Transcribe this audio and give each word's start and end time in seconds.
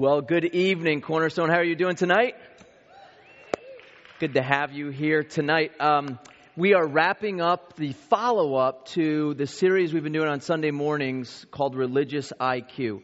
Well, 0.00 0.22
good 0.22 0.46
evening, 0.46 1.02
Cornerstone. 1.02 1.50
How 1.50 1.56
are 1.56 1.62
you 1.62 1.76
doing 1.76 1.94
tonight? 1.94 2.34
Good 4.18 4.32
to 4.32 4.42
have 4.42 4.72
you 4.72 4.88
here 4.88 5.22
tonight. 5.22 5.72
Um, 5.78 6.18
we 6.56 6.72
are 6.72 6.88
wrapping 6.88 7.42
up 7.42 7.76
the 7.76 7.92
follow 8.08 8.54
up 8.54 8.86
to 8.92 9.34
the 9.34 9.46
series 9.46 9.92
we've 9.92 10.02
been 10.02 10.14
doing 10.14 10.30
on 10.30 10.40
Sunday 10.40 10.70
mornings 10.70 11.44
called 11.50 11.76
Religious 11.76 12.32
IQ. 12.40 13.02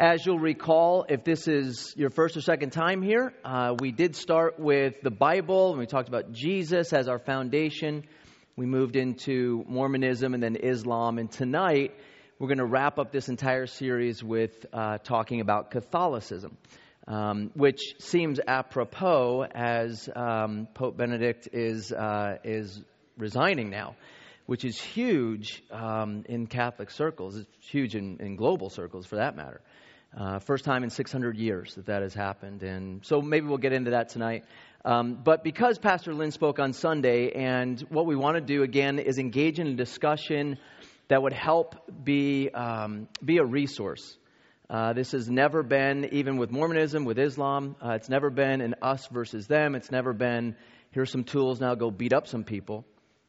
As 0.00 0.26
you'll 0.26 0.40
recall, 0.40 1.06
if 1.08 1.22
this 1.22 1.46
is 1.46 1.94
your 1.96 2.10
first 2.10 2.36
or 2.36 2.40
second 2.40 2.70
time 2.70 3.02
here, 3.02 3.32
uh, 3.44 3.76
we 3.78 3.92
did 3.92 4.16
start 4.16 4.58
with 4.58 4.94
the 5.04 5.12
Bible 5.12 5.70
and 5.70 5.78
we 5.78 5.86
talked 5.86 6.08
about 6.08 6.32
Jesus 6.32 6.92
as 6.92 7.06
our 7.06 7.20
foundation. 7.20 8.02
We 8.56 8.66
moved 8.66 8.96
into 8.96 9.64
Mormonism 9.68 10.34
and 10.34 10.42
then 10.42 10.56
Islam. 10.56 11.18
And 11.18 11.30
tonight, 11.30 11.94
we're 12.38 12.48
going 12.48 12.58
to 12.58 12.66
wrap 12.66 12.98
up 12.98 13.12
this 13.12 13.28
entire 13.28 13.66
series 13.66 14.22
with 14.22 14.66
uh, 14.72 14.98
talking 14.98 15.40
about 15.40 15.70
Catholicism 15.70 16.56
um, 17.06 17.50
which 17.54 17.94
seems 17.98 18.40
apropos 18.46 19.44
as 19.44 20.08
um, 20.14 20.66
Pope 20.74 20.96
Benedict 20.96 21.48
is, 21.52 21.92
uh, 21.92 22.38
is 22.42 22.80
resigning 23.16 23.70
now, 23.70 23.94
which 24.46 24.64
is 24.64 24.80
huge 24.80 25.62
um, 25.70 26.24
in 26.28 26.46
Catholic 26.46 26.90
circles. 26.90 27.36
It's 27.36 27.68
huge 27.68 27.94
in, 27.94 28.18
in 28.20 28.36
global 28.36 28.70
circles, 28.70 29.06
for 29.06 29.16
that 29.16 29.36
matter. 29.36 29.60
Uh, 30.16 30.38
first 30.38 30.64
time 30.64 30.82
in 30.82 30.90
600 30.90 31.36
years 31.36 31.74
that 31.74 31.86
that 31.86 32.02
has 32.02 32.14
happened. 32.14 32.62
And 32.62 33.04
so 33.04 33.20
maybe 33.20 33.46
we'll 33.46 33.58
get 33.58 33.72
into 33.72 33.90
that 33.90 34.08
tonight. 34.08 34.44
Um, 34.84 35.18
but 35.22 35.44
because 35.44 35.78
Pastor 35.78 36.14
Lynn 36.14 36.30
spoke 36.30 36.58
on 36.58 36.72
Sunday, 36.72 37.32
and 37.32 37.80
what 37.88 38.06
we 38.06 38.16
want 38.16 38.36
to 38.36 38.40
do 38.40 38.62
again 38.62 38.98
is 38.98 39.18
engage 39.18 39.58
in 39.58 39.66
a 39.66 39.74
discussion 39.74 40.58
that 41.08 41.22
would 41.22 41.32
help 41.32 41.76
be, 42.04 42.50
um, 42.50 43.08
be 43.24 43.38
a 43.38 43.44
resource 43.44 44.16
uh, 44.68 44.92
this 44.94 45.12
has 45.12 45.28
never 45.28 45.62
been, 45.62 46.08
even 46.10 46.38
with 46.38 46.50
Mormonism, 46.50 47.04
with 47.04 47.20
Islam, 47.20 47.76
uh, 47.80 47.90
it's 47.90 48.08
never 48.08 48.30
been 48.30 48.60
an 48.60 48.74
us 48.82 49.06
versus 49.06 49.46
them. 49.46 49.76
It's 49.76 49.92
never 49.92 50.12
been, 50.12 50.56
here's 50.90 51.12
some 51.12 51.22
tools, 51.22 51.60
now 51.60 51.76
go 51.76 51.90
beat 51.92 52.12
up 52.12 52.26
some 52.26 52.42
people. 52.42 52.84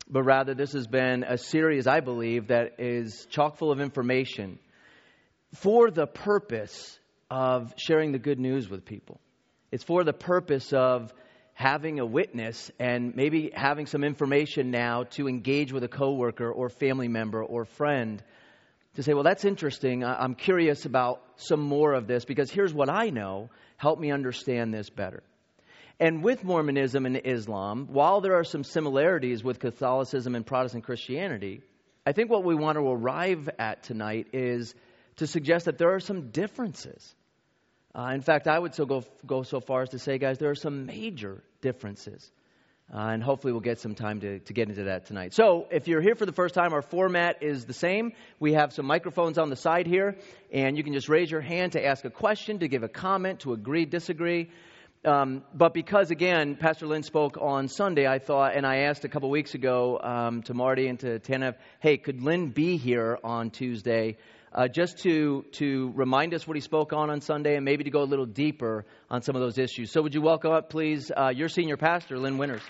But 0.09 0.23
rather, 0.23 0.55
this 0.55 0.73
has 0.73 0.87
been 0.87 1.23
a 1.23 1.37
series, 1.37 1.85
I 1.85 1.99
believe, 1.99 2.47
that 2.47 2.79
is 2.79 3.27
chock 3.29 3.57
full 3.57 3.71
of 3.71 3.79
information 3.79 4.57
for 5.53 5.91
the 5.91 6.07
purpose 6.07 6.97
of 7.29 7.71
sharing 7.77 8.13
the 8.13 8.19
good 8.19 8.39
news 8.39 8.67
with 8.67 8.83
people. 8.83 9.19
It's 9.71 9.83
for 9.83 10.03
the 10.03 10.13
purpose 10.13 10.73
of 10.73 11.13
having 11.57 11.99
a 11.99 12.05
witness 12.05 12.69
and 12.77 13.15
maybe 13.15 13.49
having 13.51 13.87
some 13.87 14.03
information 14.03 14.69
now 14.69 15.05
to 15.05 15.27
engage 15.27 15.73
with 15.73 15.83
a 15.83 15.87
coworker 15.87 16.51
or 16.51 16.69
family 16.69 17.07
member 17.07 17.43
or 17.43 17.65
friend 17.65 18.21
to 18.93 19.01
say, 19.01 19.15
well, 19.15 19.23
that's 19.23 19.43
interesting. 19.43 20.05
I'm 20.05 20.35
curious 20.35 20.85
about 20.85 21.23
some 21.37 21.61
more 21.61 21.93
of 21.93 22.05
this 22.05 22.25
because 22.25 22.51
here's 22.51 22.75
what 22.75 22.91
I 22.91 23.09
know. 23.09 23.49
Help 23.77 23.99
me 23.99 24.11
understand 24.11 24.71
this 24.71 24.91
better. 24.91 25.23
And 25.99 26.23
with 26.23 26.43
Mormonism 26.43 27.07
and 27.07 27.19
Islam, 27.25 27.87
while 27.89 28.21
there 28.21 28.35
are 28.35 28.43
some 28.43 28.63
similarities 28.63 29.43
with 29.43 29.57
Catholicism 29.59 30.35
and 30.35 30.45
Protestant 30.45 30.83
Christianity, 30.83 31.63
I 32.05 32.11
think 32.11 32.29
what 32.29 32.43
we 32.43 32.53
want 32.53 32.77
to 32.77 32.87
arrive 32.87 33.49
at 33.57 33.81
tonight 33.81 34.27
is 34.31 34.75
to 35.15 35.25
suggest 35.25 35.65
that 35.65 35.79
there 35.79 35.95
are 35.95 35.99
some 35.99 36.29
differences. 36.29 37.15
Uh, 37.97 38.11
in 38.13 38.21
fact, 38.21 38.47
I 38.47 38.59
would 38.59 38.75
so 38.75 38.85
go, 38.85 39.03
go 39.25 39.41
so 39.41 39.59
far 39.59 39.81
as 39.81 39.89
to 39.89 39.99
say, 39.99 40.19
guys, 40.19 40.37
there 40.37 40.51
are 40.51 40.55
some 40.55 40.85
major 40.85 41.41
differences. 41.61 42.31
Uh, 42.93 42.99
and 42.99 43.23
hopefully, 43.23 43.51
we'll 43.51 43.59
get 43.59 43.79
some 43.79 43.95
time 43.95 44.21
to, 44.21 44.39
to 44.39 44.53
get 44.53 44.69
into 44.69 44.83
that 44.83 45.07
tonight. 45.07 45.33
So, 45.33 45.67
if 45.71 45.87
you're 45.89 45.99
here 45.99 46.15
for 46.15 46.25
the 46.25 46.31
first 46.31 46.53
time, 46.53 46.73
our 46.73 46.83
format 46.83 47.41
is 47.41 47.65
the 47.65 47.73
same. 47.73 48.13
We 48.39 48.53
have 48.53 48.71
some 48.71 48.85
microphones 48.85 49.37
on 49.37 49.49
the 49.49 49.57
side 49.57 49.87
here, 49.87 50.15
and 50.53 50.77
you 50.77 50.85
can 50.85 50.93
just 50.93 51.09
raise 51.09 51.29
your 51.29 51.41
hand 51.41 51.73
to 51.73 51.85
ask 51.85 52.05
a 52.05 52.09
question, 52.09 52.59
to 52.59 52.69
give 52.69 52.83
a 52.83 52.87
comment, 52.87 53.41
to 53.41 53.51
agree, 53.51 53.85
disagree. 53.85 54.51
Um, 55.07 55.43
but 55.53 55.73
because, 55.73 56.11
again, 56.11 56.57
Pastor 56.57 56.85
Lynn 56.85 57.01
spoke 57.01 57.37
on 57.39 57.69
Sunday, 57.69 58.05
I 58.05 58.19
thought, 58.19 58.57
and 58.57 58.65
I 58.65 58.79
asked 58.79 59.05
a 59.05 59.07
couple 59.07 59.29
weeks 59.29 59.53
ago 59.55 59.97
um, 60.03 60.41
to 60.43 60.53
Marty 60.53 60.89
and 60.89 60.99
to 60.99 61.19
Tanev, 61.19 61.55
hey, 61.79 61.95
could 61.97 62.21
Lynn 62.21 62.49
be 62.49 62.75
here 62.75 63.17
on 63.23 63.49
Tuesday? 63.49 64.17
Uh, 64.51 64.67
just 64.67 64.97
to, 65.03 65.45
to 65.53 65.93
remind 65.95 66.33
us 66.33 66.45
what 66.45 66.57
he 66.57 66.61
spoke 66.61 66.91
on 66.91 67.09
on 67.09 67.21
Sunday 67.21 67.55
and 67.55 67.63
maybe 67.63 67.85
to 67.85 67.89
go 67.89 68.01
a 68.01 68.03
little 68.03 68.25
deeper 68.25 68.85
on 69.09 69.21
some 69.21 69.33
of 69.33 69.41
those 69.41 69.57
issues. 69.57 69.91
So, 69.91 70.01
would 70.01 70.13
you 70.13 70.21
welcome 70.21 70.51
up, 70.51 70.69
please, 70.69 71.09
uh, 71.15 71.29
your 71.29 71.47
senior 71.47 71.77
pastor, 71.77 72.19
Lynn 72.19 72.37
Winters? 72.37 72.63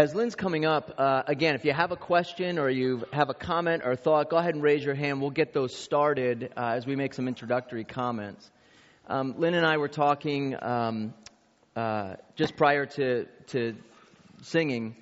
As 0.00 0.14
Lynn's 0.14 0.34
coming 0.34 0.64
up, 0.64 0.94
uh, 0.96 1.24
again, 1.26 1.54
if 1.54 1.66
you 1.66 1.74
have 1.74 1.92
a 1.92 1.96
question 1.96 2.58
or 2.58 2.70
you 2.70 3.04
have 3.12 3.28
a 3.28 3.34
comment 3.34 3.82
or 3.84 3.96
thought, 3.96 4.30
go 4.30 4.38
ahead 4.38 4.54
and 4.54 4.62
raise 4.62 4.82
your 4.82 4.94
hand. 4.94 5.20
We'll 5.20 5.28
get 5.28 5.52
those 5.52 5.76
started 5.76 6.54
uh, 6.56 6.68
as 6.68 6.86
we 6.86 6.96
make 6.96 7.12
some 7.12 7.28
introductory 7.28 7.84
comments. 7.84 8.50
Um, 9.08 9.34
Lynn 9.36 9.52
and 9.52 9.66
I 9.66 9.76
were 9.76 9.88
talking 9.88 10.56
um, 10.62 11.12
uh, 11.76 12.14
just 12.34 12.56
prior 12.56 12.86
to, 12.86 13.26
to 13.48 13.76
singing. 14.40 14.96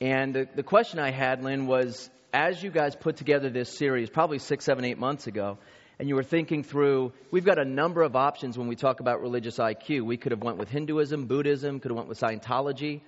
And 0.00 0.32
the, 0.32 0.48
the 0.54 0.62
question 0.62 1.00
I 1.00 1.10
had, 1.10 1.42
Lynn, 1.42 1.66
was 1.66 2.08
as 2.32 2.62
you 2.62 2.70
guys 2.70 2.94
put 2.94 3.16
together 3.16 3.50
this 3.50 3.76
series, 3.76 4.08
probably 4.08 4.38
six, 4.38 4.64
seven, 4.64 4.84
eight 4.84 4.98
months 4.98 5.26
ago, 5.26 5.58
and 5.98 6.08
you 6.08 6.14
were 6.14 6.22
thinking 6.22 6.62
through, 6.62 7.12
we've 7.32 7.44
got 7.44 7.58
a 7.58 7.64
number 7.64 8.02
of 8.02 8.14
options 8.14 8.56
when 8.56 8.68
we 8.68 8.76
talk 8.76 9.00
about 9.00 9.20
religious 9.20 9.58
IQ. 9.58 10.02
We 10.02 10.16
could 10.16 10.30
have 10.30 10.44
went 10.44 10.58
with 10.58 10.68
Hinduism, 10.68 11.26
Buddhism, 11.26 11.80
could 11.80 11.90
have 11.90 11.96
went 11.96 12.08
with 12.08 12.20
Scientology. 12.20 13.00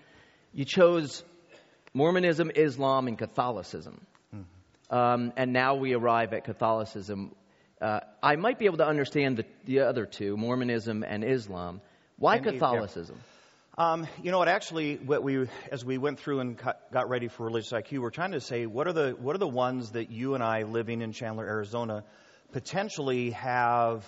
You 0.53 0.65
chose 0.65 1.25
Mormonism, 1.95 2.51
Islam, 2.55 3.09
and 3.09 3.19
Catholicism. 3.19 4.01
Mm-hmm. 4.35 4.95
Um, 4.95 5.33
and 5.37 5.53
now 5.53 5.77
we 5.77 5.95
arrive 5.95 6.33
at 6.33 6.45
Catholicism. 6.45 7.35
Uh, 7.81 8.01
I 8.23 8.37
might 8.37 8.59
be 8.59 8.67
able 8.67 8.79
to 8.79 8.87
understand 8.87 9.37
the, 9.37 9.45
the 9.65 9.81
other 9.81 10.07
two, 10.07 10.37
Mormonism 10.37 11.03
and 11.03 11.25
Islam. 11.25 11.81
Why 12.17 12.37
and 12.37 12.45
Catholicism? 12.45 13.17
Yeah. 13.17 13.93
Um, 13.93 14.07
you 14.23 14.31
know 14.31 14.39
what? 14.39 14.49
Actually, 14.49 14.97
what 14.97 15.23
we 15.23 15.49
as 15.73 15.85
we 15.85 15.97
went 15.97 16.21
through 16.21 16.41
and 16.41 16.61
got 16.93 17.09
ready 17.09 17.29
for 17.29 17.47
religious 17.47 17.73
IQ, 17.73 18.01
we're 18.01 18.11
trying 18.11 18.33
to 18.33 18.41
say 18.41 18.67
what 18.67 18.87
are 18.87 18.93
the 18.93 19.17
what 19.19 19.35
are 19.35 19.39
the 19.39 19.49
ones 19.49 19.93
that 19.93 20.11
you 20.11 20.35
and 20.35 20.43
I, 20.43 20.65
living 20.65 21.01
in 21.01 21.13
Chandler, 21.13 21.47
Arizona, 21.47 22.05
potentially 22.53 23.31
have 23.31 24.05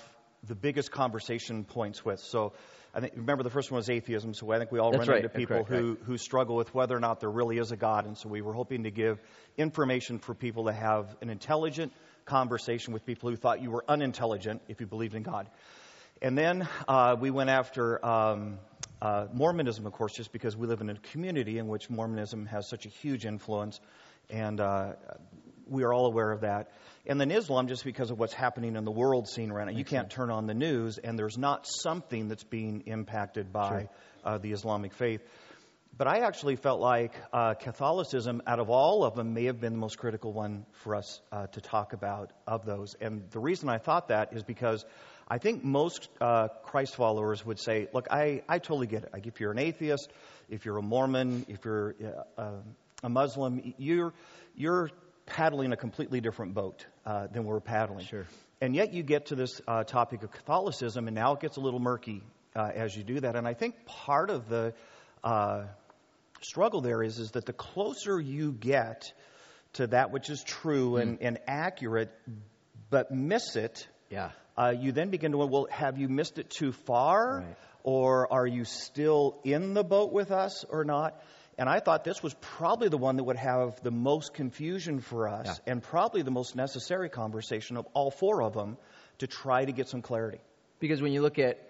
the 0.47 0.55
biggest 0.55 0.91
conversation 0.91 1.65
points 1.65 2.05
with. 2.05 2.21
So, 2.21 2.53
I 2.95 3.01
think 3.01 3.15
remember 3.17 3.43
the 3.43 3.51
first 3.51 3.71
one 3.71 3.79
was 3.79 3.89
atheism. 3.89 4.35
So 4.35 4.51
I 4.53 4.59
think 4.59 4.71
we 4.71 4.79
all 4.79 4.91
That's 4.91 5.09
run 5.09 5.17
right. 5.17 5.25
into 5.25 5.35
people 5.35 5.59
right, 5.59 5.67
who 5.67 5.91
right. 5.91 5.99
who 6.05 6.19
struggle 6.19 6.57
with 6.57 6.75
whether 6.75 6.95
or 6.97 7.01
not 7.01 7.21
there 7.21 7.31
really 7.31 7.59
is 7.59 7.73
a 7.73 7.77
God. 7.77 8.07
And 8.07 8.19
so 8.19 8.29
we 8.29 8.43
were 8.43 8.53
hoping 8.53 8.85
to 8.85 8.91
give 8.91 9.19
information 9.57 10.19
for 10.19 10.35
people 10.35 10.67
to 10.67 10.73
have 10.73 11.17
an 11.23 11.31
intelligent 11.31 11.93
conversation 12.27 12.93
with 12.93 13.07
people 13.07 13.31
who 13.31 13.37
thought 13.37 13.63
you 13.63 13.71
were 13.71 13.85
unintelligent 13.89 14.61
if 14.69 14.81
you 14.81 14.87
believed 14.87 15.15
in 15.15 15.23
God. 15.23 15.49
And 16.21 16.37
then 16.37 16.69
uh, 16.87 17.17
we 17.19 17.31
went 17.31 17.51
after. 17.51 18.05
Um, 18.05 18.59
uh, 19.01 19.27
Mormonism, 19.33 19.85
of 19.85 19.93
course, 19.93 20.13
just 20.15 20.31
because 20.31 20.57
we 20.57 20.69
live 20.69 20.81
in 20.81 20.89
a 20.89 20.95
community 20.95 21.59
in 21.59 21.67
which 21.67 21.91
Mormonism 21.91 22.47
has 22.47 22.69
such 22.69 22.87
a 22.87 22.89
huge 22.89 23.27
influence, 23.27 23.81
and 24.31 24.61
uh, 24.61 24.93
we 25.73 25.85
are 25.85 25.93
all 25.93 26.07
aware 26.07 26.31
of 26.31 26.43
that. 26.43 26.71
And 27.07 27.21
then 27.21 27.33
Islam, 27.33 27.67
just 27.67 27.85
because 27.85 28.11
of 28.11 28.19
what's 28.19 28.33
happening 28.33 28.77
in 28.77 28.85
the 28.85 28.93
world 28.93 29.27
scene 29.29 29.51
right 29.53 29.67
now. 29.67 29.77
You 29.77 29.85
can't 29.85 30.09
turn 30.09 30.31
on 30.31 30.47
the 30.47 30.55
news, 30.55 30.99
and 30.99 31.19
there's 31.19 31.37
not 31.37 31.67
something 31.67 32.29
that's 32.29 32.45
being 32.45 32.85
impacted 32.87 33.53
by 33.53 33.69
sure. 33.69 33.91
uh, 34.25 34.39
the 34.39 34.53
Islamic 34.53 34.95
faith. 34.95 35.21
But 35.97 36.07
I 36.07 36.21
actually 36.21 36.57
felt 36.57 36.81
like 36.81 37.13
uh, 37.33 37.55
Catholicism, 37.55 38.41
out 38.47 38.61
of 38.61 38.71
all 38.71 39.05
of 39.05 39.15
them, 39.15 39.35
may 39.35 39.45
have 39.45 39.61
been 39.61 39.73
the 39.73 39.79
most 39.79 39.99
critical 39.99 40.33
one 40.33 40.65
for 40.85 40.95
us 40.95 41.21
uh, 41.31 41.49
to 41.49 41.61
talk 41.61 41.93
about 41.93 42.33
of 42.47 42.65
those. 42.65 42.95
And 43.01 43.29
the 43.31 43.41
reason 43.41 43.69
I 43.69 43.79
thought 43.79 44.09
that 44.09 44.33
is 44.33 44.43
because 44.43 44.87
I 45.29 45.39
think 45.39 45.65
most 45.65 46.09
uh, 46.21 46.49
Christ 46.63 46.95
followers 46.95 47.45
would 47.45 47.59
say, 47.59 47.89
look, 47.93 48.07
I, 48.11 48.43
I 48.49 48.59
totally 48.59 48.87
get 48.87 49.05
it. 49.05 49.11
Like 49.13 49.27
if 49.27 49.41
you're 49.41 49.51
an 49.51 49.59
atheist, 49.59 50.11
if 50.49 50.65
you're 50.65 50.79
a 50.79 50.83
Mormon, 50.83 51.45
if 51.49 51.65
you're 51.65 51.95
uh, 52.39 52.53
a 53.03 53.09
Muslim, 53.09 53.75
you're, 53.77 54.15
you're 54.55 54.91
paddling 55.33 55.73
a 55.73 55.77
completely 55.77 56.21
different 56.21 56.55
boat 56.55 56.87
uh, 57.05 57.27
than 57.27 57.45
we're 57.45 57.61
paddling. 57.61 58.07
Sure. 58.07 58.27
And 58.61 58.75
yet 58.77 58.93
you 58.93 59.03
get 59.03 59.27
to 59.27 59.35
this 59.35 59.61
uh, 59.67 59.85
topic 59.85 60.23
of 60.23 60.31
Catholicism, 60.31 61.09
and 61.09 61.15
now 61.15 61.35
it 61.35 61.41
gets 61.41 61.57
a 61.57 61.61
little 61.61 61.81
murky 61.81 62.23
uh, 62.55 62.71
as 62.75 62.97
you 62.97 63.03
do 63.03 63.21
that. 63.21 63.35
And 63.35 63.47
I 63.47 63.55
think 63.55 63.87
part 63.87 64.31
of 64.31 64.49
the 64.49 64.75
uh, 65.25 65.65
struggle 66.41 66.81
there 66.81 67.03
is, 67.03 67.19
is 67.19 67.33
that 67.33 67.47
the 67.47 67.53
closer 67.53 68.21
you 68.21 68.53
get 68.53 69.13
to 69.75 69.87
that 69.89 70.11
which 70.11 70.31
is 70.31 70.45
true 70.45 70.97
and, 70.97 71.19
mm. 71.19 71.27
and 71.27 71.39
accurate, 71.47 72.11
but 72.91 73.11
miss 73.11 73.57
it, 73.57 73.89
yeah 74.11 74.31
uh, 74.57 74.75
you 74.79 74.93
then 74.93 75.11
begin 75.11 75.33
to 75.33 75.39
wonder, 75.39 75.53
well, 75.53 75.67
have 75.71 75.99
you 75.99 76.09
missed 76.09 76.39
it 76.39 76.51
too 76.51 76.73
far? 76.73 77.39
Right. 77.39 77.57
Or 77.85 78.33
are 78.33 78.47
you 78.47 78.65
still 78.65 79.41
in 79.45 79.75
the 79.75 79.83
boat 79.83 80.13
with 80.13 80.31
us 80.31 80.65
or 80.69 80.85
not? 80.85 81.21
And 81.63 81.71
I 81.71 81.79
thought 81.79 82.03
this 82.03 82.25
was 82.25 82.35
probably 82.41 82.89
the 82.89 82.99
one 82.99 83.19
that 83.19 83.23
would 83.23 83.37
have 83.37 83.81
the 83.85 83.93
most 83.93 84.35
confusion 84.35 84.99
for 84.99 85.29
us 85.29 85.47
yeah. 85.47 85.73
and 85.73 85.81
probably 85.81 86.23
the 86.23 86.33
most 86.33 86.57
necessary 86.57 87.09
conversation 87.09 87.77
of 87.77 87.87
all 87.95 88.11
four 88.11 88.43
of 88.43 88.53
them 88.53 88.79
to 89.19 89.29
try 89.29 89.65
to 89.65 89.71
get 89.71 89.89
some 89.89 90.03
clarity. 90.03 90.41
Because 90.81 91.01
when 91.01 91.13
you 91.13 91.23
look 91.23 91.39
at 91.39 91.61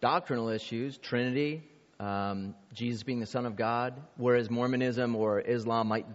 doctrinal 0.00 0.48
issues, 0.48 0.98
Trinity, 0.98 1.62
um, 2.00 2.56
Jesus 2.74 3.04
being 3.04 3.20
the 3.20 3.26
Son 3.26 3.46
of 3.46 3.54
God, 3.54 3.94
whereas 4.16 4.50
Mormonism 4.50 5.14
or 5.14 5.38
Islam 5.40 5.86
might 5.86 6.06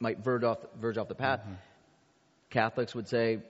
might 0.00 0.24
verge 0.24 0.44
off, 0.44 0.56
verge 0.80 0.96
off 0.96 1.08
the 1.08 1.14
path. 1.14 1.40
Mm-hmm. 1.40 1.54
Catholics 2.48 2.94
would 2.94 3.08
say, 3.08 3.40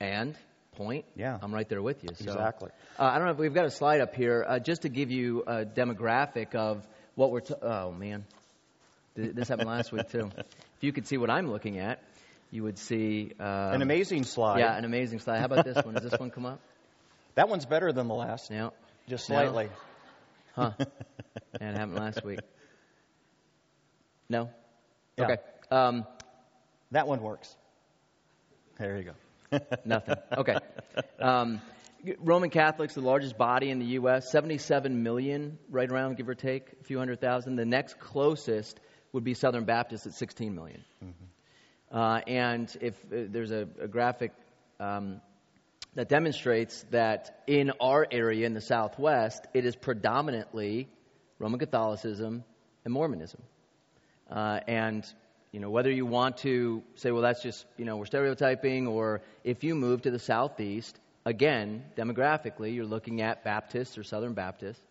and 0.00 0.36
point. 0.72 1.04
Yeah. 1.14 1.38
I'm 1.40 1.54
right 1.54 1.68
there 1.68 1.82
with 1.82 2.02
you. 2.02 2.10
So, 2.16 2.32
Exactly. 2.32 2.70
Uh, 2.98 3.04
I 3.04 3.18
don't 3.18 3.26
know 3.26 3.32
if 3.32 3.38
we've 3.38 3.54
got 3.54 3.66
a 3.66 3.70
slide 3.70 4.00
up 4.00 4.16
here 4.16 4.44
uh, 4.44 4.58
just 4.58 4.82
to 4.82 4.88
give 4.88 5.12
you 5.12 5.44
a 5.46 5.64
demographic 5.64 6.56
of 6.56 6.84
what 7.14 7.30
we're. 7.30 7.42
T- 7.42 7.54
oh 7.62 7.92
man, 7.92 8.24
this 9.16 9.48
happened 9.48 9.68
last 9.68 9.92
week 9.92 10.08
too. 10.10 10.30
If 10.36 10.82
you 10.82 10.92
could 10.92 11.06
see 11.06 11.16
what 11.16 11.30
I'm 11.30 11.50
looking 11.50 11.78
at, 11.78 12.02
you 12.50 12.62
would 12.62 12.78
see 12.78 13.32
um, 13.40 13.46
An 13.46 13.82
amazing 13.82 14.24
slide. 14.24 14.60
Yeah, 14.60 14.76
an 14.76 14.84
amazing 14.84 15.20
slide. 15.20 15.38
How 15.38 15.46
about 15.46 15.64
this 15.64 15.84
one? 15.84 15.94
Does 15.94 16.04
this 16.10 16.18
one 16.20 16.30
come 16.30 16.46
up? 16.46 16.60
That 17.34 17.48
one's 17.48 17.66
better 17.66 17.92
than 17.92 18.08
the 18.08 18.14
last, 18.14 18.50
Yeah. 18.50 18.70
just 19.08 19.28
No. 19.28 19.36
slightly. 19.36 19.68
Huh. 20.54 20.70
yeah, 20.78 20.86
it 21.70 21.76
happened 21.76 21.96
last 21.96 22.24
week. 22.24 22.40
No. 24.28 24.50
Yeah. 25.18 25.24
Okay. 25.24 25.36
Um, 25.70 26.06
That 26.92 27.06
one 27.08 27.20
works. 27.22 27.54
There 28.78 28.96
you 28.98 29.12
go. 29.50 29.58
Nothing. 29.84 30.16
Okay. 30.36 30.56
Um, 31.20 31.60
Roman 32.20 32.50
Catholics, 32.50 32.94
the 32.94 33.00
largest 33.00 33.36
body 33.36 33.70
in 33.70 33.78
the 33.80 33.86
U.S., 34.00 34.30
77 34.30 35.02
million, 35.02 35.58
right 35.70 35.90
around, 35.90 36.16
give 36.16 36.28
or 36.28 36.34
take, 36.34 36.72
a 36.80 36.84
few 36.84 36.98
hundred 36.98 37.20
thousand. 37.20 37.56
The 37.56 37.64
next 37.64 37.98
closest 37.98 38.78
would 39.16 39.24
be 39.24 39.32
Southern 39.32 39.64
Baptists 39.64 40.06
at 40.06 40.12
16 40.12 40.54
million. 40.54 40.84
Uh, 41.90 42.20
and 42.26 42.76
if 42.82 42.94
uh, 43.06 43.24
there's 43.30 43.50
a, 43.50 43.66
a 43.80 43.88
graphic 43.88 44.32
um, 44.78 45.22
that 45.94 46.10
demonstrates 46.10 46.84
that 46.90 47.42
in 47.46 47.72
our 47.80 48.06
area 48.10 48.44
in 48.44 48.52
the 48.52 48.60
Southwest, 48.60 49.46
it 49.54 49.64
is 49.64 49.74
predominantly 49.74 50.86
Roman 51.38 51.58
Catholicism 51.58 52.44
and 52.84 52.92
Mormonism. 52.92 53.40
Uh, 54.30 54.60
and 54.68 55.06
you 55.50 55.60
know 55.60 55.70
whether 55.70 55.90
you 55.90 56.04
want 56.04 56.36
to 56.38 56.82
say, 56.96 57.10
well, 57.10 57.22
that's 57.22 57.42
just 57.42 57.64
you 57.78 57.86
know 57.86 57.96
we're 57.96 58.04
stereotyping, 58.04 58.86
or 58.86 59.22
if 59.44 59.64
you 59.64 59.74
move 59.74 60.02
to 60.02 60.10
the 60.10 60.18
southeast, 60.18 61.00
again 61.24 61.84
demographically, 61.96 62.74
you're 62.74 62.84
looking 62.84 63.22
at 63.22 63.44
Baptists 63.44 63.96
or 63.96 64.02
Southern 64.02 64.34
Baptists, 64.34 64.84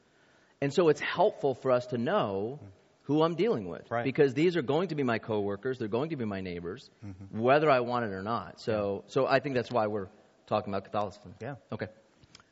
and 0.61 0.73
so 0.73 0.89
it's 0.89 1.01
helpful 1.01 1.53
for 1.53 1.69
us 1.69 1.85
to 1.87 1.99
know 1.99 2.59
who 3.05 3.23
I'm 3.23 3.35
dealing 3.35 3.67
with 3.67 3.89
Right. 3.89 4.03
because 4.03 4.33
these 4.33 4.55
are 4.57 4.61
going 4.61 4.89
to 4.89 4.95
be 4.95 5.03
my 5.03 5.19
coworkers, 5.19 5.79
they're 5.79 5.87
going 5.87 6.09
to 6.09 6.15
be 6.15 6.25
my 6.25 6.41
neighbors, 6.41 6.89
whether 7.31 7.69
I 7.69 7.79
want 7.81 8.05
it 8.05 8.11
or 8.13 8.21
not. 8.23 8.59
So, 8.61 9.03
so 9.07 9.25
I 9.27 9.39
think 9.39 9.55
that's 9.55 9.71
why 9.71 9.87
we're 9.87 10.07
talking 10.47 10.73
about 10.73 10.85
Catholicism. 10.85 11.33
Yeah. 11.41 11.55
Okay. 11.71 11.87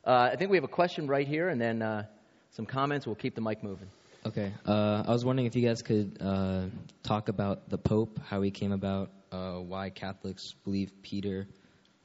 Uh, 0.06 0.30
I 0.32 0.36
think 0.36 0.50
we 0.50 0.56
have 0.56 0.64
a 0.64 0.68
question 0.68 1.06
right 1.06 1.26
here, 1.26 1.48
and 1.48 1.60
then 1.60 1.80
uh, 1.82 2.06
some 2.52 2.66
comments. 2.66 3.06
We'll 3.06 3.16
keep 3.16 3.34
the 3.34 3.40
mic 3.40 3.62
moving. 3.62 3.88
Okay. 4.26 4.52
Uh, 4.66 5.02
I 5.06 5.10
was 5.10 5.24
wondering 5.24 5.46
if 5.46 5.56
you 5.56 5.66
guys 5.66 5.82
could 5.82 6.18
uh, 6.20 6.66
talk 7.02 7.28
about 7.28 7.68
the 7.68 7.78
Pope, 7.78 8.20
how 8.26 8.40
he 8.42 8.50
came 8.50 8.72
about, 8.72 9.10
uh, 9.32 9.54
why 9.54 9.90
Catholics 9.90 10.54
believe 10.64 10.90
Peter 11.02 11.46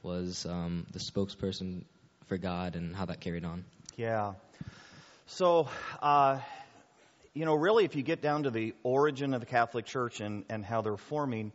was 0.02 0.46
um, 0.46 0.86
the 0.92 0.98
spokesperson 0.98 1.84
for 2.26 2.38
God, 2.38 2.74
and 2.76 2.94
how 2.96 3.04
that 3.06 3.20
carried 3.20 3.44
on. 3.44 3.64
Yeah. 3.96 4.34
So, 5.26 5.68
uh, 6.02 6.38
you 7.32 7.44
know, 7.44 7.54
really, 7.54 7.84
if 7.84 7.94
you 7.94 8.02
get 8.02 8.20
down 8.20 8.42
to 8.42 8.50
the 8.50 8.74
origin 8.82 9.34
of 9.34 9.40
the 9.40 9.46
Catholic 9.46 9.86
Church 9.86 10.20
and, 10.20 10.44
and 10.48 10.64
how 10.64 10.82
they're 10.82 10.96
forming, 10.96 11.52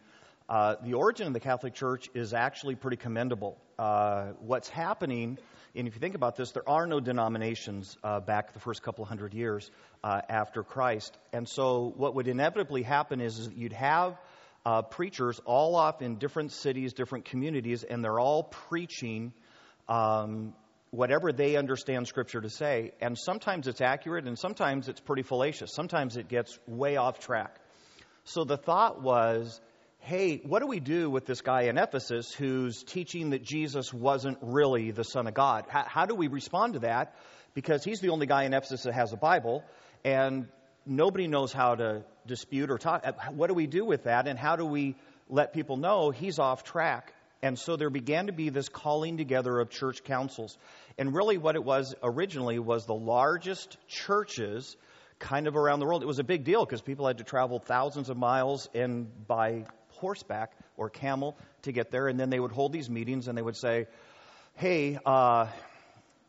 uh, 0.47 0.75
the 0.81 0.93
origin 0.93 1.27
of 1.27 1.33
the 1.33 1.41
Catholic 1.41 1.73
Church 1.73 2.09
is 2.13 2.33
actually 2.33 2.75
pretty 2.75 2.95
commendable. 2.95 3.57
Uh, 3.77 4.27
what's 4.39 4.69
happening, 4.69 5.37
and 5.75 5.87
if 5.87 5.93
you 5.93 5.99
think 5.99 6.15
about 6.15 6.37
this, 6.37 6.51
there 6.51 6.67
are 6.69 6.87
no 6.87 7.01
denominations 7.01 7.97
uh, 8.05 8.21
back 8.21 8.53
the 8.53 8.59
first 8.59 8.83
couple 8.83 9.03
hundred 9.03 9.33
years 9.33 9.69
uh, 10.01 10.21
after 10.29 10.63
Christ. 10.63 11.17
And 11.33 11.47
so, 11.47 11.93
what 11.97 12.15
would 12.15 12.29
inevitably 12.29 12.83
happen 12.83 13.19
is, 13.19 13.37
is 13.37 13.49
you'd 13.53 13.73
have 13.73 14.17
uh, 14.65 14.81
preachers 14.81 15.41
all 15.43 15.75
off 15.75 16.01
in 16.01 16.15
different 16.19 16.53
cities, 16.53 16.93
different 16.93 17.25
communities, 17.25 17.83
and 17.83 18.01
they're 18.01 18.19
all 18.19 18.43
preaching 18.43 19.33
um, 19.89 20.53
whatever 20.91 21.31
they 21.31 21.55
understand 21.55 22.07
Scripture 22.07 22.41
to 22.41 22.49
say. 22.49 22.91
And 23.01 23.17
sometimes 23.17 23.67
it's 23.67 23.81
accurate, 23.81 24.27
and 24.27 24.37
sometimes 24.37 24.87
it's 24.87 24.99
pretty 24.99 25.23
fallacious. 25.23 25.73
Sometimes 25.73 26.17
it 26.17 26.27
gets 26.27 26.57
way 26.67 26.97
off 26.97 27.19
track. 27.19 27.57
So 28.23 28.43
the 28.43 28.57
thought 28.57 29.01
was 29.01 29.59
hey, 30.05 30.37
what 30.45 30.59
do 30.59 30.67
we 30.67 30.79
do 30.79 31.09
with 31.09 31.25
this 31.25 31.41
guy 31.41 31.63
in 31.63 31.79
Ephesus 31.79 32.31
who's 32.31 32.83
teaching 32.83 33.31
that 33.31 33.41
Jesus 33.41 33.91
wasn't 33.91 34.37
really 34.41 34.91
the 34.91 35.03
Son 35.03 35.25
of 35.25 35.33
God? 35.33 35.65
How, 35.67 35.83
how 35.87 36.05
do 36.05 36.13
we 36.13 36.27
respond 36.27 36.73
to 36.73 36.79
that? 36.81 37.15
Because 37.55 37.83
he's 37.83 38.01
the 38.01 38.09
only 38.09 38.27
guy 38.27 38.43
in 38.43 38.53
Ephesus 38.53 38.83
that 38.83 38.93
has 38.93 39.13
a 39.13 39.17
Bible, 39.17 39.63
and 40.03 40.47
nobody 40.85 41.27
knows 41.27 41.51
how 41.51 41.73
to 41.73 42.03
dispute 42.27 42.69
or 42.69 42.77
talk. 42.77 43.03
What 43.31 43.47
do 43.47 43.55
we 43.55 43.65
do 43.65 43.83
with 43.83 44.03
that, 44.03 44.27
and 44.27 44.37
how 44.37 44.55
do 44.55 44.65
we 44.65 44.95
let 45.27 45.53
people 45.53 45.75
know 45.75 46.11
he's 46.11 46.37
off 46.37 46.63
track? 46.63 47.11
And 47.41 47.59
so 47.59 47.75
there 47.75 47.89
began 47.89 48.27
to 48.27 48.33
be 48.33 48.49
this 48.49 48.69
calling 48.69 49.17
together 49.17 49.59
of 49.59 49.69
church 49.69 50.03
councils. 50.03 50.57
And 50.97 51.13
really, 51.13 51.37
what 51.37 51.55
it 51.55 51.63
was 51.63 51.93
originally 52.01 52.59
was 52.59 52.85
the 52.85 52.95
largest 52.95 53.77
churches 53.87 54.75
kind 55.19 55.47
of 55.47 55.55
around 55.55 55.79
the 55.79 55.85
world. 55.85 56.03
It 56.03 56.07
was 56.07 56.19
a 56.19 56.23
big 56.23 56.43
deal 56.43 56.65
because 56.65 56.81
people 56.81 57.07
had 57.07 57.19
to 57.19 57.23
travel 57.23 57.59
thousands 57.59 58.09
of 58.09 58.17
miles 58.17 58.69
and 58.73 59.27
by 59.27 59.65
horseback 59.99 60.51
or 60.77 60.89
camel 60.89 61.37
to 61.63 61.71
get 61.71 61.91
there. 61.91 62.07
And 62.07 62.19
then 62.19 62.29
they 62.29 62.39
would 62.39 62.51
hold 62.51 62.73
these 62.73 62.89
meetings 62.89 63.27
and 63.27 63.37
they 63.37 63.41
would 63.41 63.57
say, 63.57 63.87
hey, 64.55 64.97
uh, 65.05 65.47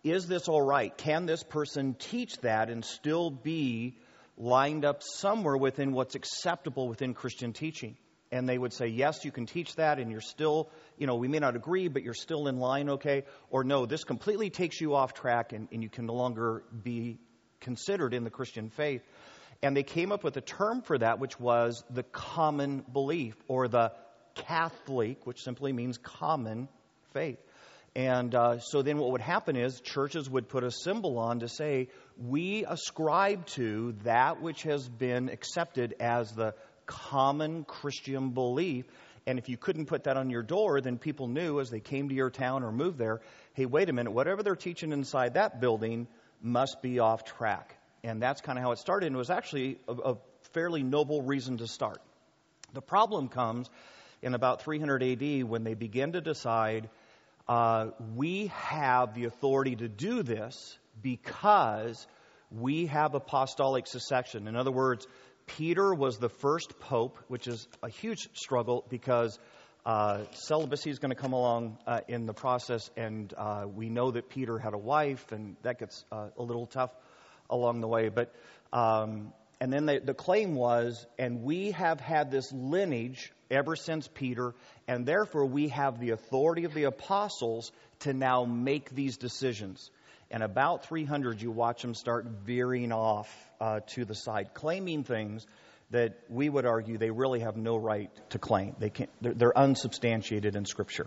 is 0.04 0.26
this 0.26 0.48
all 0.48 0.62
right? 0.62 0.96
Can 0.96 1.26
this 1.26 1.42
person 1.42 1.94
teach 1.94 2.38
that 2.38 2.70
and 2.70 2.84
still 2.84 3.30
be 3.30 3.98
lined 4.36 4.84
up 4.84 5.02
somewhere 5.02 5.56
within 5.56 5.92
what's 5.92 6.14
acceptable 6.14 6.88
within 6.88 7.14
Christian 7.14 7.52
teaching? 7.52 7.96
And 8.32 8.48
they 8.48 8.58
would 8.58 8.72
say, 8.72 8.88
yes, 8.88 9.24
you 9.24 9.30
can 9.30 9.46
teach 9.46 9.76
that, 9.76 9.98
and 10.00 10.10
you're 10.10 10.20
still, 10.20 10.68
you 10.98 11.06
know, 11.06 11.14
we 11.14 11.28
may 11.28 11.38
not 11.38 11.54
agree, 11.54 11.86
but 11.86 12.02
you're 12.02 12.14
still 12.14 12.48
in 12.48 12.58
line, 12.58 12.90
okay? 12.90 13.24
Or 13.50 13.62
no, 13.62 13.86
this 13.86 14.02
completely 14.02 14.50
takes 14.50 14.80
you 14.80 14.96
off 14.96 15.14
track, 15.14 15.52
and, 15.52 15.68
and 15.70 15.82
you 15.82 15.88
can 15.88 16.06
no 16.06 16.14
longer 16.14 16.64
be 16.82 17.18
considered 17.60 18.14
in 18.14 18.24
the 18.24 18.30
Christian 18.30 18.70
faith. 18.70 19.02
And 19.62 19.76
they 19.76 19.84
came 19.84 20.10
up 20.10 20.24
with 20.24 20.36
a 20.36 20.40
term 20.40 20.82
for 20.82 20.98
that, 20.98 21.20
which 21.20 21.38
was 21.38 21.84
the 21.88 22.02
common 22.02 22.84
belief, 22.92 23.36
or 23.46 23.68
the 23.68 23.92
Catholic, 24.34 25.24
which 25.24 25.42
simply 25.42 25.72
means 25.72 25.96
common 25.96 26.68
faith. 27.12 27.38
And 27.94 28.34
uh, 28.34 28.58
so 28.58 28.82
then 28.82 28.98
what 28.98 29.12
would 29.12 29.22
happen 29.22 29.56
is 29.56 29.80
churches 29.80 30.28
would 30.28 30.50
put 30.50 30.64
a 30.64 30.70
symbol 30.70 31.18
on 31.18 31.40
to 31.40 31.48
say, 31.48 31.88
we 32.18 32.66
ascribe 32.66 33.46
to 33.54 33.92
that 34.04 34.42
which 34.42 34.64
has 34.64 34.86
been 34.86 35.30
accepted 35.30 35.94
as 35.98 36.30
the 36.32 36.54
common 36.86 37.64
Christian 37.64 38.30
belief. 38.30 38.86
And 39.26 39.38
if 39.38 39.48
you 39.48 39.56
couldn't 39.56 39.86
put 39.86 40.04
that 40.04 40.16
on 40.16 40.30
your 40.30 40.42
door, 40.42 40.80
then 40.80 40.98
people 40.98 41.26
knew 41.26 41.60
as 41.60 41.68
they 41.70 41.80
came 41.80 42.08
to 42.08 42.14
your 42.14 42.30
town 42.30 42.62
or 42.62 42.70
moved 42.70 42.98
there, 42.98 43.20
hey, 43.54 43.66
wait 43.66 43.88
a 43.88 43.92
minute, 43.92 44.12
whatever 44.12 44.42
they're 44.42 44.54
teaching 44.54 44.92
inside 44.92 45.34
that 45.34 45.60
building 45.60 46.06
must 46.40 46.80
be 46.82 47.00
off 47.00 47.24
track. 47.24 47.76
And 48.04 48.22
that's 48.22 48.40
kind 48.40 48.58
of 48.58 48.62
how 48.62 48.70
it 48.70 48.78
started. 48.78 49.06
And 49.06 49.16
it 49.16 49.18
was 49.18 49.30
actually 49.30 49.78
a, 49.88 49.92
a 49.92 50.16
fairly 50.52 50.82
noble 50.82 51.22
reason 51.22 51.58
to 51.58 51.66
start. 51.66 52.00
The 52.72 52.82
problem 52.82 53.28
comes 53.28 53.68
in 54.22 54.34
about 54.34 54.62
300 54.62 55.02
AD 55.02 55.44
when 55.44 55.64
they 55.64 55.74
begin 55.74 56.12
to 56.12 56.20
decide 56.20 56.88
uh, 57.48 57.88
we 58.14 58.48
have 58.54 59.14
the 59.14 59.24
authority 59.24 59.76
to 59.76 59.88
do 59.88 60.22
this 60.22 60.76
because 61.02 62.06
we 62.50 62.86
have 62.86 63.14
apostolic 63.14 63.86
succession. 63.86 64.48
In 64.48 64.56
other 64.56 64.72
words, 64.72 65.06
Peter 65.46 65.94
was 65.94 66.18
the 66.18 66.28
first 66.28 66.78
pope, 66.80 67.18
which 67.28 67.46
is 67.46 67.66
a 67.82 67.88
huge 67.88 68.28
struggle 68.34 68.84
because 68.88 69.38
uh, 69.84 70.24
celibacy 70.32 70.90
is 70.90 70.98
going 70.98 71.10
to 71.10 71.16
come 71.16 71.32
along 71.32 71.78
uh, 71.86 72.00
in 72.08 72.26
the 72.26 72.34
process, 72.34 72.90
and 72.96 73.32
uh, 73.36 73.66
we 73.72 73.88
know 73.88 74.10
that 74.10 74.28
Peter 74.28 74.58
had 74.58 74.74
a 74.74 74.78
wife, 74.78 75.30
and 75.30 75.56
that 75.62 75.78
gets 75.78 76.04
uh, 76.10 76.28
a 76.36 76.42
little 76.42 76.66
tough 76.66 76.90
along 77.48 77.80
the 77.80 77.86
way. 77.86 78.08
But 78.08 78.34
um, 78.72 79.32
and 79.60 79.72
then 79.72 79.86
the, 79.86 80.00
the 80.04 80.14
claim 80.14 80.54
was, 80.54 81.06
and 81.18 81.42
we 81.42 81.70
have 81.70 82.00
had 82.00 82.30
this 82.30 82.52
lineage 82.52 83.32
ever 83.50 83.76
since 83.76 84.08
Peter, 84.08 84.54
and 84.86 85.06
therefore 85.06 85.46
we 85.46 85.68
have 85.68 85.98
the 85.98 86.10
authority 86.10 86.64
of 86.64 86.74
the 86.74 86.84
apostles 86.84 87.72
to 88.00 88.12
now 88.12 88.44
make 88.44 88.90
these 88.90 89.16
decisions. 89.16 89.90
And 90.30 90.42
about 90.42 90.86
300, 90.86 91.40
you 91.40 91.50
watch 91.50 91.82
them 91.82 91.94
start 91.94 92.26
veering 92.44 92.92
off 92.92 93.28
uh, 93.60 93.80
to 93.94 94.04
the 94.04 94.14
side, 94.14 94.54
claiming 94.54 95.04
things 95.04 95.46
that 95.90 96.18
we 96.28 96.48
would 96.48 96.66
argue 96.66 96.98
they 96.98 97.10
really 97.10 97.40
have 97.40 97.56
no 97.56 97.76
right 97.76 98.10
to 98.30 98.38
claim. 98.38 98.74
They 98.78 98.90
can't, 98.90 99.10
they're, 99.20 99.34
they're 99.34 99.58
unsubstantiated 99.58 100.56
in 100.56 100.64
Scripture. 100.64 101.06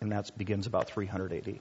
And 0.00 0.12
that 0.12 0.36
begins 0.36 0.66
about 0.66 0.88
300 0.88 1.32
AD. 1.32 1.60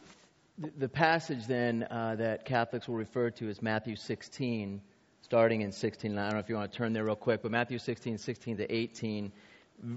The, 0.59 0.71
the 0.77 0.89
passage 0.89 1.47
then 1.47 1.83
uh, 1.89 2.15
that 2.15 2.45
Catholics 2.45 2.87
will 2.87 2.95
refer 2.95 3.31
to 3.31 3.49
is 3.49 3.61
Matthew 3.61 3.95
16, 3.95 4.81
starting 5.23 5.61
in 5.61 5.71
16. 5.71 6.15
I 6.15 6.23
don't 6.25 6.33
know 6.33 6.39
if 6.39 6.49
you 6.49 6.55
want 6.55 6.71
to 6.71 6.77
turn 6.77 6.93
there 6.93 7.03
real 7.03 7.15
quick, 7.15 7.41
but 7.41 7.51
Matthew 7.51 7.79
16, 7.79 8.19
16 8.19 8.57
to 8.57 8.71
18, 8.71 9.31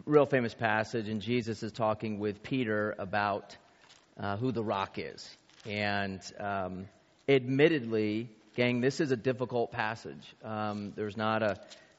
real 0.07 0.25
famous 0.25 0.55
passage, 0.55 1.09
and 1.09 1.21
Jesus 1.21 1.63
is 1.63 1.73
talking 1.73 2.19
with 2.19 2.43
Peter 2.43 2.95
about 2.99 3.55
uh, 4.19 4.39
who 4.39 4.51
the 4.51 4.65
rock 4.65 4.99
is. 4.99 5.37
And 5.69 6.21
um, 6.39 6.87
admittedly, 7.29 8.31
gang, 8.55 8.81
this 8.81 9.01
is 9.01 9.11
a 9.11 9.17
difficult 9.17 9.73
passage. 9.73 10.35
Um, 10.45 10.93
there's 10.95 11.17
not 11.17 11.43
a 11.43 11.57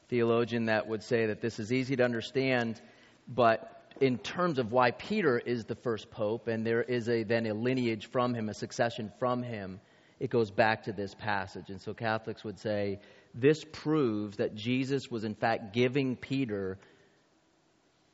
theologian 0.08 0.66
that 0.66 0.86
would 0.88 1.02
say 1.02 1.26
that 1.26 1.40
this 1.40 1.58
is 1.58 1.72
easy 1.72 1.96
to 1.96 2.04
understand. 2.04 2.80
But 3.28 3.92
in 4.00 4.18
terms 4.18 4.58
of 4.58 4.72
why 4.72 4.92
Peter 4.92 5.38
is 5.38 5.64
the 5.64 5.74
first 5.74 6.10
pope, 6.10 6.48
and 6.48 6.66
there 6.66 6.82
is 6.82 7.08
a 7.08 7.24
then 7.24 7.46
a 7.46 7.54
lineage 7.54 8.06
from 8.10 8.34
him, 8.34 8.48
a 8.48 8.54
succession 8.54 9.12
from 9.18 9.42
him, 9.42 9.80
it 10.18 10.30
goes 10.30 10.50
back 10.50 10.84
to 10.84 10.92
this 10.92 11.14
passage. 11.14 11.68
And 11.68 11.80
so 11.80 11.94
Catholics 11.94 12.44
would 12.44 12.58
say 12.58 13.00
this 13.34 13.64
proves 13.64 14.38
that 14.38 14.54
Jesus 14.54 15.10
was 15.10 15.24
in 15.24 15.34
fact 15.34 15.72
giving 15.72 16.16
Peter 16.16 16.78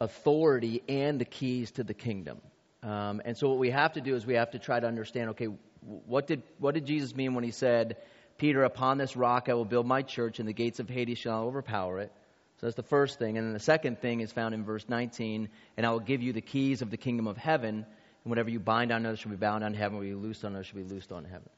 authority 0.01 0.83
and 0.89 1.21
the 1.21 1.25
keys 1.25 1.71
to 1.73 1.85
the 1.85 1.95
kingdom. 1.95 2.41
Um, 2.85 3.23
and 3.25 3.37
so 3.37 3.49
what 3.49 3.59
we 3.59 3.71
have 3.71 3.95
to 3.95 4.03
do 4.03 4.15
is 4.15 4.27
we 4.27 4.35
have 4.35 4.51
to 4.51 4.59
try 4.59 4.79
to 4.79 4.87
understand 4.87 5.31
okay, 5.31 5.49
what 5.81 6.27
did, 6.27 6.43
what 6.59 6.75
did 6.75 6.87
Jesus 6.87 7.15
mean 7.15 7.35
when 7.35 7.43
he 7.43 7.51
said, 7.51 7.97
Peter, 8.37 8.63
upon 8.63 8.99
this 8.99 9.17
rock 9.17 9.49
I 9.49 9.55
will 9.55 9.65
build 9.65 9.87
my 9.87 10.03
church, 10.03 10.39
and 10.39 10.49
the 10.49 10.53
gates 10.53 10.81
of 10.81 10.89
Hades 10.89 11.19
shall 11.19 11.41
not 11.41 11.47
overpower 11.47 12.01
it? 12.01 12.13
So 12.59 12.67
that's 12.67 12.77
the 12.77 12.83
first 12.83 13.19
thing. 13.19 13.39
And 13.39 13.47
then 13.47 13.55
the 13.55 13.61
second 13.61 14.01
thing 14.01 14.21
is 14.21 14.33
found 14.33 14.55
in 14.55 14.65
verse 14.65 14.85
19, 14.89 15.49
and 15.77 15.87
I 15.87 15.91
will 15.91 16.01
give 16.01 16.23
you 16.23 16.33
the 16.33 16.41
keys 16.41 16.83
of 16.83 16.91
the 16.91 16.97
kingdom 16.97 17.27
of 17.27 17.37
heaven, 17.37 17.75
and 17.77 18.31
whatever 18.31 18.51
you 18.51 18.61
bind 18.61 18.93
on 18.93 19.07
earth 19.07 19.21
shall 19.21 19.31
be 19.31 19.37
bound 19.37 19.65
on 19.65 19.75
heaven, 19.75 19.99
what 19.99 20.07
you 20.07 20.19
loose 20.19 20.45
on 20.45 20.55
earth 20.55 20.67
shall 20.67 20.79
be 20.79 20.85
loosed 20.85 21.11
on 21.11 21.25
heaven. 21.25 21.49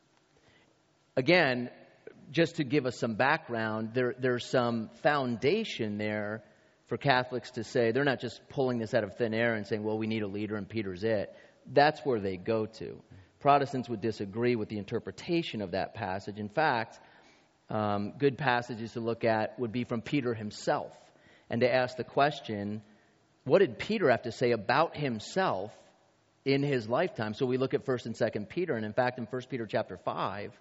Again, 1.17 1.71
just 2.31 2.57
to 2.57 2.65
give 2.65 2.87
us 2.87 2.99
some 2.99 3.15
background, 3.15 3.91
there, 3.95 4.15
there's 4.19 4.47
some 4.47 4.91
foundation 5.03 5.99
there 5.99 6.43
for 6.87 6.97
Catholics 6.97 7.51
to 7.53 7.65
say 7.65 7.91
they're 7.91 8.05
not 8.05 8.21
just 8.21 8.41
pulling 8.49 8.79
this 8.79 8.95
out 8.95 9.05
of 9.05 9.17
thin 9.17 9.35
air 9.35 9.55
and 9.55 9.67
saying, 9.67 9.83
well, 9.83 9.99
we 9.99 10.07
need 10.07 10.23
a 10.23 10.29
leader 10.29 10.57
and 10.57 10.69
Peter's 10.69 11.05
it. 11.05 11.35
That's 11.73 12.01
where 12.05 12.21
they 12.21 12.37
go 12.37 12.67
to. 12.67 13.01
Protestants 13.41 13.89
would 13.89 14.01
disagree 14.01 14.57
with 14.57 14.69
the 14.69 14.79
interpretation 14.79 15.63
of 15.63 15.73
that 15.73 15.95
passage. 15.95 16.39
In 16.39 16.49
fact, 16.49 16.99
um, 17.69 18.13
good 18.19 18.39
passages 18.39 18.93
to 18.93 19.01
look 19.01 19.25
at 19.25 19.59
would 19.59 19.73
be 19.73 19.85
from 19.85 20.01
Peter 20.01 20.35
himself 20.35 20.93
and 21.51 21.61
to 21.61 21.73
ask 21.73 21.97
the 21.97 22.05
question, 22.05 22.83
what 23.45 23.59
did 23.59 23.79
Peter 23.79 24.11
have 24.11 24.23
to 24.23 24.33
say 24.33 24.53
about 24.53 24.97
himself 24.97 25.73
in 26.45 26.63
his 26.63 26.89
lifetime? 26.89 27.35
So 27.35 27.47
we 27.47 27.57
look 27.57 27.75
at 27.75 27.85
1st 27.85 28.07
and 28.07 28.15
2nd 28.15 28.49
Peter, 28.49 28.75
and 28.75 28.85
in 28.85 28.93
fact, 28.93 29.19
in 29.19 29.25
1 29.25 29.43
Peter 29.49 29.67
chapter 29.67 29.97
5, 29.97 30.53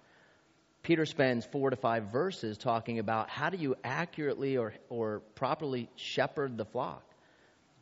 Peter 0.86 1.04
spends 1.04 1.44
four 1.44 1.70
to 1.70 1.74
five 1.74 2.12
verses 2.12 2.56
talking 2.56 3.00
about 3.00 3.28
how 3.28 3.50
do 3.50 3.56
you 3.56 3.74
accurately 3.82 4.56
or, 4.56 4.72
or 4.88 5.18
properly 5.34 5.90
shepherd 5.96 6.56
the 6.56 6.64
flock. 6.64 7.02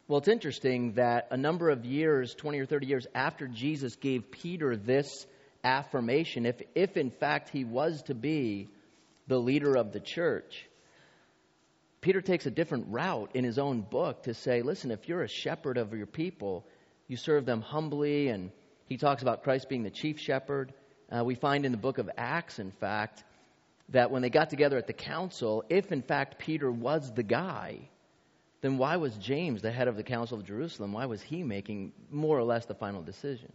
Well, 0.09 0.21
it's 0.21 0.29
interesting 0.29 0.95
that 0.95 1.29
a 1.31 1.37
number 1.37 1.69
of 1.69 1.85
years, 1.85 2.35
20 2.35 2.61
or 2.61 2.65
30 2.65 2.87
years 2.87 3.07
after 3.15 3.47
Jesus 3.47 3.97
gave 3.97 4.31
Peter 4.31 4.75
this 4.75 5.27
affirmation, 5.63 6.47
if, 6.47 6.63
if 6.75 6.97
in 6.97 7.11
fact 7.11 7.51
he 7.51 7.63
was 7.63 8.01
to 8.05 8.15
be 8.15 8.71
the 9.27 9.39
leader 9.39 9.77
of 9.77 9.93
the 9.93 10.01
church, 10.01 10.67
Peter 12.01 12.23
takes 12.23 12.47
a 12.47 12.51
different 12.51 12.87
route 12.89 13.33
in 13.35 13.45
his 13.45 13.59
own 13.59 13.83
book 13.83 14.23
to 14.23 14.33
say, 14.33 14.63
listen, 14.63 14.91
if 14.91 15.11
you're 15.11 15.23
a 15.23 15.29
shepherd 15.29 15.77
of 15.77 15.93
your 15.93 16.07
people, 16.07 16.67
you 17.07 17.19
serve 17.19 17.45
them 17.45 17.61
humbly, 17.61 18.29
and 18.29 18.51
he 18.87 18.97
talks 18.97 19.21
about 19.21 19.43
Christ 19.43 19.69
being 19.69 19.83
the 19.83 19.91
chief 19.91 20.19
shepherd. 20.19 20.73
Uh, 21.11 21.25
we 21.25 21.35
find 21.35 21.65
in 21.65 21.73
the 21.73 21.79
book 21.79 21.99
of 21.99 22.11
Acts, 22.17 22.59
in 22.59 22.71
fact, 22.71 23.25
that 23.91 24.11
when 24.11 24.23
they 24.23 24.31
got 24.31 24.51
together 24.51 24.79
at 24.79 24.87
the 24.87 24.93
council, 24.93 25.65
if 25.69 25.93
in 25.93 26.03
fact 26.03 26.39
Peter 26.39 26.71
was 26.71 27.13
the 27.13 27.23
guy, 27.23 27.89
then 28.63 28.79
why 28.79 28.97
was 28.97 29.15
James, 29.19 29.61
the 29.61 29.71
head 29.71 29.89
of 29.89 29.97
the 29.97 30.03
Council 30.03 30.39
of 30.39 30.47
Jerusalem, 30.47 30.93
why 30.93 31.05
was 31.05 31.21
he 31.21 31.43
making 31.43 31.93
more 32.11 32.39
or 32.39 32.45
less 32.45 32.65
the 32.65 32.75
final 32.75 33.03
decision? 33.03 33.53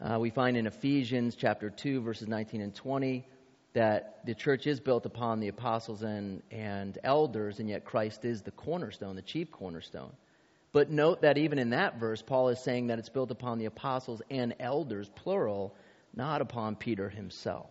Uh, 0.00 0.18
we 0.18 0.30
find 0.30 0.56
in 0.56 0.66
Ephesians 0.66 1.36
chapter 1.36 1.68
2, 1.68 2.00
verses 2.00 2.26
19 2.26 2.62
and 2.62 2.74
20, 2.74 3.26
that 3.74 4.24
the 4.24 4.34
church 4.34 4.66
is 4.66 4.80
built 4.80 5.04
upon 5.04 5.40
the 5.40 5.48
apostles 5.48 6.02
and, 6.02 6.42
and 6.50 6.98
elders, 7.04 7.58
and 7.60 7.68
yet 7.68 7.84
Christ 7.84 8.24
is 8.24 8.40
the 8.40 8.50
cornerstone, 8.50 9.14
the 9.14 9.22
chief 9.22 9.50
cornerstone. 9.50 10.12
But 10.72 10.90
note 10.90 11.20
that 11.20 11.36
even 11.36 11.58
in 11.58 11.70
that 11.70 12.00
verse, 12.00 12.22
Paul 12.22 12.48
is 12.48 12.60
saying 12.60 12.86
that 12.86 12.98
it's 12.98 13.10
built 13.10 13.30
upon 13.30 13.58
the 13.58 13.66
apostles 13.66 14.22
and 14.30 14.54
elders, 14.58 15.10
plural, 15.16 15.74
not 16.14 16.40
upon 16.40 16.76
Peter 16.76 17.08
himself. 17.08 17.70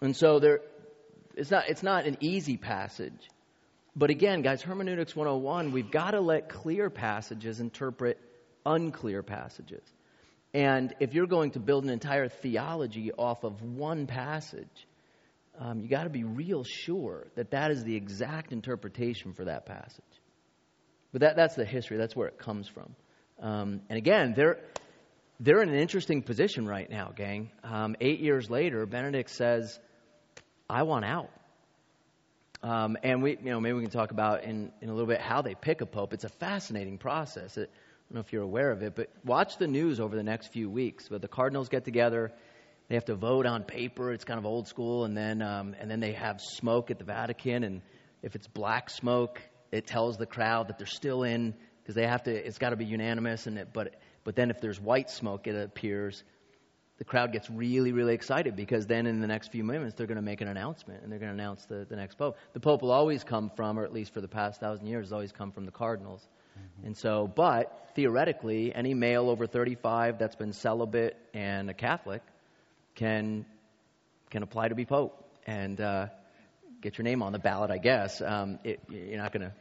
And 0.00 0.16
so 0.16 0.38
there, 0.38 0.60
it's, 1.36 1.50
not, 1.50 1.68
it's 1.68 1.82
not 1.82 2.06
an 2.06 2.16
easy 2.20 2.56
passage. 2.56 3.28
But 3.94 4.10
again, 4.10 4.42
guys, 4.42 4.62
Hermeneutics 4.62 5.14
101, 5.14 5.72
we've 5.72 5.90
got 5.90 6.12
to 6.12 6.20
let 6.20 6.48
clear 6.48 6.90
passages 6.90 7.60
interpret 7.60 8.18
unclear 8.64 9.22
passages. 9.22 9.82
And 10.54 10.94
if 11.00 11.14
you're 11.14 11.26
going 11.26 11.52
to 11.52 11.60
build 11.60 11.84
an 11.84 11.90
entire 11.90 12.28
theology 12.28 13.12
off 13.12 13.44
of 13.44 13.62
one 13.62 14.06
passage, 14.06 14.86
um, 15.58 15.80
you 15.80 15.88
got 15.88 16.04
to 16.04 16.10
be 16.10 16.24
real 16.24 16.64
sure 16.64 17.26
that 17.36 17.50
that 17.50 17.70
is 17.70 17.84
the 17.84 17.94
exact 17.94 18.52
interpretation 18.52 19.32
for 19.32 19.44
that 19.44 19.66
passage. 19.66 20.04
But 21.12 21.20
that, 21.22 21.36
that's 21.36 21.54
the 21.54 21.64
history, 21.64 21.98
that's 21.98 22.16
where 22.16 22.28
it 22.28 22.38
comes 22.38 22.68
from. 22.68 22.94
Um, 23.40 23.82
and 23.88 23.98
again, 23.98 24.34
there, 24.34 24.58
they're 25.40 25.62
in 25.62 25.68
an 25.68 25.78
interesting 25.78 26.22
position 26.22 26.66
right 26.66 26.88
now, 26.88 27.12
gang. 27.14 27.50
Um, 27.64 27.96
eight 28.00 28.20
years 28.20 28.48
later, 28.48 28.86
Benedict 28.86 29.30
says, 29.30 29.78
I 30.68 30.84
want 30.84 31.04
out. 31.04 31.30
Um, 32.62 32.96
and 33.02 33.22
we, 33.22 33.32
you 33.32 33.50
know, 33.50 33.60
maybe 33.60 33.74
we 33.74 33.82
can 33.82 33.90
talk 33.90 34.12
about 34.12 34.44
in, 34.44 34.70
in 34.80 34.88
a 34.88 34.92
little 34.92 35.08
bit 35.08 35.20
how 35.20 35.42
they 35.42 35.54
pick 35.54 35.80
a 35.80 35.86
pope. 35.86 36.12
It's 36.12 36.24
a 36.24 36.28
fascinating 36.28 36.98
process. 36.98 37.56
It, 37.56 37.70
I 37.72 38.02
don't 38.08 38.14
know 38.14 38.20
if 38.20 38.32
you're 38.32 38.42
aware 38.42 38.70
of 38.70 38.82
it, 38.82 38.94
but 38.94 39.08
watch 39.24 39.56
the 39.58 39.66
news 39.66 39.98
over 39.98 40.14
the 40.14 40.22
next 40.22 40.52
few 40.52 40.70
weeks. 40.70 41.08
But 41.08 41.22
the 41.22 41.28
Cardinals 41.28 41.68
get 41.68 41.84
together, 41.84 42.30
they 42.88 42.94
have 42.94 43.06
to 43.06 43.16
vote 43.16 43.46
on 43.46 43.64
paper. 43.64 44.12
It's 44.12 44.24
kind 44.24 44.38
of 44.38 44.46
old 44.46 44.68
school, 44.68 45.04
and 45.04 45.16
then 45.16 45.42
um, 45.42 45.74
and 45.80 45.90
then 45.90 45.98
they 46.00 46.12
have 46.12 46.40
smoke 46.40 46.90
at 46.90 46.98
the 46.98 47.04
Vatican, 47.04 47.64
and 47.64 47.80
if 48.22 48.36
it's 48.36 48.46
black 48.46 48.90
smoke, 48.90 49.40
it 49.72 49.86
tells 49.86 50.18
the 50.18 50.26
crowd 50.26 50.68
that 50.68 50.78
they're 50.78 50.86
still 50.86 51.22
in 51.22 51.54
because 51.82 51.94
they 51.94 52.06
have 52.06 52.24
to. 52.24 52.30
It's 52.30 52.58
got 52.58 52.70
to 52.70 52.76
be 52.76 52.84
unanimous, 52.84 53.46
and 53.46 53.58
it, 53.58 53.68
but 53.72 53.94
but 54.24 54.36
then 54.36 54.50
if 54.50 54.60
there's 54.60 54.80
white 54.80 55.10
smoke, 55.10 55.46
it 55.46 55.56
appears, 55.56 56.22
the 56.98 57.04
crowd 57.04 57.32
gets 57.32 57.50
really, 57.50 57.92
really 57.92 58.14
excited 58.14 58.54
because 58.54 58.86
then 58.86 59.06
in 59.06 59.20
the 59.20 59.26
next 59.26 59.50
few 59.50 59.64
minutes 59.64 59.94
they're 59.94 60.06
going 60.06 60.16
to 60.16 60.22
make 60.22 60.40
an 60.40 60.48
announcement 60.48 61.02
and 61.02 61.10
they're 61.10 61.18
going 61.18 61.36
to 61.36 61.42
announce 61.42 61.64
the, 61.66 61.84
the 61.88 61.96
next 61.96 62.16
pope. 62.16 62.36
The 62.52 62.60
pope 62.60 62.82
will 62.82 62.92
always 62.92 63.24
come 63.24 63.50
from, 63.56 63.78
or 63.78 63.84
at 63.84 63.92
least 63.92 64.14
for 64.14 64.20
the 64.20 64.28
past 64.28 64.60
thousand 64.60 64.86
years, 64.86 65.06
has 65.06 65.12
always 65.12 65.32
come 65.32 65.52
from 65.52 65.64
the 65.64 65.72
cardinals. 65.72 66.26
Mm-hmm. 66.56 66.86
And 66.86 66.96
so, 66.96 67.26
but 67.26 67.90
theoretically, 67.94 68.74
any 68.74 68.94
male 68.94 69.30
over 69.30 69.46
35 69.46 70.18
that's 70.18 70.36
been 70.36 70.52
celibate 70.52 71.16
and 71.34 71.70
a 71.70 71.74
Catholic 71.74 72.22
can 72.94 73.46
can 74.30 74.42
apply 74.42 74.68
to 74.68 74.74
be 74.74 74.86
pope 74.86 75.22
and 75.46 75.80
uh, 75.80 76.06
get 76.80 76.96
your 76.96 77.04
name 77.04 77.22
on 77.22 77.32
the 77.32 77.38
ballot. 77.38 77.70
I 77.70 77.78
guess 77.78 78.22
um, 78.22 78.58
it, 78.64 78.80
you're 78.88 79.18
not 79.18 79.32
going 79.32 79.42
to 79.42 79.52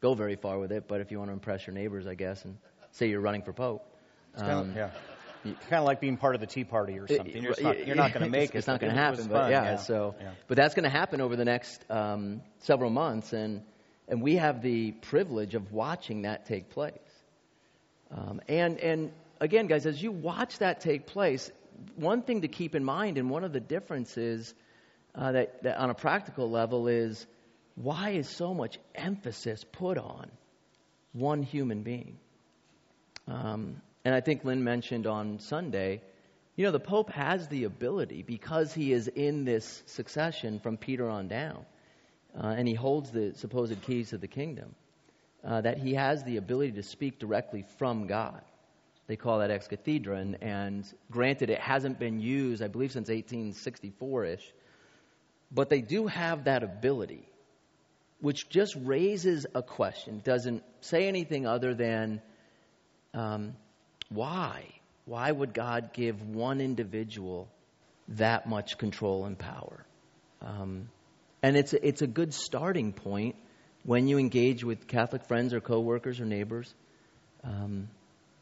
go 0.00 0.14
very 0.14 0.36
far 0.36 0.58
with 0.58 0.72
it, 0.72 0.84
but 0.88 1.00
if 1.00 1.10
you 1.10 1.18
want 1.18 1.28
to 1.28 1.32
impress 1.32 1.66
your 1.66 1.74
neighbors, 1.74 2.06
I 2.06 2.14
guess, 2.14 2.44
and 2.44 2.56
say 2.92 3.08
you're 3.08 3.20
running 3.20 3.42
for 3.42 3.52
pope. 3.52 3.84
Um, 4.36 4.46
kind 4.46 4.70
of, 4.70 4.76
yeah. 4.76 4.90
Kind 5.44 5.80
of 5.80 5.84
like 5.84 6.00
being 6.00 6.16
part 6.16 6.34
of 6.34 6.40
the 6.40 6.46
Tea 6.46 6.64
Party 6.64 6.98
or 6.98 7.06
something. 7.06 7.42
You're 7.42 7.54
not, 7.60 7.86
you're 7.86 7.96
not 7.96 8.14
going 8.14 8.24
to 8.30 8.30
make 8.30 8.44
it's, 8.44 8.54
it. 8.54 8.58
It's 8.58 8.66
not 8.66 8.80
going 8.80 8.94
to 8.94 8.98
happen. 8.98 9.26
But 9.26 9.50
yeah, 9.50 9.64
yeah, 9.64 9.76
so 9.76 10.14
yeah. 10.18 10.30
but 10.48 10.56
that's 10.56 10.74
going 10.74 10.84
to 10.84 10.90
happen 10.90 11.20
over 11.20 11.36
the 11.36 11.44
next 11.44 11.84
um, 11.90 12.40
several 12.60 12.88
months, 12.88 13.34
and 13.34 13.62
and 14.08 14.22
we 14.22 14.36
have 14.36 14.62
the 14.62 14.92
privilege 14.92 15.54
of 15.54 15.70
watching 15.70 16.22
that 16.22 16.46
take 16.46 16.70
place. 16.70 16.94
Um, 18.10 18.40
and 18.48 18.78
and 18.78 19.12
again, 19.40 19.66
guys, 19.66 19.84
as 19.84 20.02
you 20.02 20.12
watch 20.12 20.58
that 20.58 20.80
take 20.80 21.06
place, 21.06 21.50
one 21.96 22.22
thing 22.22 22.42
to 22.42 22.48
keep 22.48 22.74
in 22.74 22.84
mind, 22.84 23.18
and 23.18 23.28
one 23.30 23.44
of 23.44 23.52
the 23.52 23.60
differences 23.60 24.54
uh, 25.14 25.32
that, 25.32 25.62
that 25.62 25.76
on 25.78 25.90
a 25.90 25.94
practical 25.94 26.50
level 26.50 26.88
is 26.88 27.26
why 27.76 28.10
is 28.10 28.28
so 28.28 28.54
much 28.54 28.78
emphasis 28.94 29.64
put 29.64 29.98
on 29.98 30.30
one 31.12 31.42
human 31.42 31.82
being? 31.82 32.18
Um, 33.26 33.80
and 34.04 34.14
I 34.14 34.20
think 34.20 34.44
Lynn 34.44 34.62
mentioned 34.62 35.06
on 35.06 35.38
Sunday, 35.38 36.02
you 36.56 36.64
know, 36.64 36.70
the 36.70 36.80
Pope 36.80 37.10
has 37.10 37.48
the 37.48 37.64
ability, 37.64 38.22
because 38.22 38.72
he 38.72 38.92
is 38.92 39.08
in 39.08 39.44
this 39.44 39.82
succession 39.86 40.60
from 40.60 40.76
Peter 40.76 41.08
on 41.08 41.26
down, 41.26 41.64
uh, 42.38 42.48
and 42.48 42.68
he 42.68 42.74
holds 42.74 43.10
the 43.10 43.32
supposed 43.34 43.80
keys 43.82 44.10
to 44.10 44.18
the 44.18 44.28
kingdom, 44.28 44.74
uh, 45.44 45.60
that 45.62 45.78
he 45.78 45.94
has 45.94 46.22
the 46.22 46.36
ability 46.36 46.72
to 46.72 46.82
speak 46.82 47.18
directly 47.18 47.64
from 47.78 48.06
God. 48.06 48.40
They 49.06 49.16
call 49.16 49.40
that 49.40 49.50
ex 49.50 49.68
cathedra, 49.68 50.18
and, 50.18 50.42
and 50.42 50.86
granted, 51.10 51.50
it 51.50 51.60
hasn't 51.60 51.98
been 51.98 52.20
used, 52.20 52.62
I 52.62 52.68
believe, 52.68 52.92
since 52.92 53.08
1864 53.08 54.24
ish, 54.26 54.52
but 55.50 55.70
they 55.70 55.80
do 55.80 56.06
have 56.06 56.44
that 56.44 56.62
ability, 56.62 57.28
which 58.20 58.48
just 58.48 58.76
raises 58.82 59.46
a 59.54 59.62
question, 59.62 60.20
doesn't 60.24 60.62
say 60.80 61.08
anything 61.08 61.46
other 61.46 61.74
than 61.74 62.22
um, 63.12 63.54
why? 64.14 64.64
Why 65.06 65.30
would 65.30 65.52
God 65.52 65.92
give 65.92 66.20
one 66.22 66.60
individual 66.60 67.48
that 68.08 68.48
much 68.48 68.78
control 68.78 69.24
and 69.26 69.38
power? 69.38 69.84
Um, 70.40 70.88
and 71.42 71.56
it's 71.56 71.72
a, 71.72 71.86
it's 71.86 72.02
a 72.02 72.06
good 72.06 72.32
starting 72.32 72.92
point 72.92 73.36
when 73.84 74.08
you 74.08 74.18
engage 74.18 74.64
with 74.64 74.86
Catholic 74.86 75.26
friends 75.26 75.52
or 75.52 75.60
coworkers 75.60 76.20
or 76.20 76.24
neighbors. 76.24 76.72
Um, 77.42 77.88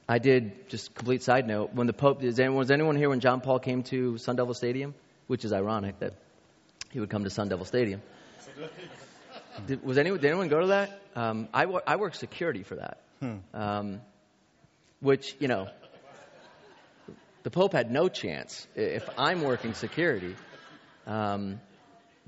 I 0.09 0.19
did 0.19 0.69
just 0.69 0.95
complete 0.95 1.23
side 1.23 1.47
note 1.47 1.75
when 1.75 1.87
the 1.87 1.93
Pope 1.93 2.23
is 2.23 2.39
anyone, 2.39 2.59
was 2.59 2.71
anyone 2.71 2.97
here 2.97 3.09
when 3.09 3.21
John 3.21 3.41
Paul 3.41 3.59
came 3.59 3.83
to 3.85 4.19
Sun 4.19 4.37
Devil 4.37 4.55
Stadium, 4.55 4.95
which 5.27 5.45
is 5.45 5.53
ironic 5.53 5.99
that 6.01 6.15
he 6.91 7.01
would 7.01 7.11
come 7.11 7.25
to 7.25 7.31
Sun 7.31 7.49
Devil 7.49 7.65
Stadium. 7.65 8.03
Did, 9.67 9.85
was 9.85 9.99
anyone 9.99 10.19
did 10.19 10.29
anyone 10.29 10.49
go 10.49 10.61
to 10.61 10.67
that? 10.69 11.03
Um, 11.15 11.47
I, 11.53 11.65
I 11.87 11.97
work 11.97 12.15
security 12.15 12.63
for 12.63 12.77
that. 12.77 12.99
um, 13.53 14.01
which, 15.03 15.35
you 15.41 15.49
know, 15.49 15.69
the 17.43 17.51
Pope 17.51 17.73
had 17.73 17.91
no 17.91 18.09
chance 18.09 18.67
if 18.77 19.09
I'm 19.19 19.43
working 19.43 19.75
security. 19.75 20.37
Um, 21.07 21.61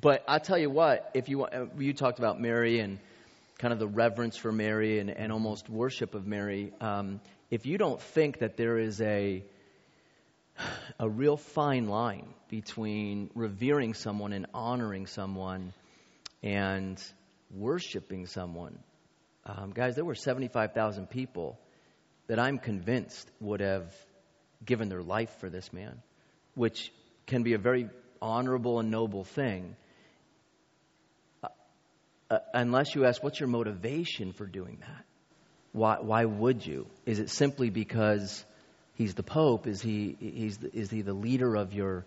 but 0.00 0.24
I'll 0.26 0.40
tell 0.40 0.58
you 0.58 0.68
what, 0.68 1.10
if 1.14 1.28
you, 1.28 1.46
you 1.78 1.94
talked 1.94 2.18
about 2.18 2.40
Mary 2.40 2.80
and 2.80 2.98
kind 3.58 3.72
of 3.72 3.78
the 3.78 3.86
reverence 3.86 4.36
for 4.36 4.50
Mary 4.50 4.98
and, 4.98 5.08
and 5.08 5.32
almost 5.32 5.70
worship 5.70 6.16
of 6.16 6.26
Mary, 6.26 6.72
um, 6.80 7.20
if 7.48 7.64
you 7.64 7.78
don't 7.78 8.02
think 8.02 8.40
that 8.40 8.56
there 8.56 8.76
is 8.76 9.00
a, 9.00 9.44
a 10.98 11.08
real 11.08 11.36
fine 11.36 11.86
line 11.86 12.26
between 12.48 13.30
revering 13.36 13.94
someone 13.94 14.32
and 14.32 14.46
honoring 14.52 15.06
someone 15.06 15.72
and 16.42 17.00
worshiping 17.52 18.26
someone, 18.26 18.80
um, 19.46 19.70
guys, 19.70 19.94
there 19.94 20.04
were 20.04 20.16
75,000 20.16 21.08
people 21.08 21.56
that 22.26 22.38
I'm 22.38 22.58
convinced 22.58 23.30
would 23.40 23.60
have 23.60 23.92
given 24.64 24.88
their 24.88 25.02
life 25.02 25.30
for 25.40 25.50
this 25.50 25.72
man, 25.72 26.00
which 26.54 26.92
can 27.26 27.42
be 27.42 27.54
a 27.54 27.58
very 27.58 27.88
honorable 28.20 28.80
and 28.80 28.90
noble 28.90 29.24
thing. 29.24 29.76
Uh, 31.42 31.48
uh, 32.30 32.38
unless 32.54 32.94
you 32.94 33.04
ask, 33.04 33.22
what's 33.22 33.38
your 33.38 33.48
motivation 33.48 34.32
for 34.32 34.46
doing 34.46 34.78
that? 34.80 35.04
Why, 35.72 35.98
why 36.00 36.24
would 36.24 36.64
you? 36.64 36.86
Is 37.04 37.18
it 37.18 37.30
simply 37.30 37.68
because 37.68 38.44
he's 38.94 39.14
the 39.14 39.22
Pope? 39.22 39.66
Is 39.66 39.82
he, 39.82 40.16
he's 40.20 40.58
the, 40.58 40.74
is 40.74 40.90
he 40.90 41.02
the 41.02 41.12
leader 41.12 41.56
of 41.56 41.74
your, 41.74 42.06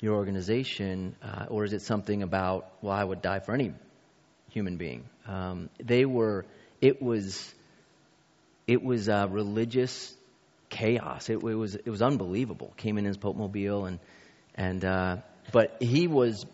your 0.00 0.14
organization? 0.14 1.14
Uh, 1.22 1.46
or 1.48 1.64
is 1.64 1.72
it 1.72 1.82
something 1.82 2.22
about, 2.22 2.68
well, 2.80 2.94
I 2.94 3.04
would 3.04 3.22
die 3.22 3.40
for 3.40 3.52
any 3.52 3.72
human 4.50 4.76
being? 4.76 5.04
Um, 5.28 5.68
they 5.78 6.04
were, 6.04 6.46
it 6.80 7.02
was, 7.02 7.54
it 8.66 8.82
was 8.82 9.08
a 9.08 9.28
religious 9.30 10.14
chaos. 10.68 11.28
It, 11.28 11.34
it, 11.34 11.54
was, 11.54 11.74
it 11.74 11.88
was 11.88 12.02
unbelievable. 12.02 12.72
Came 12.76 12.98
in 12.98 13.04
his 13.04 13.16
Pope 13.16 13.36
Mobile 13.36 13.84
and, 13.86 13.98
and, 14.54 14.84
uh, 14.84 15.16
but 15.52 15.76
he 15.80 16.08
was 16.08 16.46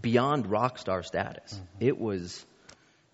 beyond 0.00 0.46
rock 0.46 0.78
star 0.78 1.02
status. 1.02 1.54
Mm-hmm. 1.54 1.86
It 1.86 1.98
was, 1.98 2.44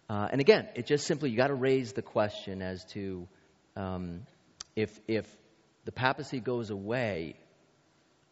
uh, 0.09 0.29
and 0.33 0.41
again, 0.41 0.69
it 0.75 0.87
just 0.87 1.07
simply, 1.07 1.31
you 1.31 1.37
got 1.37 1.49
to 1.49 1.55
raise 1.55 1.93
the 1.93 2.03
question 2.03 2.63
as 2.63 2.85
to 2.87 3.29
um, 3.77 4.27
if, 4.75 4.99
if 5.07 5.27
the 5.85 5.93
papacy 5.93 6.41
goes 6.41 6.71
away, 6.71 7.37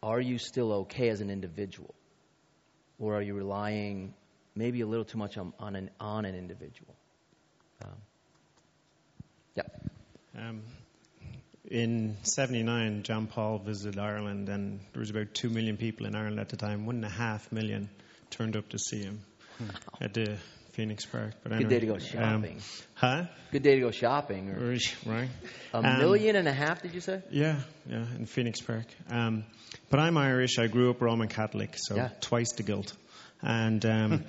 are 0.01 0.19
you 0.19 0.37
still 0.37 0.71
okay 0.73 1.09
as 1.09 1.21
an 1.21 1.29
individual? 1.29 1.93
Or 2.99 3.15
are 3.15 3.21
you 3.21 3.33
relying 3.33 4.13
maybe 4.55 4.81
a 4.81 4.87
little 4.87 5.05
too 5.05 5.17
much 5.17 5.37
on, 5.37 5.53
on, 5.59 5.75
an, 5.75 5.89
on 5.99 6.25
an 6.25 6.35
individual? 6.35 6.95
Um, 7.83 7.95
yeah. 9.55 9.63
Um, 10.37 10.61
in 11.69 12.17
79, 12.23 13.03
John 13.03 13.27
Paul 13.27 13.59
visited 13.59 13.99
Ireland, 13.99 14.49
and 14.49 14.79
there 14.93 14.99
was 14.99 15.09
about 15.09 15.33
2 15.33 15.49
million 15.49 15.77
people 15.77 16.05
in 16.05 16.15
Ireland 16.15 16.39
at 16.39 16.49
the 16.49 16.57
time. 16.57 16.85
One 16.85 16.95
and 16.95 17.05
a 17.05 17.09
half 17.09 17.51
million 17.51 17.89
turned 18.29 18.55
up 18.55 18.69
to 18.69 18.79
see 18.79 19.03
him 19.03 19.21
wow. 19.59 19.67
at 20.01 20.13
the 20.13 20.37
Phoenix 20.71 21.05
Park. 21.05 21.33
But 21.43 21.57
Good 21.57 21.69
day 21.69 21.79
to 21.79 21.85
go 21.85 21.93
um, 21.95 21.99
shopping. 21.99 22.55
Um, 22.55 22.61
huh? 22.95 23.25
Good 23.51 23.63
day 23.63 23.75
to 23.75 23.81
go 23.81 23.91
shopping. 23.91 24.49
Or, 24.49 24.77
right. 25.05 25.29
A 25.73 25.77
um, 25.77 25.99
million 25.99 26.35
and 26.35 26.47
a 26.47 26.53
half, 26.53 26.81
did 26.81 26.93
you 26.93 27.01
say? 27.01 27.21
Yeah, 27.31 27.59
yeah, 27.87 28.05
in 28.15 28.25
Phoenix 28.25 28.61
Park. 28.61 28.85
Um, 29.09 29.43
but 29.89 29.99
I'm 29.99 30.17
Irish. 30.17 30.57
I 30.57 30.67
grew 30.67 30.89
up 30.89 31.01
Roman 31.01 31.27
Catholic, 31.27 31.75
so 31.77 31.95
yeah. 31.95 32.09
twice 32.21 32.53
the 32.53 32.63
guilt. 32.63 32.93
And 33.41 33.85
um, 33.85 34.25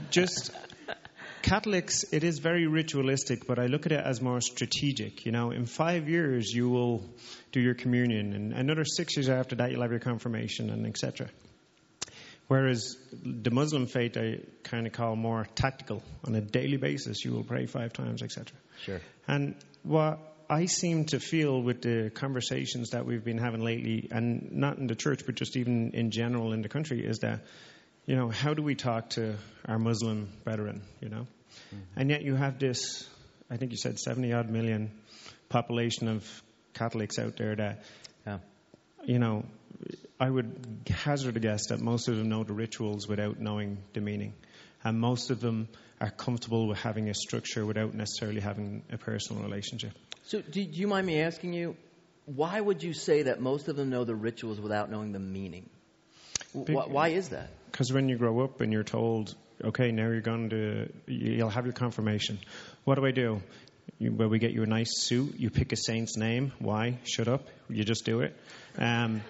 just 0.10 0.50
Catholics, 1.44 2.04
it 2.10 2.24
is 2.24 2.38
very 2.38 2.66
ritualistic, 2.66 3.46
but 3.46 3.58
I 3.58 3.66
look 3.66 3.84
at 3.84 3.92
it 3.92 4.02
as 4.02 4.22
more 4.22 4.40
strategic. 4.40 5.26
You 5.26 5.32
know, 5.32 5.50
in 5.50 5.66
five 5.66 6.08
years 6.08 6.50
you 6.50 6.70
will 6.70 7.04
do 7.52 7.60
your 7.60 7.74
communion, 7.74 8.32
and 8.32 8.54
another 8.54 8.86
six 8.86 9.14
years 9.14 9.28
after 9.28 9.56
that 9.56 9.70
you'll 9.70 9.82
have 9.82 9.90
your 9.90 10.00
confirmation, 10.00 10.70
and 10.70 10.86
etc. 10.86 11.28
Whereas 12.48 12.96
the 13.12 13.50
Muslim 13.50 13.86
faith 13.86 14.16
I 14.16 14.38
kind 14.62 14.86
of 14.86 14.94
call 14.94 15.16
more 15.16 15.46
tactical. 15.54 16.02
On 16.24 16.34
a 16.34 16.40
daily 16.40 16.78
basis, 16.78 17.22
you 17.26 17.32
will 17.32 17.44
pray 17.44 17.66
five 17.66 17.92
times, 17.92 18.22
etc. 18.22 18.56
Sure. 18.82 19.02
And 19.28 19.54
what 19.82 20.20
I 20.48 20.64
seem 20.64 21.04
to 21.06 21.20
feel 21.20 21.60
with 21.60 21.82
the 21.82 22.10
conversations 22.14 22.90
that 22.90 23.04
we've 23.04 23.24
been 23.24 23.38
having 23.38 23.60
lately, 23.60 24.08
and 24.10 24.50
not 24.52 24.78
in 24.78 24.86
the 24.86 24.94
church, 24.94 25.26
but 25.26 25.34
just 25.34 25.58
even 25.58 25.90
in 25.90 26.10
general 26.10 26.54
in 26.54 26.62
the 26.62 26.70
country, 26.70 27.04
is 27.04 27.18
that 27.18 27.40
you 28.06 28.16
know, 28.16 28.28
how 28.28 28.54
do 28.54 28.62
we 28.62 28.74
talk 28.74 29.10
to 29.10 29.36
our 29.66 29.78
Muslim 29.78 30.28
brethren, 30.44 30.82
you 31.00 31.08
know? 31.08 31.26
Mm-hmm. 31.74 32.00
And 32.00 32.10
yet 32.10 32.22
you 32.22 32.34
have 32.34 32.58
this, 32.58 33.08
I 33.50 33.56
think 33.56 33.72
you 33.72 33.78
said 33.78 33.98
70 33.98 34.32
odd 34.32 34.50
million 34.50 34.90
population 35.48 36.08
of 36.08 36.42
Catholics 36.74 37.18
out 37.18 37.36
there 37.36 37.54
that, 37.56 37.84
yeah. 38.26 38.38
you 39.04 39.18
know, 39.18 39.44
I 40.20 40.28
would 40.30 40.88
hazard 40.88 41.36
a 41.36 41.40
guess 41.40 41.68
that 41.68 41.80
most 41.80 42.08
of 42.08 42.16
them 42.16 42.28
know 42.28 42.44
the 42.44 42.52
rituals 42.52 43.08
without 43.08 43.40
knowing 43.40 43.78
the 43.92 44.00
meaning. 44.00 44.34
And 44.82 45.00
most 45.00 45.30
of 45.30 45.40
them 45.40 45.68
are 46.00 46.10
comfortable 46.10 46.68
with 46.68 46.78
having 46.78 47.08
a 47.08 47.14
structure 47.14 47.64
without 47.64 47.94
necessarily 47.94 48.40
having 48.40 48.82
a 48.92 48.98
personal 48.98 49.42
relationship. 49.42 49.92
So, 50.24 50.40
do, 50.40 50.64
do 50.64 50.80
you 50.80 50.86
mind 50.86 51.06
me 51.06 51.20
asking 51.20 51.54
you, 51.54 51.76
why 52.26 52.60
would 52.60 52.82
you 52.82 52.92
say 52.92 53.22
that 53.24 53.40
most 53.40 53.68
of 53.68 53.76
them 53.76 53.90
know 53.90 54.04
the 54.04 54.14
rituals 54.14 54.60
without 54.60 54.90
knowing 54.90 55.12
the 55.12 55.18
meaning? 55.18 55.68
Why, 56.54 56.84
why 56.86 57.08
is 57.08 57.30
that? 57.30 57.50
Because 57.70 57.92
when 57.92 58.08
you 58.08 58.16
grow 58.16 58.40
up 58.40 58.60
and 58.60 58.72
you're 58.72 58.84
told, 58.84 59.34
okay, 59.62 59.90
now 59.90 60.04
you're 60.04 60.20
going 60.20 60.50
to, 60.50 60.92
you'll 61.06 61.50
have 61.50 61.66
your 61.66 61.72
confirmation. 61.72 62.38
What 62.84 62.94
do 62.94 63.04
I 63.04 63.10
do? 63.10 63.42
You, 63.98 64.12
well, 64.12 64.28
we 64.28 64.38
get 64.38 64.52
you 64.52 64.62
a 64.62 64.66
nice 64.66 65.02
suit. 65.02 65.34
You 65.38 65.50
pick 65.50 65.72
a 65.72 65.76
saint's 65.76 66.16
name. 66.16 66.52
Why? 66.58 66.98
Shut 67.04 67.28
up. 67.28 67.48
You 67.68 67.84
just 67.84 68.04
do 68.04 68.20
it. 68.20 68.36
Um, 68.78 69.22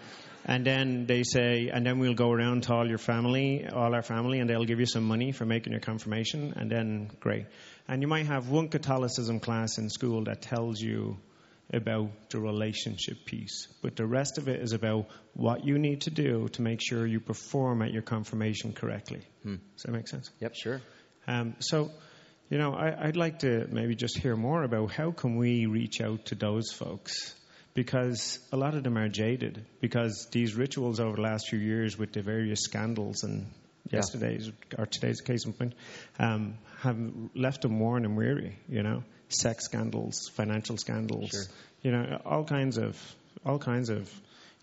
and 0.44 0.66
then 0.66 1.06
they 1.06 1.22
say, 1.22 1.70
and 1.72 1.86
then 1.86 1.98
we'll 1.98 2.14
go 2.14 2.30
around 2.30 2.64
to 2.64 2.74
all 2.74 2.86
your 2.86 2.98
family, 2.98 3.66
all 3.66 3.94
our 3.94 4.02
family, 4.02 4.40
and 4.40 4.50
they'll 4.50 4.66
give 4.66 4.78
you 4.78 4.86
some 4.86 5.04
money 5.04 5.32
for 5.32 5.46
making 5.46 5.72
your 5.72 5.80
confirmation. 5.80 6.52
And 6.56 6.70
then, 6.70 7.10
great. 7.20 7.46
And 7.88 8.02
you 8.02 8.08
might 8.08 8.26
have 8.26 8.50
one 8.50 8.68
Catholicism 8.68 9.40
class 9.40 9.78
in 9.78 9.88
school 9.88 10.24
that 10.24 10.42
tells 10.42 10.80
you 10.80 11.16
about 11.72 12.30
the 12.30 12.38
relationship 12.38 13.24
piece. 13.24 13.68
But 13.82 13.96
the 13.96 14.06
rest 14.06 14.38
of 14.38 14.48
it 14.48 14.60
is 14.60 14.72
about 14.72 15.06
what 15.32 15.64
you 15.64 15.78
need 15.78 16.02
to 16.02 16.10
do 16.10 16.48
to 16.52 16.62
make 16.62 16.80
sure 16.82 17.06
you 17.06 17.20
perform 17.20 17.82
at 17.82 17.92
your 17.92 18.02
confirmation 18.02 18.72
correctly. 18.72 19.22
Hmm. 19.42 19.56
Does 19.74 19.82
that 19.84 19.92
make 19.92 20.08
sense? 20.08 20.30
Yep, 20.40 20.54
sure. 20.54 20.80
Um, 21.26 21.56
so, 21.60 21.90
you 22.50 22.58
know, 22.58 22.74
I, 22.74 23.06
would 23.06 23.16
like 23.16 23.40
to 23.40 23.66
maybe 23.70 23.94
just 23.94 24.18
hear 24.18 24.36
more 24.36 24.62
about 24.62 24.92
how 24.92 25.10
can 25.10 25.36
we 25.36 25.66
reach 25.66 26.00
out 26.00 26.26
to 26.26 26.34
those 26.34 26.70
folks 26.70 27.34
because 27.72 28.38
a 28.52 28.56
lot 28.56 28.74
of 28.74 28.84
them 28.84 28.96
are 28.96 29.08
jaded 29.08 29.66
because 29.80 30.28
these 30.30 30.54
rituals 30.54 31.00
over 31.00 31.16
the 31.16 31.22
last 31.22 31.48
few 31.48 31.58
years 31.58 31.98
with 31.98 32.12
the 32.12 32.22
various 32.22 32.60
scandals 32.60 33.24
and 33.24 33.46
yeah. 33.90 33.96
yesterday's 33.96 34.50
or 34.78 34.86
today's 34.86 35.20
case 35.20 35.44
in 35.44 35.52
point 35.52 35.74
um, 36.18 36.58
have 36.80 36.96
left 37.34 37.62
them 37.62 37.80
worn 37.80 38.04
and 38.04 38.16
weary. 38.16 38.58
You 38.68 38.82
know, 38.82 39.04
sex 39.34 39.64
scandals, 39.64 40.30
financial 40.34 40.76
scandals, 40.76 41.30
sure. 41.30 41.42
you 41.82 41.92
know, 41.92 42.20
all 42.24 42.44
kinds 42.44 42.78
of 42.78 42.98
all 43.44 43.58
kinds 43.58 43.90
of, 43.90 44.10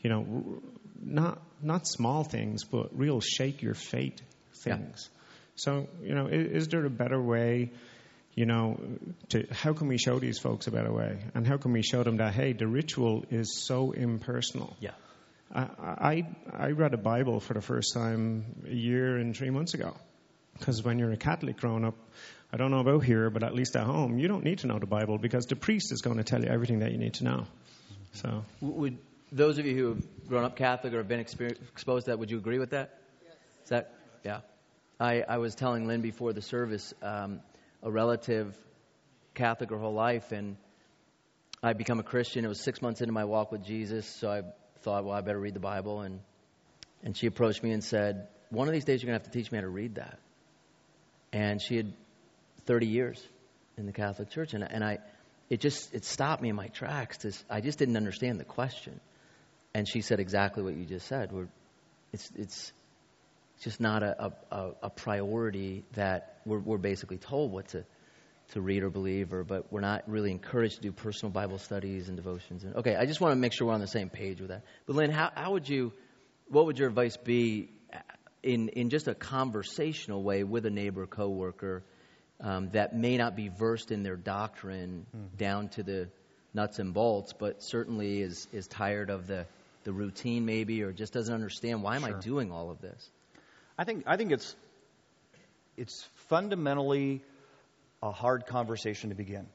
you 0.01 0.09
know, 0.09 0.61
not 1.03 1.41
not 1.61 1.87
small 1.87 2.23
things, 2.23 2.63
but 2.63 2.97
real 2.97 3.21
shake 3.21 3.61
your 3.61 3.73
fate 3.73 4.21
things. 4.63 5.09
Yeah. 5.09 5.17
So, 5.55 5.87
you 6.01 6.15
know, 6.15 6.27
is, 6.27 6.63
is, 6.63 6.67
there 6.69 6.85
a 6.85 6.89
better 6.89 7.21
way? 7.21 7.71
You 8.33 8.45
know, 8.45 8.79
to 9.29 9.45
how 9.51 9.73
can 9.73 9.87
we 9.87 9.97
show 9.97 10.17
these 10.19 10.39
folks 10.39 10.67
a 10.67 10.71
better 10.71 10.91
way, 10.91 11.19
and 11.35 11.45
how 11.45 11.57
can 11.57 11.73
we 11.73 11.81
show 11.83 12.03
them 12.03 12.17
that 12.17 12.33
hey, 12.33 12.53
the 12.53 12.67
ritual 12.67 13.25
is 13.29 13.61
so 13.65 13.91
impersonal. 13.91 14.75
Yeah. 14.79 14.91
I, 15.53 15.67
I 16.13 16.27
I 16.53 16.71
read 16.71 16.93
a 16.93 16.97
Bible 16.97 17.41
for 17.41 17.53
the 17.53 17.61
first 17.61 17.93
time 17.93 18.45
a 18.65 18.73
year 18.73 19.17
and 19.17 19.35
three 19.35 19.49
months 19.49 19.73
ago, 19.73 19.93
because 20.57 20.81
when 20.81 20.97
you're 20.97 21.11
a 21.11 21.17
Catholic 21.17 21.57
growing 21.57 21.83
up, 21.83 21.97
I 22.53 22.57
don't 22.57 22.71
know 22.71 22.79
about 22.79 23.03
here, 23.03 23.29
but 23.29 23.43
at 23.43 23.53
least 23.53 23.75
at 23.75 23.83
home, 23.83 24.19
you 24.19 24.27
don't 24.27 24.43
need 24.43 24.59
to 24.59 24.67
know 24.67 24.77
the 24.77 24.85
Bible 24.85 25.17
because 25.17 25.45
the 25.45 25.55
priest 25.55 25.91
is 25.93 26.01
going 26.01 26.17
to 26.17 26.23
tell 26.23 26.43
you 26.43 26.49
everything 26.49 26.79
that 26.79 26.91
you 26.91 26.97
need 26.97 27.13
to 27.15 27.23
know. 27.23 27.45
So, 28.13 28.43
would 28.59 28.97
those 29.31 29.57
of 29.57 29.65
you 29.65 29.75
who 29.75 29.87
have 29.89 30.27
grown 30.27 30.43
up 30.43 30.57
Catholic 30.57 30.93
or 30.93 30.97
have 30.97 31.07
been 31.07 31.21
exposed 31.21 32.05
to 32.05 32.11
that, 32.11 32.19
would 32.19 32.29
you 32.29 32.37
agree 32.37 32.59
with 32.59 32.71
that? 32.71 32.99
Yes. 33.23 33.35
Is 33.63 33.69
that 33.69 33.93
yeah? 34.25 34.41
I, 34.99 35.23
I 35.27 35.37
was 35.37 35.55
telling 35.55 35.87
Lynn 35.87 36.01
before 36.01 36.33
the 36.33 36.41
service, 36.41 36.93
um, 37.01 37.39
a 37.81 37.89
relative 37.89 38.55
Catholic 39.33 39.69
her 39.69 39.77
whole 39.77 39.93
life, 39.93 40.33
and 40.33 40.57
I 41.63 41.73
become 41.73 41.99
a 41.99 42.03
Christian. 42.03 42.43
It 42.43 42.49
was 42.49 42.59
six 42.59 42.81
months 42.81 42.99
into 43.01 43.13
my 43.13 43.23
walk 43.23 43.51
with 43.51 43.63
Jesus, 43.63 44.05
so 44.05 44.29
I 44.29 44.41
thought, 44.81 45.05
well, 45.05 45.15
I 45.15 45.21
better 45.21 45.39
read 45.39 45.53
the 45.53 45.61
Bible, 45.61 46.01
and 46.01 46.19
and 47.03 47.15
she 47.15 47.27
approached 47.27 47.63
me 47.63 47.71
and 47.71 47.83
said, 47.83 48.27
one 48.49 48.67
of 48.67 48.73
these 48.73 48.85
days 48.85 49.01
you're 49.01 49.07
going 49.07 49.19
to 49.19 49.23
have 49.23 49.31
to 49.31 49.37
teach 49.37 49.51
me 49.51 49.57
how 49.57 49.63
to 49.63 49.69
read 49.69 49.95
that. 49.95 50.19
And 51.33 51.61
she 51.61 51.77
had 51.77 51.93
30 52.65 52.87
years 52.87 53.23
in 53.77 53.85
the 53.85 53.91
Catholic 53.91 54.29
Church, 54.29 54.53
and, 54.53 54.63
and 54.63 54.83
I, 54.83 54.99
it 55.49 55.59
just 55.59 55.93
it 55.93 56.05
stopped 56.05 56.41
me 56.41 56.49
in 56.49 56.55
my 56.55 56.67
tracks. 56.67 57.19
To, 57.19 57.33
I 57.49 57.61
just 57.61 57.79
didn't 57.79 57.97
understand 57.97 58.39
the 58.39 58.45
question, 58.45 58.99
and 59.73 59.87
she 59.87 60.01
said 60.01 60.19
exactly 60.19 60.63
what 60.63 60.75
you 60.75 60.85
just 60.85 61.07
said. 61.07 61.31
We're, 61.31 61.47
it's 62.13 62.29
it's 62.35 62.73
just 63.61 63.79
not 63.79 64.03
a, 64.03 64.33
a, 64.51 64.71
a 64.83 64.89
priority 64.89 65.83
that 65.93 66.39
we're, 66.45 66.59
we're 66.59 66.77
basically 66.77 67.17
told 67.17 67.51
what 67.51 67.67
to 67.69 67.85
to 68.53 68.61
read 68.61 68.83
or 68.83 68.89
believe, 68.89 69.33
or 69.33 69.43
but 69.43 69.71
we're 69.71 69.81
not 69.81 70.09
really 70.09 70.31
encouraged 70.31 70.75
to 70.75 70.81
do 70.81 70.91
personal 70.91 71.31
Bible 71.31 71.57
studies 71.57 72.07
and 72.07 72.17
devotions. 72.17 72.63
And 72.63 72.75
okay, 72.77 72.95
I 72.95 73.05
just 73.05 73.21
want 73.21 73.31
to 73.33 73.35
make 73.37 73.53
sure 73.53 73.67
we're 73.67 73.73
on 73.73 73.79
the 73.79 73.87
same 73.87 74.09
page 74.09 74.39
with 74.39 74.49
that. 74.49 74.63
But 74.85 74.95
Lynn, 74.95 75.11
how, 75.11 75.31
how 75.33 75.51
would 75.51 75.69
you, 75.69 75.93
what 76.49 76.65
would 76.65 76.77
your 76.77 76.89
advice 76.89 77.17
be 77.17 77.69
uh, 77.93 77.99
in 78.43 78.69
in 78.69 78.89
just 78.89 79.07
a 79.07 79.15
conversational 79.15 80.23
way 80.23 80.43
with 80.43 80.65
a 80.65 80.69
neighbor, 80.69 81.07
coworker, 81.07 81.83
um, 82.41 82.69
that 82.71 82.95
may 82.95 83.17
not 83.17 83.35
be 83.35 83.49
versed 83.49 83.91
in 83.91 84.03
their 84.03 84.15
doctrine 84.15 85.05
mm-hmm. 85.15 85.35
down 85.37 85.69
to 85.69 85.83
the 85.83 86.09
nuts 86.53 86.79
and 86.79 86.93
bolts, 86.93 87.33
but 87.33 87.61
certainly 87.63 88.21
is 88.21 88.47
is 88.51 88.67
tired 88.67 89.09
of 89.09 89.27
the 89.27 89.45
the 89.83 89.91
routine 89.91 90.45
maybe, 90.45 90.83
or 90.83 90.91
just 90.91 91.13
doesn't 91.13 91.33
understand 91.33 91.81
why 91.81 91.95
am 91.95 92.03
I 92.05 92.11
doing 92.11 92.51
all 92.51 92.69
of 92.69 92.81
this? 92.81 93.09
I 93.77 93.83
think 93.83 94.03
I 94.07 94.17
think 94.17 94.31
it's 94.31 94.55
it's 95.77 96.03
fundamentally 96.27 97.21
a 98.03 98.11
hard 98.11 98.45
conversation 98.45 99.09
to 99.09 99.15
begin. 99.15 99.47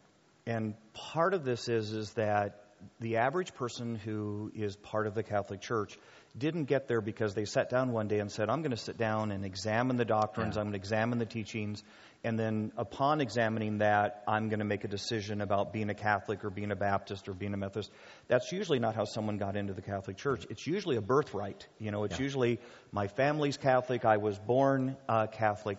And 0.47 0.75
part 0.95 1.35
of 1.35 1.45
this 1.45 1.69
is, 1.69 1.93
is 1.93 2.13
that 2.13 2.63
the 3.01 3.17
average 3.17 3.55
person 3.55 3.97
who 3.97 4.53
is 4.55 4.77
part 4.77 5.07
of 5.07 5.15
the 5.15 5.23
Catholic 5.23 5.61
Church 5.61 5.99
didn't 6.39 6.65
get 6.65 6.89
there 6.89 7.01
because 7.01 7.35
they 7.35 7.45
sat 7.45 7.71
down 7.71 7.93
one 7.93 8.09
day 8.09 8.19
and 8.19 8.31
said, 8.31 8.51
I'm 8.51 8.63
going 8.63 8.73
to 8.73 8.77
sit 8.77 8.99
down 8.99 9.31
and 9.31 9.45
examine 9.45 9.97
the 9.97 10.05
doctrines, 10.05 10.57
yeah. 10.57 10.61
I'm 10.61 10.67
going 10.67 10.73
to 10.73 10.79
examine 10.79 11.19
the 11.19 11.27
teachings, 11.27 11.83
and 12.25 12.39
then 12.39 12.73
upon 12.77 13.21
examining 13.21 13.79
that, 13.79 14.25
I'm 14.27 14.49
going 14.49 14.59
to 14.59 14.65
make 14.65 14.85
a 14.85 14.89
decision 14.89 15.41
about 15.41 15.73
being 15.73 15.91
a 15.91 15.95
Catholic 15.95 16.45
or 16.45 16.51
being 16.51 16.73
a 16.73 16.77
Baptist 16.77 17.29
or 17.29 17.35
being 17.35 17.55
a 17.55 17.57
Methodist. 17.57 17.91
That's 18.27 18.51
usually 18.51 18.79
not 18.79 18.95
how 18.95 19.05
someone 19.05 19.39
got 19.39 19.57
into 19.57 19.75
the 19.75 19.83
Catholic 19.83 20.17
Church. 20.17 20.45
It's 20.51 20.67
usually 20.67 20.97
a 20.97 21.01
birthright. 21.01 21.67
You 21.79 21.91
know, 21.91 22.05
it's 22.05 22.19
yeah. 22.19 22.25
usually 22.25 22.59
my 22.91 23.07
family's 23.07 23.57
Catholic, 23.57 24.05
I 24.05 24.17
was 24.17 24.39
born 24.39 24.97
uh, 25.09 25.29
Catholic. 25.29 25.79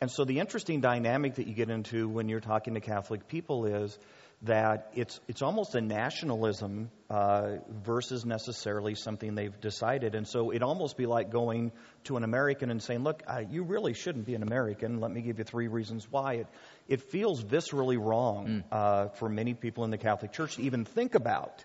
And 0.00 0.10
so 0.10 0.24
the 0.24 0.40
interesting 0.40 0.80
dynamic 0.80 1.36
that 1.36 1.46
you 1.46 1.54
get 1.54 1.70
into 1.70 2.08
when 2.08 2.28
you're 2.28 2.40
talking 2.40 2.74
to 2.74 2.80
Catholic 2.80 3.28
people 3.28 3.64
is 3.66 3.96
that 4.44 4.90
it's 4.94 5.20
it's 5.28 5.42
almost 5.42 5.74
a 5.74 5.80
nationalism 5.80 6.90
uh, 7.10 7.56
versus 7.82 8.24
necessarily 8.24 8.94
something 8.94 9.34
they've 9.34 9.58
decided, 9.60 10.14
and 10.14 10.26
so 10.26 10.50
it'd 10.50 10.62
almost 10.62 10.96
be 10.96 11.06
like 11.06 11.30
going 11.30 11.72
to 12.04 12.16
an 12.16 12.24
American 12.24 12.70
and 12.70 12.82
saying, 12.82 13.02
"Look, 13.02 13.22
uh, 13.26 13.42
you 13.50 13.62
really 13.62 13.94
shouldn't 13.94 14.26
be 14.26 14.34
an 14.34 14.42
American. 14.42 15.00
Let 15.00 15.10
me 15.10 15.22
give 15.22 15.38
you 15.38 15.44
three 15.44 15.68
reasons 15.68 16.06
why." 16.10 16.34
It 16.34 16.46
it 16.88 17.02
feels 17.02 17.42
viscerally 17.42 17.98
wrong 17.98 18.46
mm. 18.46 18.64
uh, 18.70 19.08
for 19.08 19.28
many 19.28 19.54
people 19.54 19.84
in 19.84 19.90
the 19.90 19.98
Catholic 19.98 20.32
Church 20.32 20.56
to 20.56 20.62
even 20.62 20.84
think 20.84 21.14
about 21.14 21.64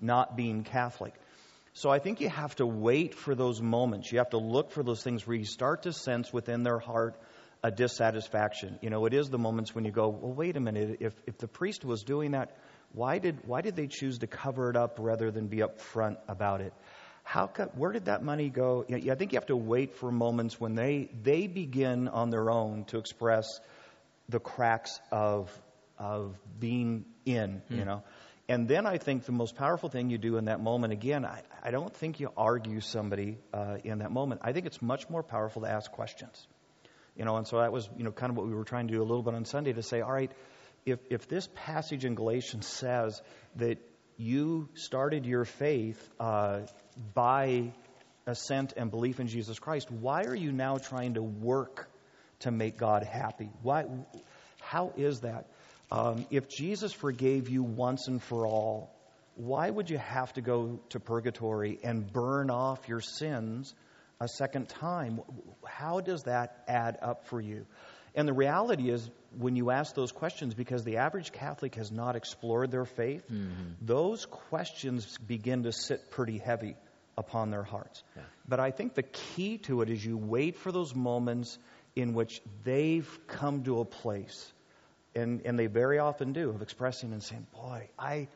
not 0.00 0.36
being 0.36 0.64
Catholic. 0.64 1.14
So 1.72 1.90
I 1.90 1.98
think 1.98 2.20
you 2.20 2.28
have 2.28 2.56
to 2.56 2.66
wait 2.66 3.14
for 3.14 3.34
those 3.34 3.62
moments. 3.62 4.10
You 4.10 4.18
have 4.18 4.30
to 4.30 4.38
look 4.38 4.72
for 4.72 4.82
those 4.82 5.02
things 5.02 5.26
where 5.26 5.36
you 5.36 5.44
start 5.44 5.82
to 5.82 5.92
sense 5.92 6.32
within 6.32 6.62
their 6.62 6.78
heart 6.78 7.20
a 7.62 7.70
dissatisfaction. 7.70 8.78
You 8.82 8.90
know, 8.90 9.06
it 9.06 9.14
is 9.14 9.30
the 9.30 9.38
moments 9.38 9.74
when 9.74 9.84
you 9.84 9.90
go, 9.90 10.08
well, 10.08 10.32
wait 10.32 10.56
a 10.56 10.60
minute, 10.60 10.98
if, 11.00 11.14
if 11.26 11.38
the 11.38 11.48
priest 11.48 11.84
was 11.84 12.02
doing 12.02 12.32
that, 12.32 12.56
why 12.92 13.18
did, 13.18 13.38
why 13.46 13.60
did 13.60 13.76
they 13.76 13.86
choose 13.86 14.18
to 14.18 14.26
cover 14.26 14.70
it 14.70 14.76
up 14.76 14.96
rather 14.98 15.30
than 15.30 15.48
be 15.48 15.58
upfront 15.58 16.16
about 16.28 16.60
it? 16.60 16.72
How 17.24 17.46
where 17.74 17.92
did 17.92 18.06
that 18.06 18.24
money 18.24 18.48
go? 18.48 18.86
You 18.88 18.98
know, 18.98 19.12
I 19.12 19.14
think 19.14 19.32
you 19.32 19.36
have 19.36 19.48
to 19.48 19.56
wait 19.56 19.96
for 19.96 20.10
moments 20.10 20.58
when 20.58 20.74
they, 20.74 21.10
they 21.22 21.46
begin 21.46 22.08
on 22.08 22.30
their 22.30 22.50
own 22.50 22.84
to 22.86 22.98
express 22.98 23.60
the 24.30 24.40
cracks 24.40 24.98
of, 25.12 25.50
of 25.98 26.36
being 26.58 27.04
in, 27.26 27.60
mm. 27.70 27.78
you 27.78 27.84
know. 27.84 28.02
And 28.48 28.66
then 28.66 28.86
I 28.86 28.96
think 28.96 29.24
the 29.24 29.32
most 29.32 29.56
powerful 29.56 29.90
thing 29.90 30.08
you 30.08 30.16
do 30.16 30.38
in 30.38 30.46
that 30.46 30.60
moment, 30.60 30.94
again, 30.94 31.26
I, 31.26 31.42
I 31.62 31.70
don't 31.70 31.94
think 31.94 32.18
you 32.18 32.30
argue 32.34 32.80
somebody 32.80 33.36
uh, 33.52 33.76
in 33.84 33.98
that 33.98 34.10
moment. 34.10 34.40
I 34.42 34.52
think 34.52 34.64
it's 34.64 34.80
much 34.80 35.10
more 35.10 35.22
powerful 35.22 35.62
to 35.62 35.68
ask 35.68 35.90
questions. 35.90 36.46
You 37.18 37.24
know, 37.24 37.36
and 37.36 37.46
so 37.46 37.58
that 37.58 37.72
was, 37.72 37.88
you 37.96 38.04
know, 38.04 38.12
kind 38.12 38.30
of 38.30 38.36
what 38.36 38.46
we 38.46 38.54
were 38.54 38.64
trying 38.64 38.86
to 38.86 38.94
do 38.94 39.02
a 39.02 39.04
little 39.04 39.24
bit 39.24 39.34
on 39.34 39.44
Sunday 39.44 39.72
to 39.72 39.82
say, 39.82 40.00
all 40.00 40.12
right, 40.12 40.30
if, 40.86 41.00
if 41.10 41.28
this 41.28 41.48
passage 41.54 42.04
in 42.04 42.14
Galatians 42.14 42.66
says 42.66 43.20
that 43.56 43.78
you 44.16 44.68
started 44.74 45.26
your 45.26 45.44
faith 45.44 45.98
uh, 46.20 46.60
by 47.14 47.72
assent 48.26 48.74
and 48.76 48.90
belief 48.90 49.18
in 49.18 49.26
Jesus 49.26 49.58
Christ, 49.58 49.90
why 49.90 50.24
are 50.24 50.34
you 50.34 50.52
now 50.52 50.78
trying 50.78 51.14
to 51.14 51.22
work 51.22 51.90
to 52.40 52.52
make 52.52 52.78
God 52.78 53.02
happy? 53.02 53.50
Why? 53.62 53.86
How 54.60 54.92
is 54.96 55.20
that? 55.20 55.46
Um, 55.90 56.24
if 56.30 56.48
Jesus 56.48 56.92
forgave 56.92 57.48
you 57.48 57.64
once 57.64 58.06
and 58.06 58.22
for 58.22 58.46
all, 58.46 58.94
why 59.34 59.68
would 59.68 59.90
you 59.90 59.98
have 59.98 60.32
to 60.34 60.40
go 60.40 60.78
to 60.90 61.00
purgatory 61.00 61.80
and 61.82 62.12
burn 62.12 62.50
off 62.50 62.88
your 62.88 63.00
sins 63.00 63.74
a 64.20 64.28
second 64.28 64.68
time. 64.68 65.20
How 65.66 66.00
does 66.00 66.24
that 66.24 66.64
add 66.66 66.98
up 67.02 67.26
for 67.26 67.40
you? 67.40 67.66
And 68.14 68.26
the 68.26 68.32
reality 68.32 68.90
is, 68.90 69.08
when 69.36 69.54
you 69.54 69.70
ask 69.70 69.94
those 69.94 70.10
questions, 70.10 70.54
because 70.54 70.82
the 70.82 70.96
average 70.96 71.30
Catholic 71.30 71.76
has 71.76 71.92
not 71.92 72.16
explored 72.16 72.70
their 72.70 72.84
faith, 72.84 73.24
mm-hmm. 73.30 73.72
those 73.80 74.26
questions 74.26 75.18
begin 75.18 75.64
to 75.64 75.72
sit 75.72 76.10
pretty 76.10 76.38
heavy 76.38 76.74
upon 77.16 77.50
their 77.50 77.62
hearts. 77.62 78.02
Yeah. 78.16 78.22
But 78.48 78.60
I 78.60 78.70
think 78.70 78.94
the 78.94 79.02
key 79.02 79.58
to 79.58 79.82
it 79.82 79.90
is 79.90 80.04
you 80.04 80.16
wait 80.16 80.56
for 80.56 80.72
those 80.72 80.94
moments 80.94 81.58
in 81.94 82.14
which 82.14 82.40
they've 82.64 83.08
come 83.26 83.62
to 83.64 83.80
a 83.80 83.84
place, 83.84 84.52
and, 85.14 85.42
and 85.44 85.58
they 85.58 85.66
very 85.66 85.98
often 85.98 86.32
do, 86.32 86.50
of 86.50 86.62
expressing 86.62 87.12
and 87.12 87.22
saying, 87.22 87.46
Boy, 87.52 87.88
I, 87.98 88.28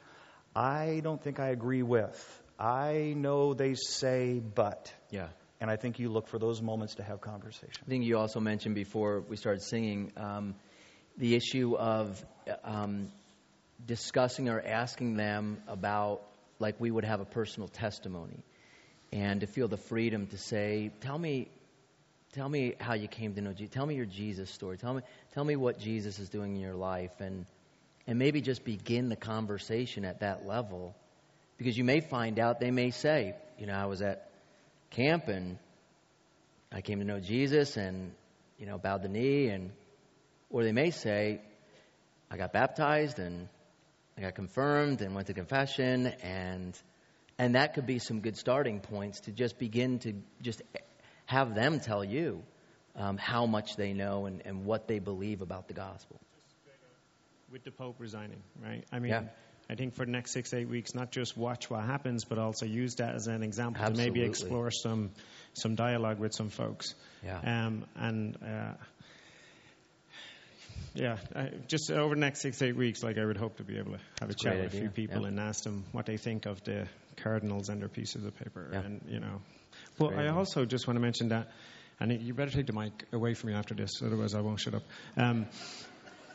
I 0.55 1.01
don't 1.03 1.23
think 1.23 1.41
I 1.41 1.49
agree 1.49 1.83
with. 1.83 2.43
I 2.59 3.15
know 3.17 3.55
they 3.55 3.75
say, 3.75 4.39
but. 4.39 4.93
Yeah. 5.11 5.29
And 5.63 5.71
I 5.71 5.77
think 5.77 6.01
you 6.01 6.09
look 6.09 6.27
for 6.27 6.41
those 6.41 6.61
moments 6.61 6.97
to 6.97 7.05
have 7.05 7.21
conversation. 7.21 7.85
I 7.87 7.89
think 7.89 8.05
you 8.05 8.19
also 8.19 8.41
mentioned 8.41 8.75
before 8.75 9.21
we 9.21 9.37
started 9.37 9.63
singing 9.63 10.11
um, 10.17 10.57
the 11.17 11.37
issue 11.37 11.77
of 11.77 12.21
um, 12.65 13.13
discussing 13.87 14.49
or 14.49 14.61
asking 14.61 15.15
them 15.15 15.63
about, 15.69 16.23
like 16.59 16.81
we 16.81 16.91
would 16.91 17.05
have 17.05 17.21
a 17.21 17.25
personal 17.25 17.69
testimony, 17.69 18.43
and 19.13 19.43
to 19.43 19.47
feel 19.47 19.69
the 19.69 19.77
freedom 19.77 20.27
to 20.27 20.37
say, 20.37 20.91
"Tell 21.01 21.17
me, 21.17 21.47
tell 22.33 22.49
me 22.49 22.75
how 22.81 22.95
you 22.95 23.07
came 23.07 23.37
to 23.37 23.41
know 23.41 23.53
Jesus. 23.53 23.73
Tell 23.73 23.87
me 23.87 23.95
your 23.95 24.05
Jesus 24.05 24.51
story. 24.51 24.79
Tell 24.79 24.95
me, 24.95 25.03
tell 25.33 25.45
me 25.45 25.55
what 25.55 25.79
Jesus 25.79 26.19
is 26.19 26.29
doing 26.29 26.57
in 26.57 26.61
your 26.61 26.75
life, 26.75 27.21
and 27.21 27.47
and 28.09 28.19
maybe 28.19 28.41
just 28.41 28.65
begin 28.65 29.09
the 29.09 29.15
conversation 29.17 30.05
at 30.05 30.19
that 30.21 30.45
level, 30.45 30.97
because 31.57 31.79
you 31.79 31.85
may 31.85 32.01
find 32.01 32.41
out 32.41 32.59
they 32.59 32.73
may 32.73 32.91
say, 32.91 33.37
you 33.61 33.67
know, 33.67 33.75
I 33.75 33.87
was 33.87 34.03
at 34.03 34.32
camp 34.93 35.29
and 35.29 35.59
I 36.71 36.81
came 36.81 37.01
to 37.01 37.05
know 37.05 37.21
Jesus 37.21 37.77
and, 37.77 38.13
you 38.59 38.67
know, 38.67 38.79
bowed 38.79 39.03
the 39.03 39.09
knee 39.09 39.49
and, 39.49 39.73
or 40.51 40.65
they 40.65 40.73
may 40.73 40.91
say, 40.91 41.41
I 42.31 42.37
got 42.37 42.53
baptized 42.53 43.19
and 43.19 43.49
I 44.17 44.23
got 44.23 44.35
confirmed 44.35 45.01
and 45.01 45.15
went 45.15 45.27
to 45.27 45.35
confession 45.35 46.07
and, 46.23 46.79
and 47.39 47.55
that 47.55 47.75
could 47.75 47.87
be 47.87 47.99
some 47.99 48.21
good 48.21 48.37
starting 48.37 48.81
points 48.81 49.21
to 49.21 49.33
just 49.33 49.59
begin 49.59 49.99
to 50.01 50.15
just 50.41 50.63
have 51.27 51.55
them 51.55 51.81
tell 51.81 52.05
you 52.05 52.43
um, 52.97 53.17
how 53.17 53.47
much 53.47 53.77
they 53.77 53.93
know 53.93 54.27
and, 54.27 54.43
and 54.45 54.65
what 54.65 54.89
they 54.89 54.99
believe 54.99 55.41
about 55.41 55.69
the 55.69 55.75
gospel. 55.75 56.21
With 57.51 57.65
the 57.65 57.71
Pope 57.71 57.97
resigning, 57.99 58.43
right? 58.63 58.85
I 58.91 58.99
mean, 58.99 59.11
yeah. 59.11 59.23
I 59.73 59.75
think 59.75 59.95
for 59.95 60.05
the 60.05 60.13
next 60.13 60.33
six, 60.33 60.53
eight 60.53 60.69
weeks, 60.69 60.95
not 60.95 61.11
just 61.11 61.35
watch 61.35 61.71
what 61.71 61.83
happens, 61.83 62.27
but 62.27 62.39
also 62.39 62.67
use 62.67 62.97
that 62.97 63.15
as 63.15 63.27
an 63.27 63.43
example 63.43 63.81
Absolutely. 63.83 64.05
to 64.05 64.11
maybe 64.11 64.29
explore 64.29 64.71
some 64.71 65.13
some 65.55 65.77
dialogue 65.77 66.19
with 66.19 66.35
some 66.35 66.51
folks. 66.51 66.95
Yeah. 67.25 67.39
Um, 67.39 67.87
and 67.97 68.37
uh, 68.43 68.75
yeah, 70.95 71.17
uh, 71.35 71.47
just 71.69 71.91
over 71.91 72.15
the 72.15 72.21
next 72.21 72.43
six, 72.43 72.61
eight 72.61 72.77
weeks, 72.77 73.03
like 73.03 73.17
I 73.17 73.25
would 73.25 73.39
hope 73.39 73.57
to 73.57 73.65
be 73.65 73.79
able 73.79 73.93
to 73.93 74.01
have 74.21 74.29
That's 74.29 74.43
a 74.43 74.45
chat 74.45 74.57
with 74.59 74.75
idea. 74.75 74.81
a 74.81 74.83
few 74.83 74.91
people 74.91 75.25
and 75.25 75.41
ask 75.41 75.65
them 75.65 75.85
what 75.93 76.05
they 76.05 76.19
think 76.19 76.45
of 76.45 76.63
the 76.65 76.87
cardinals 77.17 77.71
and 77.71 77.81
their 77.81 77.89
pieces 77.89 78.17
of 78.17 78.25
the 78.25 78.45
paper. 78.45 78.69
Yeah. 78.71 78.81
And 78.81 79.01
you 79.09 79.21
know, 79.21 79.41
well, 79.99 80.13
I 80.15 80.29
also 80.29 80.67
just 80.67 80.87
want 80.87 80.97
to 80.97 81.01
mention 81.01 81.31
that, 81.31 81.49
and 81.99 82.13
you 82.21 82.35
better 82.35 82.51
take 82.51 82.67
the 82.67 82.75
mic 82.75 83.07
away 83.11 83.33
from 83.33 83.51
me 83.51 83.57
after 83.57 83.73
this, 83.73 84.03
otherwise 84.05 84.35
I 84.35 84.43
won't 84.43 84.61
shut 84.61 84.75
up. 84.75 84.83
Um, 85.17 85.47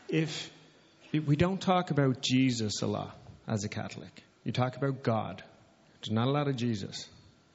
if, 0.09 0.49
if 1.13 1.25
we 1.25 1.35
don't 1.35 1.61
talk 1.61 1.91
about 1.91 2.21
Jesus 2.21 2.81
a 2.81 2.87
lot, 2.87 3.15
as 3.47 3.63
a 3.63 3.69
Catholic. 3.69 4.23
You 4.43 4.51
talk 4.51 4.75
about 4.77 5.03
God. 5.03 5.43
There's 6.01 6.11
not 6.11 6.27
a 6.27 6.31
lot 6.31 6.47
of 6.47 6.55
Jesus. 6.55 7.07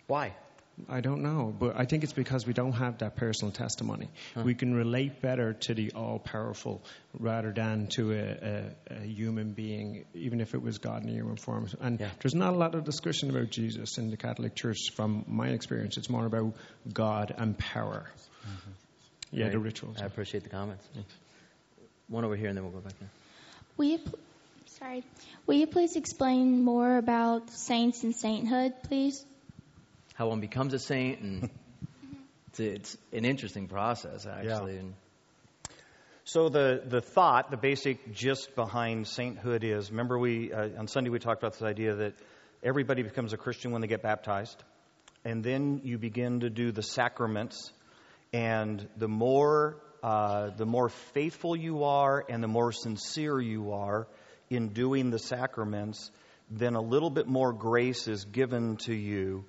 Why? 0.06 0.34
I 0.88 1.00
don't 1.00 1.22
know, 1.22 1.54
but 1.56 1.78
I 1.78 1.84
think 1.84 2.02
it's 2.02 2.14
because 2.14 2.46
we 2.46 2.54
don't 2.54 2.72
have 2.72 2.98
that 2.98 3.16
personal 3.16 3.52
testimony. 3.52 4.08
Huh. 4.34 4.42
We 4.44 4.54
can 4.54 4.74
relate 4.74 5.20
better 5.20 5.52
to 5.52 5.74
the 5.74 5.92
all 5.92 6.18
powerful 6.18 6.82
rather 7.18 7.52
than 7.52 7.88
to 7.88 8.12
a, 8.12 8.16
a, 8.16 8.94
a, 9.02 9.04
human 9.04 9.52
being, 9.52 10.06
even 10.14 10.40
if 10.40 10.54
it 10.54 10.62
was 10.62 10.78
God 10.78 11.02
in 11.02 11.08
human 11.08 11.36
form. 11.36 11.68
And 11.80 12.00
yeah. 12.00 12.08
there's 12.20 12.34
not 12.34 12.54
a 12.54 12.56
lot 12.56 12.74
of 12.74 12.84
discussion 12.84 13.30
about 13.30 13.50
Jesus 13.50 13.98
in 13.98 14.10
the 14.10 14.16
Catholic 14.16 14.54
Church 14.54 14.90
from 14.94 15.24
my 15.28 15.48
experience. 15.48 15.98
It's 15.98 16.10
more 16.10 16.24
about 16.24 16.54
God 16.90 17.34
and 17.36 17.56
power. 17.56 18.10
Mm-hmm. 18.42 18.70
Yeah, 19.30 19.44
Great. 19.44 19.52
the 19.52 19.58
rituals. 19.58 19.96
I 20.00 20.06
appreciate 20.06 20.42
the 20.42 20.50
comments. 20.50 20.86
One 22.08 22.24
over 22.24 22.36
here, 22.36 22.48
and 22.48 22.56
then 22.56 22.64
we'll 22.64 22.72
go 22.72 22.80
back 22.80 22.98
there. 22.98 23.10
We 23.76 23.98
Sorry. 24.82 25.04
Will 25.46 25.54
you 25.54 25.68
please 25.68 25.94
explain 25.94 26.64
more 26.64 26.96
about 26.96 27.50
saints 27.50 28.02
and 28.02 28.16
sainthood, 28.16 28.72
please? 28.82 29.24
How 30.14 30.26
one 30.26 30.40
becomes 30.40 30.74
a 30.74 30.80
saint, 30.80 31.20
and 31.20 31.50
it's, 32.48 32.58
it's, 32.58 32.98
an 33.12 33.24
interesting 33.24 33.68
process, 33.68 34.26
actually. 34.26 34.74
Yeah. 34.74 35.74
So 36.24 36.48
the, 36.48 36.82
the 36.84 37.00
thought, 37.00 37.52
the 37.52 37.56
basic 37.56 38.12
gist 38.12 38.56
behind 38.56 39.06
sainthood 39.06 39.62
is, 39.62 39.92
remember 39.92 40.18
we, 40.18 40.52
uh, 40.52 40.70
on 40.76 40.88
Sunday 40.88 41.10
we 41.10 41.20
talked 41.20 41.40
about 41.40 41.52
this 41.52 41.62
idea 41.62 41.94
that 41.94 42.14
everybody 42.64 43.04
becomes 43.04 43.32
a 43.32 43.36
Christian 43.36 43.70
when 43.70 43.82
they 43.82 43.88
get 43.88 44.02
baptized. 44.02 44.64
And 45.24 45.44
then 45.44 45.82
you 45.84 45.96
begin 45.96 46.40
to 46.40 46.50
do 46.50 46.72
the 46.72 46.82
sacraments. 46.82 47.70
And 48.32 48.88
the 48.96 49.08
more, 49.08 49.76
uh, 50.02 50.50
the 50.56 50.66
more 50.66 50.88
faithful 50.88 51.54
you 51.54 51.84
are 51.84 52.24
and 52.28 52.42
the 52.42 52.48
more 52.48 52.72
sincere 52.72 53.40
you 53.40 53.74
are 53.74 54.08
in 54.52 54.68
doing 54.68 55.10
the 55.10 55.18
sacraments, 55.18 56.10
then 56.50 56.74
a 56.74 56.80
little 56.80 57.10
bit 57.10 57.26
more 57.26 57.52
grace 57.52 58.08
is 58.08 58.24
given 58.24 58.76
to 58.76 58.94
you 58.94 59.44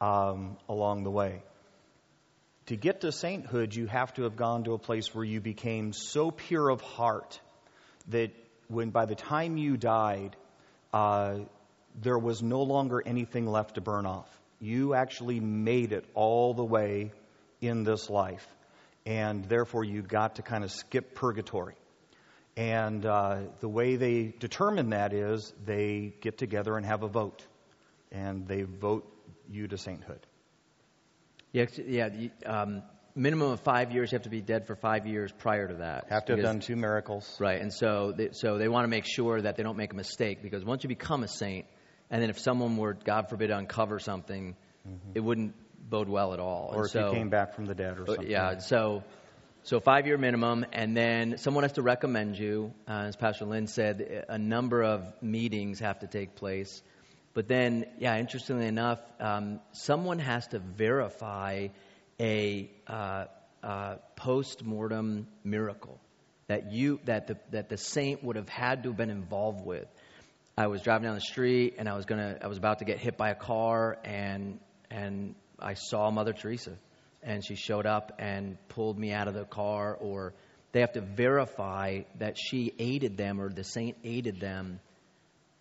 um, 0.00 0.56
along 0.68 1.04
the 1.04 1.10
way 1.10 1.42
to 2.66 2.76
get 2.76 3.02
to 3.02 3.12
sainthood, 3.12 3.74
you 3.74 3.86
have 3.86 4.14
to 4.14 4.22
have 4.22 4.36
gone 4.36 4.64
to 4.64 4.72
a 4.72 4.78
place 4.78 5.14
where 5.14 5.24
you 5.24 5.40
became 5.40 5.92
so 5.92 6.30
pure 6.30 6.70
of 6.70 6.80
heart 6.80 7.38
that 8.08 8.30
when 8.68 8.90
by 8.90 9.04
the 9.04 9.14
time 9.14 9.58
you 9.58 9.76
died, 9.76 10.34
uh, 10.92 11.40
there 12.00 12.18
was 12.18 12.42
no 12.42 12.62
longer 12.62 13.02
anything 13.04 13.46
left 13.46 13.74
to 13.74 13.80
burn 13.80 14.06
off. 14.06 14.28
You 14.60 14.94
actually 14.94 15.40
made 15.40 15.92
it 15.92 16.06
all 16.14 16.54
the 16.54 16.64
way 16.64 17.12
in 17.60 17.84
this 17.84 18.08
life, 18.08 18.46
and 19.04 19.44
therefore 19.44 19.84
you 19.84 20.00
got 20.00 20.36
to 20.36 20.42
kind 20.42 20.64
of 20.64 20.72
skip 20.72 21.14
purgatory. 21.14 21.74
And 22.56 23.04
uh, 23.04 23.38
the 23.60 23.68
way 23.68 23.96
they 23.96 24.32
determine 24.38 24.90
that 24.90 25.12
is 25.12 25.52
they 25.64 26.14
get 26.20 26.38
together 26.38 26.76
and 26.76 26.86
have 26.86 27.02
a 27.02 27.08
vote, 27.08 27.44
and 28.12 28.46
they 28.46 28.62
vote 28.62 29.10
you 29.50 29.66
to 29.66 29.76
sainthood. 29.76 30.24
Yeah, 31.52 31.66
yeah. 31.84 32.10
Um, 32.46 32.82
minimum 33.16 33.50
of 33.50 33.60
five 33.60 33.92
years. 33.92 34.12
You 34.12 34.16
have 34.16 34.24
to 34.24 34.30
be 34.30 34.40
dead 34.40 34.66
for 34.66 34.76
five 34.76 35.06
years 35.06 35.32
prior 35.32 35.66
to 35.66 35.74
that. 35.74 36.06
Have 36.10 36.26
to 36.26 36.34
have 36.34 36.42
done 36.42 36.60
two 36.60 36.76
miracles. 36.76 37.36
Right, 37.40 37.60
and 37.60 37.72
so 37.72 38.12
they, 38.16 38.30
so 38.32 38.58
they 38.58 38.68
want 38.68 38.84
to 38.84 38.88
make 38.88 39.04
sure 39.04 39.40
that 39.40 39.56
they 39.56 39.64
don't 39.64 39.76
make 39.76 39.92
a 39.92 39.96
mistake 39.96 40.40
because 40.40 40.64
once 40.64 40.84
you 40.84 40.88
become 40.88 41.24
a 41.24 41.28
saint, 41.28 41.66
and 42.08 42.22
then 42.22 42.30
if 42.30 42.38
someone 42.38 42.76
were, 42.76 42.94
God 42.94 43.30
forbid, 43.30 43.48
to 43.48 43.56
uncover 43.56 43.98
something, 43.98 44.54
mm-hmm. 44.86 45.10
it 45.14 45.20
wouldn't 45.20 45.54
bode 45.88 46.08
well 46.08 46.32
at 46.32 46.40
all. 46.40 46.70
Or 46.72 46.76
and 46.76 46.86
if 46.86 46.92
so, 46.92 47.08
you 47.08 47.14
came 47.14 47.30
back 47.30 47.54
from 47.54 47.66
the 47.66 47.74
dead 47.74 47.98
or 47.98 48.06
something. 48.06 48.30
Yeah, 48.30 48.58
so 48.58 49.02
so 49.64 49.80
five 49.80 50.06
year 50.06 50.18
minimum, 50.18 50.66
and 50.74 50.94
then 50.94 51.38
someone 51.38 51.64
has 51.64 51.72
to 51.72 51.82
recommend 51.82 52.38
you. 52.38 52.74
Uh, 52.86 53.04
as 53.08 53.16
Pastor 53.16 53.46
Lynn 53.46 53.66
said, 53.66 54.26
a 54.28 54.36
number 54.36 54.82
of 54.82 55.02
meetings 55.22 55.80
have 55.80 56.00
to 56.00 56.06
take 56.06 56.36
place. 56.36 56.82
But 57.32 57.48
then, 57.48 57.86
yeah, 57.98 58.18
interestingly 58.18 58.66
enough, 58.66 59.00
um, 59.18 59.60
someone 59.72 60.18
has 60.18 60.46
to 60.48 60.58
verify 60.58 61.68
a 62.20 62.70
uh, 62.86 63.24
uh, 63.62 63.96
post-mortem 64.16 65.26
miracle 65.42 65.98
that 66.46 66.70
you 66.70 67.00
that 67.06 67.26
the 67.26 67.38
that 67.50 67.70
the 67.70 67.78
saint 67.78 68.22
would 68.22 68.36
have 68.36 68.50
had 68.50 68.82
to 68.82 68.90
have 68.90 68.98
been 68.98 69.08
involved 69.08 69.64
with. 69.64 69.86
I 70.58 70.66
was 70.66 70.82
driving 70.82 71.06
down 71.06 71.14
the 71.14 71.22
street 71.22 71.76
and 71.78 71.88
I 71.88 71.96
was 71.96 72.04
gonna 72.04 72.38
I 72.42 72.48
was 72.48 72.58
about 72.58 72.80
to 72.80 72.84
get 72.84 72.98
hit 72.98 73.16
by 73.16 73.30
a 73.30 73.34
car 73.34 73.96
and 74.04 74.60
and 74.90 75.34
I 75.58 75.72
saw 75.72 76.10
Mother 76.10 76.34
Teresa 76.34 76.76
and 77.24 77.44
she 77.44 77.54
showed 77.54 77.86
up 77.86 78.12
and 78.18 78.56
pulled 78.68 78.98
me 78.98 79.12
out 79.12 79.28
of 79.28 79.34
the 79.34 79.44
car 79.44 79.96
or 79.98 80.34
they 80.72 80.80
have 80.80 80.92
to 80.92 81.00
verify 81.00 82.02
that 82.18 82.36
she 82.36 82.72
aided 82.78 83.16
them 83.16 83.40
or 83.40 83.48
the 83.48 83.64
saint 83.64 83.96
aided 84.04 84.40
them 84.40 84.80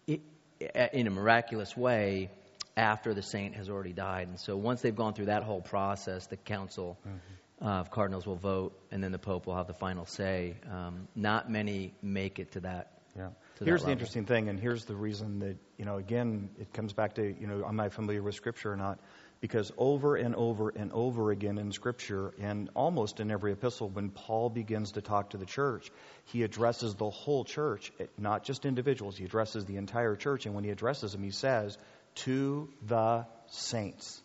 in 0.07 1.07
a 1.07 1.09
miraculous 1.09 1.75
way 1.75 2.29
after 2.75 3.13
the 3.13 3.21
saint 3.21 3.55
has 3.55 3.69
already 3.69 3.93
died. 3.93 4.27
And 4.27 4.39
so 4.39 4.55
once 4.55 4.81
they've 4.81 4.95
gone 4.95 5.13
through 5.13 5.27
that 5.27 5.43
whole 5.43 5.61
process, 5.61 6.27
the 6.27 6.37
council 6.37 6.97
mm-hmm. 7.07 7.67
uh, 7.67 7.81
of 7.81 7.91
cardinals 7.91 8.25
will 8.25 8.35
vote, 8.35 8.77
and 8.91 9.03
then 9.03 9.11
the 9.11 9.19
pope 9.19 9.45
will 9.45 9.55
have 9.55 9.67
the 9.67 9.73
final 9.73 10.05
say. 10.05 10.55
Um, 10.71 11.07
not 11.15 11.49
many 11.49 11.93
make 12.01 12.39
it 12.39 12.53
to 12.53 12.61
that. 12.61 12.91
Yeah. 13.15 13.29
To 13.57 13.65
here's 13.65 13.81
that 13.81 13.87
the 13.87 13.91
interesting 13.91 14.25
thing, 14.25 14.49
and 14.49 14.59
here's 14.59 14.85
the 14.85 14.95
reason 14.95 15.39
that 15.39 15.57
you 15.77 15.85
know. 15.85 15.97
Again, 15.97 16.49
it 16.59 16.73
comes 16.73 16.93
back 16.93 17.13
to 17.15 17.23
you 17.23 17.45
know, 17.45 17.63
am 17.63 17.79
I 17.79 17.89
familiar 17.89 18.23
with 18.23 18.33
Scripture 18.33 18.71
or 18.71 18.75
not? 18.75 18.99
Because 19.43 19.73
over 19.77 20.15
and 20.15 20.35
over 20.35 20.69
and 20.69 20.93
over 20.93 21.29
again 21.29 21.57
in 21.57 21.73
Scripture, 21.73 22.33
and 22.39 22.69
almost 22.75 23.19
in 23.19 23.29
every 23.29 23.51
epistle, 23.51 23.89
when 23.89 24.09
Paul 24.09 24.49
begins 24.49 24.93
to 24.93 25.01
talk 25.01 25.31
to 25.31 25.37
the 25.37 25.45
church, 25.45 25.91
he 26.27 26.43
addresses 26.43 26.95
the 26.95 27.09
whole 27.09 27.43
church, 27.43 27.91
eh, 27.99 28.05
not 28.17 28.45
just 28.45 28.65
individuals. 28.65 29.17
He 29.17 29.25
addresses 29.25 29.65
the 29.65 29.75
entire 29.75 30.15
church. 30.15 30.45
And 30.45 30.55
when 30.55 30.63
he 30.63 30.69
addresses 30.69 31.11
them, 31.11 31.23
he 31.23 31.31
says, 31.31 31.77
to 32.23 32.69
the 32.87 33.25
saints. 33.47 34.21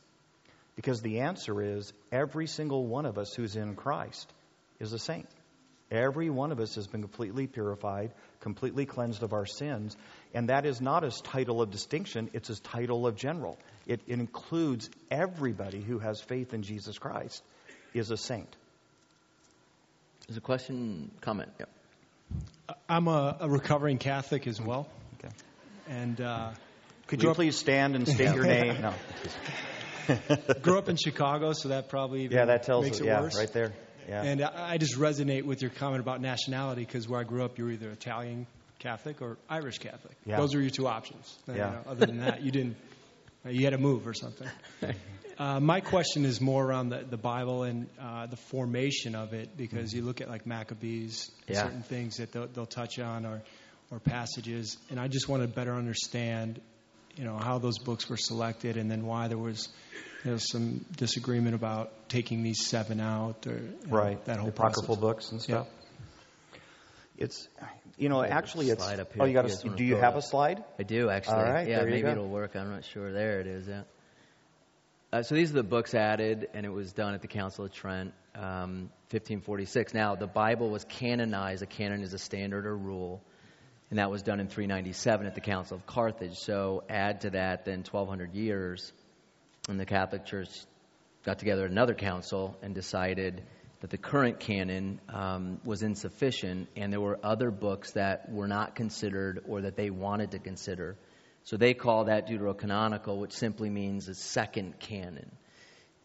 Because 0.77 1.03
the 1.03 1.19
answer 1.19 1.61
is 1.61 1.93
every 2.13 2.47
single 2.47 2.87
one 2.87 3.05
of 3.05 3.19
us 3.19 3.35
who's 3.35 3.57
in 3.57 3.75
Christ 3.75 4.33
is 4.79 4.93
a 4.93 5.01
saint. 5.01 5.27
Every 5.91 6.31
one 6.31 6.53
of 6.53 6.61
us 6.61 6.77
has 6.77 6.87
been 6.87 7.01
completely 7.01 7.49
purified, 7.49 8.13
completely 8.39 8.87
cleansed 8.87 9.25
of 9.25 9.33
our 9.33 9.47
sins. 9.47 9.97
And 10.35 10.49
that 10.49 10.67
is 10.67 10.81
not 10.81 11.03
his 11.03 11.21
title 11.21 11.63
of 11.63 11.71
distinction, 11.71 12.31
it's 12.33 12.49
his 12.49 12.61
title 12.61 13.07
of 13.07 13.17
general. 13.17 13.59
It, 13.87 14.01
it 14.07 14.19
includes 14.19 14.91
everybody 15.11 15.81
who 15.81 15.99
has 15.99 16.21
faith 16.21 16.53
in 16.53 16.63
Jesus 16.63 16.99
Christ 16.99 17.43
is 17.95 18.11
a 18.11 18.17
saint. 18.17 18.55
There's 20.27 20.37
a 20.37 20.43
question, 20.43 21.11
comment. 21.23 21.51
Yep. 21.59 21.69
I'm 22.89 23.09
a, 23.09 23.39
a 23.41 23.49
recovering 23.49 23.97
Catholic 23.97 24.47
as 24.47 24.61
well. 24.61 24.89
Okay. 25.19 25.35
And 25.89 26.21
uh, 26.21 26.51
could 27.07 27.23
you 27.23 27.33
please 27.33 27.57
stand 27.57 27.97
and 27.97 28.07
state 28.07 28.35
your 28.35 28.45
name? 28.45 28.77
No. 28.83 28.95
grew 30.63 30.79
up 30.79 30.89
in 30.89 30.97
Chicago, 30.97 31.53
so 31.53 31.69
that 31.69 31.91
probably 31.91 32.29
yeah, 32.29 32.47
that 32.47 32.63
tells 32.63 32.85
makes 32.85 32.99
it, 32.99 33.05
it 33.05 33.07
yeah, 33.09 33.21
worse. 33.21 33.37
right 33.37 33.53
there. 33.53 33.75
Yeah. 34.09 34.23
And 34.23 34.43
I 34.43 34.79
just 34.79 34.95
resonate 34.99 35.43
with 35.43 35.61
your 35.61 35.71
comment 35.71 36.01
about 36.01 36.23
nationality 36.23 36.83
because 36.83 37.07
where 37.07 37.21
I 37.21 37.25
grew 37.25 37.45
up, 37.45 37.59
you 37.59 37.65
were 37.65 37.73
either 37.73 37.91
Italian 37.91 38.47
Catholic 38.79 39.23
or 39.23 39.39
Irish 39.49 39.79
Catholic. 39.79 40.17
Yeah. 40.25 40.37
Those 40.37 40.55
were 40.55 40.61
your 40.61 40.71
two 40.71 40.87
options. 40.87 41.37
Yeah. 41.47 41.55
You 41.55 41.61
know, 41.61 41.81
other 41.89 42.07
than 42.07 42.19
that, 42.19 42.43
you 42.43 42.51
didn't. 42.51 42.77
You 43.45 43.65
had 43.65 43.71
to 43.71 43.79
move 43.79 44.07
or 44.07 44.15
something. 44.15 44.49
Uh, 45.39 45.61
my 45.61 45.79
question 45.81 46.25
is 46.25 46.41
more 46.41 46.65
around 46.65 46.89
the, 46.89 47.05
the 47.09 47.17
Bible 47.17 47.63
and 47.63 47.87
uh, 48.01 48.27
the 48.27 48.37
formation 48.37 49.15
of 49.15 49.35
it, 49.35 49.57
because 49.57 49.95
you 49.95 50.03
look 50.03 50.21
at 50.21 50.29
like 50.29 50.47
Maccabees, 50.47 51.31
yeah. 51.47 51.63
certain 51.63 51.83
things 51.83 52.17
that 52.17 52.33
they'll, 52.33 52.49
they'll 52.49 52.67
touch 52.67 52.99
on, 52.99 53.25
or 53.25 53.41
or 53.91 54.01
passages, 54.01 54.77
and 54.91 54.99
I 55.01 55.09
just 55.09 55.29
want 55.29 55.43
to 55.43 55.49
better 55.49 55.75
understand, 55.75 56.61
you 57.17 57.25
know, 57.25 57.37
how 57.37 57.59
those 57.59 57.79
books 57.79 58.09
were 58.11 58.17
selected, 58.17 58.77
and 58.77 58.91
then 58.91 59.07
why 59.07 59.29
there 59.29 59.39
was 59.39 59.69
you 60.25 60.33
know, 60.33 60.37
some 60.39 60.85
disagreement 60.97 61.55
about 61.55 62.09
taking 62.09 62.43
these 62.43 62.67
seven 62.67 63.01
out, 63.01 63.47
or 63.47 63.61
right 63.89 64.19
know, 64.19 64.25
that 64.25 64.39
whole 64.39 64.49
apocryphal 64.49 64.97
process. 64.97 65.01
books 65.01 65.31
and 65.31 65.41
stuff. 65.41 65.67
Yeah. 65.69 65.88
It's 67.19 67.49
you 67.99 68.09
know, 68.09 68.23
actually, 68.23 68.71
it's. 68.71 68.83
Slide 68.83 69.01
up 69.01 69.13
Oh, 69.19 69.25
you 69.25 69.35
got 69.35 69.45
if 69.45 69.51
you 69.51 69.59
a. 69.59 69.65
wanna 69.65 69.77
Do 69.77 69.85
you 69.85 69.97
have 69.97 70.15
it 70.15 70.19
a 70.19 70.23
slide? 70.23 70.65
I 70.79 70.85
do 70.85 71.11
actually. 71.11 71.35
All 71.35 71.43
right, 71.43 71.69
yeah, 71.69 71.83
maybe 71.83 72.07
it'll 72.07 72.29
work. 72.29 72.55
I'm 72.55 72.71
not 72.71 72.85
sure. 72.85 73.13
There 73.13 73.41
it 73.41 73.47
is. 73.47 73.67
Yeah. 73.67 73.83
Uh, 75.13 75.23
so 75.23 75.35
these 75.35 75.51
are 75.51 75.55
the 75.55 75.63
books 75.63 75.95
added, 75.95 76.49
and 76.55 76.65
it 76.65 76.73
was 76.73 76.93
done 76.93 77.15
at 77.15 77.23
the 77.23 77.29
Council 77.29 77.65
of 77.65 77.73
Trent, 77.73 78.13
um, 78.35 78.91
1546. 79.11 79.95
Now 79.95 80.15
the 80.15 80.27
Bible 80.27 80.71
was 80.71 80.85
canonized. 80.85 81.63
A 81.63 81.67
canon 81.67 82.03
is 82.03 82.13
a 82.13 82.19
standard 82.19 82.67
or 82.67 82.77
rule, 82.77 83.21
and 83.91 83.99
that 83.99 84.11
was 84.11 84.23
done 84.23 84.39
in 84.39 84.49
397 84.49 85.27
at 85.27 85.35
the 85.35 85.41
Council 85.41 85.77
of 85.77 85.87
Carthage. 85.87 86.37
So 86.37 86.85
add 86.89 87.23
to 87.23 87.31
that 87.31 87.65
then 87.65 87.79
1,200 87.79 88.35
years, 88.35 88.93
and 89.69 89.81
the 89.81 89.87
Catholic 89.87 90.25
Church 90.25 90.51
got 91.25 91.39
together 91.41 91.65
at 91.65 91.71
another 91.71 91.95
council 91.95 92.57
and 92.63 92.75
decided 92.75 93.43
that 93.81 93.91
the 93.91 93.99
current 93.99 94.41
canon 94.41 95.01
um, 95.09 95.61
was 95.65 95.83
insufficient, 95.83 96.69
and 96.77 96.93
there 96.93 97.01
were 97.01 97.19
other 97.23 97.51
books 97.51 97.93
that 97.93 98.31
were 98.31 98.49
not 98.49 98.75
considered 98.75 99.45
or 99.47 99.63
that 99.63 99.77
they 99.77 99.91
wanted 99.91 100.33
to 100.33 100.39
consider. 100.39 100.97
So 101.45 101.57
they 101.57 101.75
call 101.75 102.05
that 102.07 102.29
deuterocanonical, 102.29 103.17
which 103.19 103.33
simply 103.33 103.71
means 103.71 104.09
a 104.09 104.15
second 104.15 104.81
canon. 104.81 105.31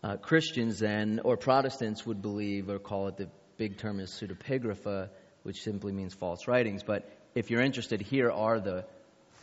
Uh, 0.04 0.18
Christians 0.18 0.80
then, 0.80 1.22
or 1.24 1.38
Protestants, 1.38 2.06
would 2.06 2.22
believe 2.22 2.70
or 2.70 2.78
call 2.78 3.08
it 3.08 3.18
the 3.18 3.30
big 3.58 3.78
term 3.78 4.00
is 4.00 4.12
pseudepigrapha, 4.12 5.10
which 5.44 5.64
simply 5.64 5.92
means 5.92 6.14
false 6.14 6.48
writings. 6.48 6.84
But 6.84 7.10
if 7.36 7.50
you're 7.50 7.62
interested, 7.62 8.02
here 8.02 8.32
are 8.32 8.60
the 8.60 8.86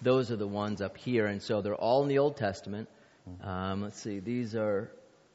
those 0.02 0.30
are 0.30 0.36
the 0.36 0.46
ones 0.46 0.80
up 0.80 0.96
here, 0.96 1.26
and 1.26 1.42
so 1.42 1.60
they're 1.60 1.74
all 1.74 2.02
in 2.02 2.08
the 2.08 2.18
Old 2.18 2.36
Testament. 2.36 2.88
Um, 3.42 3.82
let's 3.82 4.00
see, 4.00 4.18
these 4.18 4.54
are 4.54 4.90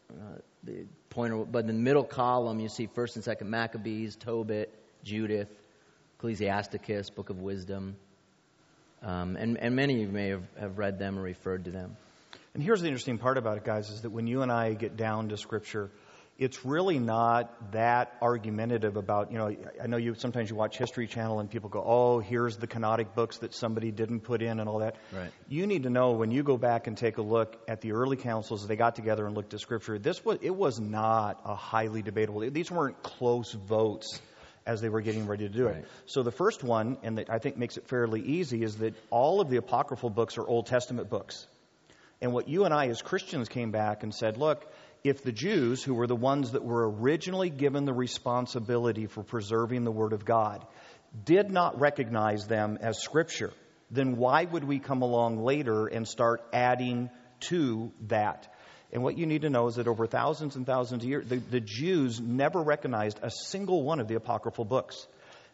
uh, 0.09 0.39
the 0.65 0.85
pointer, 1.09 1.45
but 1.45 1.59
in 1.59 1.67
the 1.67 1.73
middle 1.73 2.03
column 2.03 2.59
you 2.59 2.69
see 2.69 2.87
First 2.87 3.15
and 3.15 3.23
Second 3.23 3.49
Maccabees, 3.49 4.15
Tobit, 4.15 4.73
Judith, 5.03 5.49
Ecclesiasticus, 6.17 7.09
Book 7.09 7.29
of 7.29 7.39
Wisdom, 7.39 7.95
um, 9.01 9.35
and, 9.37 9.57
and 9.57 9.75
many 9.75 9.95
of 9.95 9.99
you 10.01 10.07
may 10.07 10.29
have, 10.29 10.43
have 10.59 10.77
read 10.77 10.97
them 10.97 11.19
or 11.19 11.21
referred 11.21 11.65
to 11.65 11.71
them. 11.71 11.95
And 12.53 12.63
here's 12.63 12.81
the 12.81 12.87
interesting 12.87 13.17
part 13.17 13.37
about 13.37 13.57
it, 13.57 13.63
guys, 13.63 13.89
is 13.89 14.01
that 14.01 14.09
when 14.09 14.27
you 14.27 14.41
and 14.41 14.51
I 14.51 14.73
get 14.73 14.97
down 14.97 15.29
to 15.29 15.37
Scripture, 15.37 15.91
it's 16.37 16.65
really 16.65 16.99
not 16.99 17.71
that 17.71 18.13
argumentative 18.21 18.97
about, 18.97 19.31
you 19.31 19.37
know, 19.37 19.55
I 19.81 19.87
know 19.87 19.95
you 19.95 20.15
sometimes 20.15 20.49
you 20.49 20.55
watch 20.57 20.77
History 20.77 21.07
Channel 21.07 21.39
and 21.39 21.49
people 21.49 21.69
go, 21.69 21.81
oh, 21.85 22.19
here's 22.19 22.57
the 22.57 22.67
canonic 22.67 23.15
books 23.15 23.37
that 23.37 23.53
somebody 23.53 23.91
didn't 23.91 24.21
put 24.21 24.41
in 24.41 24.59
and 24.59 24.67
all 24.67 24.79
that. 24.79 24.97
Right. 25.13 25.31
You 25.47 25.65
need 25.65 25.83
to 25.83 25.89
know 25.89 26.11
when 26.11 26.31
you 26.31 26.43
go 26.43 26.57
back 26.57 26.87
and 26.87 26.97
take 26.97 27.17
a 27.17 27.21
look 27.21 27.57
at 27.69 27.79
the 27.79 27.93
early 27.93 28.17
councils, 28.17 28.67
they 28.67 28.75
got 28.75 28.95
together 28.95 29.25
and 29.25 29.33
looked 29.33 29.53
at 29.53 29.61
Scripture. 29.61 29.97
This 29.97 30.25
was, 30.25 30.39
it 30.41 30.53
was 30.53 30.77
not 30.77 31.39
a 31.45 31.55
highly 31.55 32.01
debatable, 32.01 32.41
these 32.51 32.69
weren't 32.69 33.01
close 33.01 33.53
votes 33.53 34.19
as 34.65 34.81
they 34.81 34.89
were 34.89 35.01
getting 35.01 35.27
ready 35.27 35.47
to 35.47 35.53
do 35.53 35.67
Right. 35.67 35.77
it. 35.77 35.87
So 36.07 36.23
the 36.23 36.31
first 36.31 36.63
one, 36.63 36.97
and 37.03 37.17
that 37.17 37.29
I 37.29 37.39
think 37.39 37.55
makes 37.55 37.77
it 37.77 37.87
fairly 37.87 38.21
easy, 38.21 38.61
is 38.63 38.77
that 38.77 38.93
all 39.09 39.39
of 39.39 39.49
the 39.49 39.57
apocryphal 39.57 40.09
books 40.09 40.37
are 40.37 40.45
Old 40.45 40.65
Testament 40.65 41.09
books. 41.09 41.47
And 42.21 42.33
what 42.33 42.47
you 42.47 42.65
and 42.65 42.73
I 42.73 42.87
as 42.87 43.01
Christians 43.01 43.47
came 43.47 43.71
back 43.71 44.03
and 44.03 44.13
said, 44.13 44.37
look, 44.37 44.65
if 45.05 45.23
the 45.23 45.31
Jews, 45.31 45.83
who 45.83 45.93
were 45.93 46.07
the 46.07 46.15
ones 46.15 46.53
that 46.53 46.63
were 46.63 46.89
originally 46.89 47.51
given 47.51 47.85
the 47.85 47.93
responsibility 47.93 49.05
for 49.05 49.21
preserving 49.21 49.83
the 49.83 49.91
Word 49.91 50.13
of 50.13 50.25
God, 50.25 50.65
did 51.23 51.51
not 51.51 51.79
recognize 51.79 52.47
them 52.47 52.79
as 52.81 53.03
Scripture, 53.03 53.53
then 53.91 54.17
why 54.17 54.45
would 54.45 54.63
we 54.63 54.79
come 54.79 55.03
along 55.03 55.43
later 55.43 55.85
and 55.85 56.07
start 56.07 56.41
adding 56.51 57.11
to 57.41 57.91
that? 58.07 58.51
And 58.91 59.03
what 59.03 59.15
you 59.15 59.27
need 59.27 59.43
to 59.43 59.49
know 59.51 59.67
is 59.67 59.75
that 59.75 59.87
over 59.87 60.07
thousands 60.07 60.55
and 60.55 60.65
thousands 60.65 61.03
of 61.03 61.09
years, 61.09 61.27
the, 61.27 61.37
the 61.37 61.59
Jews 61.59 62.19
never 62.19 62.63
recognized 62.63 63.19
a 63.21 63.29
single 63.29 63.83
one 63.83 63.99
of 63.99 64.07
the 64.07 64.15
apocryphal 64.15 64.65
books. 64.65 65.05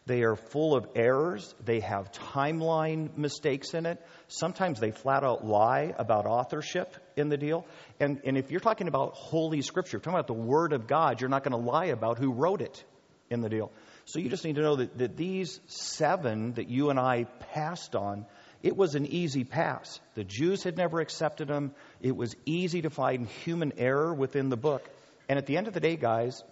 They 0.04 0.22
are 0.22 0.34
full 0.34 0.74
of 0.74 0.88
errors. 0.96 1.54
They 1.64 1.80
have 1.80 2.10
timeline 2.10 3.16
mistakes 3.16 3.72
in 3.72 3.86
it. 3.86 4.04
Sometimes 4.26 4.80
they 4.80 4.90
flat 4.90 5.22
out 5.22 5.46
lie 5.46 5.94
about 5.96 6.26
authorship 6.26 6.96
in 7.16 7.28
the 7.28 7.36
deal. 7.36 7.66
And, 8.00 8.20
and 8.24 8.36
if 8.36 8.50
you're 8.50 8.60
talking 8.60 8.88
about 8.88 9.14
Holy 9.14 9.62
Scripture, 9.62 9.98
talking 9.98 10.14
about 10.14 10.26
the 10.26 10.32
Word 10.32 10.72
of 10.72 10.88
God, 10.88 11.20
you're 11.20 11.30
not 11.30 11.44
going 11.44 11.52
to 11.52 11.70
lie 11.70 11.86
about 11.86 12.18
who 12.18 12.32
wrote 12.32 12.62
it 12.62 12.84
in 13.30 13.42
the 13.42 13.48
deal. 13.48 13.70
So 14.04 14.18
you 14.18 14.28
just 14.28 14.44
need 14.44 14.56
to 14.56 14.62
know 14.62 14.76
that, 14.76 14.98
that 14.98 15.16
these 15.16 15.60
seven 15.66 16.54
that 16.54 16.68
you 16.68 16.90
and 16.90 16.98
I 16.98 17.24
passed 17.52 17.94
on, 17.94 18.26
it 18.60 18.76
was 18.76 18.96
an 18.96 19.06
easy 19.06 19.44
pass. 19.44 20.00
The 20.14 20.24
Jews 20.24 20.64
had 20.64 20.76
never 20.76 21.00
accepted 21.00 21.46
them. 21.46 21.74
It 22.00 22.16
was 22.16 22.34
easy 22.44 22.82
to 22.82 22.90
find 22.90 23.28
human 23.28 23.74
error 23.78 24.12
within 24.12 24.48
the 24.48 24.56
book. 24.56 24.88
And 25.28 25.38
at 25.38 25.46
the 25.46 25.56
end 25.56 25.68
of 25.68 25.74
the 25.74 25.80
day, 25.80 25.94
guys, 25.94 26.42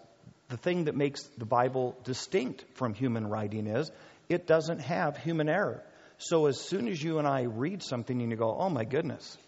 the 0.51 0.57
thing 0.57 0.85
that 0.85 0.97
makes 0.97 1.23
the 1.39 1.47
Bible 1.47 1.97
distinct 2.05 2.65
from 2.75 2.93
human 2.93 3.27
writing 3.29 3.67
is 3.67 3.91
it 4.29 4.47
doesn't 4.47 4.81
have 4.81 5.17
human 5.17 5.49
error. 5.49 5.83
So 6.19 6.47
as 6.47 6.61
soon 6.61 6.89
as 6.89 7.03
you 7.03 7.19
and 7.19 7.27
I 7.27 7.43
read 7.43 7.83
something 7.83 8.21
and 8.21 8.31
you 8.31 8.37
go, 8.37 8.55
oh 8.59 8.69
my 8.69 8.85
goodness, 8.85 9.39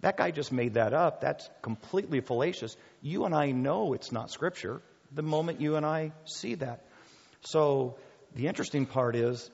that 0.00 0.16
guy 0.16 0.30
just 0.30 0.52
made 0.52 0.74
that 0.74 0.92
up, 0.92 1.22
that's 1.22 1.48
completely 1.62 2.20
fallacious, 2.20 2.76
you 3.02 3.24
and 3.24 3.34
I 3.34 3.50
know 3.50 3.94
it's 3.94 4.12
not 4.12 4.30
Scripture 4.30 4.80
the 5.12 5.22
moment 5.22 5.60
you 5.60 5.76
and 5.76 5.86
I 5.86 6.12
see 6.26 6.54
that. 6.56 6.84
So 7.40 7.96
the 8.36 8.46
interesting 8.46 8.86
part 8.86 9.16
is 9.16 9.50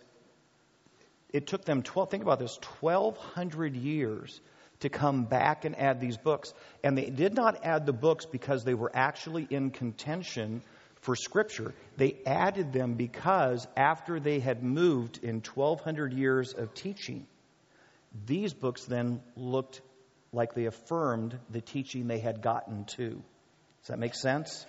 it 1.33 1.47
took 1.47 1.65
them 1.65 1.83
12, 1.83 2.11
think 2.11 2.23
about 2.23 2.41
this, 2.41 2.59
1,200 2.81 3.77
years 3.77 4.41
to 4.81 4.89
come 4.89 5.25
back 5.25 5.65
and 5.65 5.79
add 5.79 6.01
these 6.01 6.17
books. 6.17 6.53
And 6.83 6.97
they 6.97 7.11
did 7.11 7.35
not 7.35 7.65
add 7.65 7.87
the 7.87 7.93
books 7.93 8.27
because 8.27 8.65
they 8.65 8.75
were 8.75 8.91
actually 8.95 9.47
in 9.49 9.71
contention 9.71 10.63
for 11.03 11.17
Scripture. 11.17 11.75
They 11.97 12.17
added 12.27 12.73
them 12.73 12.95
because 12.95 13.67
after 13.77 14.19
they 14.19 14.41
had 14.41 14.63
moved 14.63 15.23
in 15.23 15.43
1,200 15.43 16.13
years 16.13 16.53
of 16.53 16.75
teaching, 16.75 17.27
these 18.27 18.53
books 18.53 18.85
then 18.85 19.21
looked 19.37 19.81
like 20.33 20.55
they 20.55 20.67
affirmed 20.67 21.39
the 21.51 21.61
teaching 21.61 22.07
they 22.07 22.19
had 22.19 22.43
gotten 22.43 22.85
to. 22.97 23.11
Does 23.11 23.89
that 23.89 23.99
make 23.99 24.15
sense? 24.15 24.67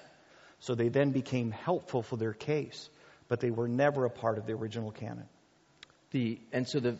So 0.59 0.75
they 0.75 0.89
then 0.89 1.11
became 1.11 1.51
helpful 1.51 2.01
for 2.01 2.17
their 2.17 2.33
case, 2.33 2.89
but 3.27 3.39
they 3.39 3.51
were 3.51 3.67
never 3.67 4.05
a 4.05 4.09
part 4.09 4.37
of 4.37 4.45
the 4.45 4.53
original 4.53 4.91
canon. 4.91 5.27
The 6.11 6.39
and 6.51 6.67
so 6.67 6.79
the 6.79 6.97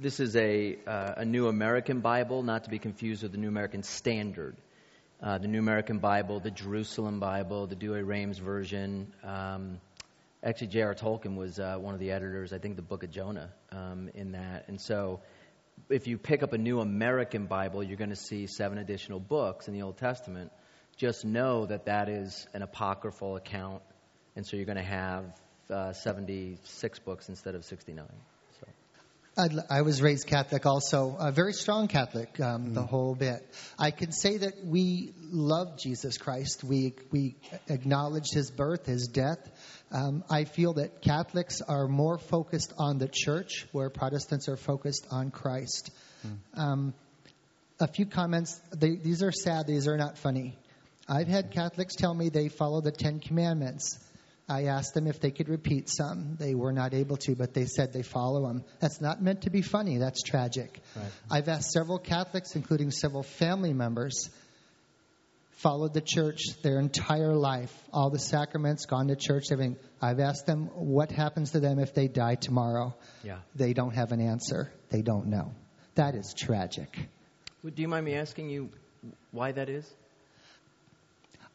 this 0.00 0.20
is 0.20 0.36
a 0.36 0.78
uh, 0.86 1.14
a 1.18 1.24
New 1.24 1.48
American 1.48 2.00
Bible, 2.00 2.42
not 2.42 2.64
to 2.64 2.70
be 2.70 2.78
confused 2.78 3.22
with 3.24 3.32
the 3.32 3.38
New 3.38 3.48
American 3.48 3.82
Standard. 3.82 4.56
Uh, 5.20 5.38
the 5.38 5.48
New 5.48 5.58
American 5.58 5.98
Bible, 5.98 6.38
the 6.38 6.52
Jerusalem 6.52 7.18
Bible, 7.18 7.66
the 7.66 7.74
Douay 7.74 8.06
Rheims 8.06 8.38
version. 8.38 9.12
Um, 9.24 9.80
actually, 10.44 10.68
J.R. 10.68 10.94
Tolkien 10.94 11.36
was 11.36 11.58
uh, 11.58 11.76
one 11.80 11.94
of 11.94 12.00
the 12.00 12.12
editors. 12.12 12.52
I 12.52 12.58
think 12.58 12.76
the 12.76 12.82
Book 12.82 13.02
of 13.02 13.10
Jonah 13.10 13.50
um, 13.72 14.10
in 14.14 14.32
that. 14.32 14.68
And 14.68 14.80
so, 14.80 15.20
if 15.88 16.06
you 16.06 16.18
pick 16.18 16.44
up 16.44 16.52
a 16.52 16.58
New 16.58 16.78
American 16.80 17.46
Bible, 17.46 17.82
you're 17.82 17.96
going 17.96 18.10
to 18.10 18.16
see 18.16 18.46
seven 18.46 18.78
additional 18.78 19.18
books 19.18 19.66
in 19.66 19.74
the 19.74 19.82
Old 19.82 19.98
Testament. 19.98 20.52
Just 20.96 21.24
know 21.24 21.66
that 21.66 21.86
that 21.86 22.08
is 22.08 22.46
an 22.54 22.62
apocryphal 22.62 23.34
account, 23.34 23.82
and 24.36 24.46
so 24.46 24.56
you're 24.56 24.66
going 24.66 24.76
to 24.76 24.82
have 24.82 25.24
uh, 25.68 25.92
76 25.92 26.98
books 27.00 27.28
instead 27.28 27.56
of 27.56 27.64
69. 27.64 28.06
I'd, 29.38 29.52
I 29.70 29.82
was 29.82 30.02
raised 30.02 30.26
Catholic 30.26 30.66
also, 30.66 31.16
a 31.16 31.30
very 31.30 31.52
strong 31.52 31.86
Catholic, 31.86 32.40
um, 32.40 32.74
the 32.74 32.82
whole 32.82 33.14
bit. 33.14 33.48
I 33.78 33.92
can 33.92 34.10
say 34.10 34.38
that 34.38 34.64
we 34.64 35.14
love 35.30 35.78
Jesus 35.78 36.18
Christ. 36.18 36.64
We, 36.64 36.94
we 37.12 37.36
acknowledge 37.68 38.30
his 38.32 38.50
birth, 38.50 38.86
his 38.86 39.06
death. 39.06 39.38
Um, 39.92 40.24
I 40.28 40.42
feel 40.42 40.72
that 40.74 41.02
Catholics 41.02 41.62
are 41.62 41.86
more 41.86 42.18
focused 42.18 42.72
on 42.78 42.98
the 42.98 43.06
church, 43.06 43.66
where 43.70 43.90
Protestants 43.90 44.48
are 44.48 44.56
focused 44.56 45.06
on 45.12 45.30
Christ. 45.30 45.92
Um, 46.54 46.92
a 47.78 47.86
few 47.86 48.06
comments. 48.06 48.60
They, 48.76 48.96
these 48.96 49.22
are 49.22 49.30
sad, 49.30 49.68
these 49.68 49.86
are 49.86 49.96
not 49.96 50.18
funny. 50.18 50.58
I've 51.08 51.28
had 51.28 51.52
Catholics 51.52 51.94
tell 51.94 52.12
me 52.12 52.28
they 52.28 52.48
follow 52.48 52.80
the 52.80 52.90
Ten 52.90 53.20
Commandments. 53.20 53.98
I 54.48 54.64
asked 54.64 54.94
them 54.94 55.06
if 55.06 55.20
they 55.20 55.30
could 55.30 55.48
repeat 55.48 55.90
some. 55.90 56.36
They 56.38 56.54
were 56.54 56.72
not 56.72 56.94
able 56.94 57.18
to, 57.18 57.34
but 57.34 57.52
they 57.52 57.66
said 57.66 57.92
they 57.92 58.02
follow 58.02 58.46
them. 58.46 58.64
That's 58.80 59.00
not 59.00 59.20
meant 59.22 59.42
to 59.42 59.50
be 59.50 59.60
funny. 59.60 59.98
That's 59.98 60.22
tragic. 60.22 60.80
Right. 60.96 61.04
I've 61.30 61.48
asked 61.48 61.70
several 61.70 61.98
Catholics, 61.98 62.56
including 62.56 62.90
several 62.90 63.22
family 63.22 63.74
members, 63.74 64.30
followed 65.58 65.92
the 65.92 66.00
church 66.00 66.40
their 66.62 66.78
entire 66.80 67.34
life, 67.34 67.72
all 67.92 68.08
the 68.10 68.18
sacraments, 68.18 68.86
gone 68.86 69.08
to 69.08 69.16
church, 69.16 69.46
everything. 69.52 69.76
I've 70.00 70.20
asked 70.20 70.46
them 70.46 70.66
what 70.74 71.10
happens 71.10 71.50
to 71.50 71.60
them 71.60 71.78
if 71.78 71.92
they 71.92 72.08
die 72.08 72.36
tomorrow. 72.36 72.94
Yeah. 73.22 73.38
They 73.54 73.74
don't 73.74 73.94
have 73.94 74.12
an 74.12 74.20
answer. 74.20 74.72
They 74.90 75.02
don't 75.02 75.26
know. 75.26 75.52
That 75.96 76.14
is 76.14 76.32
tragic. 76.32 76.96
Would- 77.62 77.74
Do 77.74 77.82
you 77.82 77.88
mind 77.88 78.06
me 78.06 78.14
asking 78.14 78.48
you 78.50 78.70
why 79.32 79.52
that 79.52 79.68
is? 79.68 79.86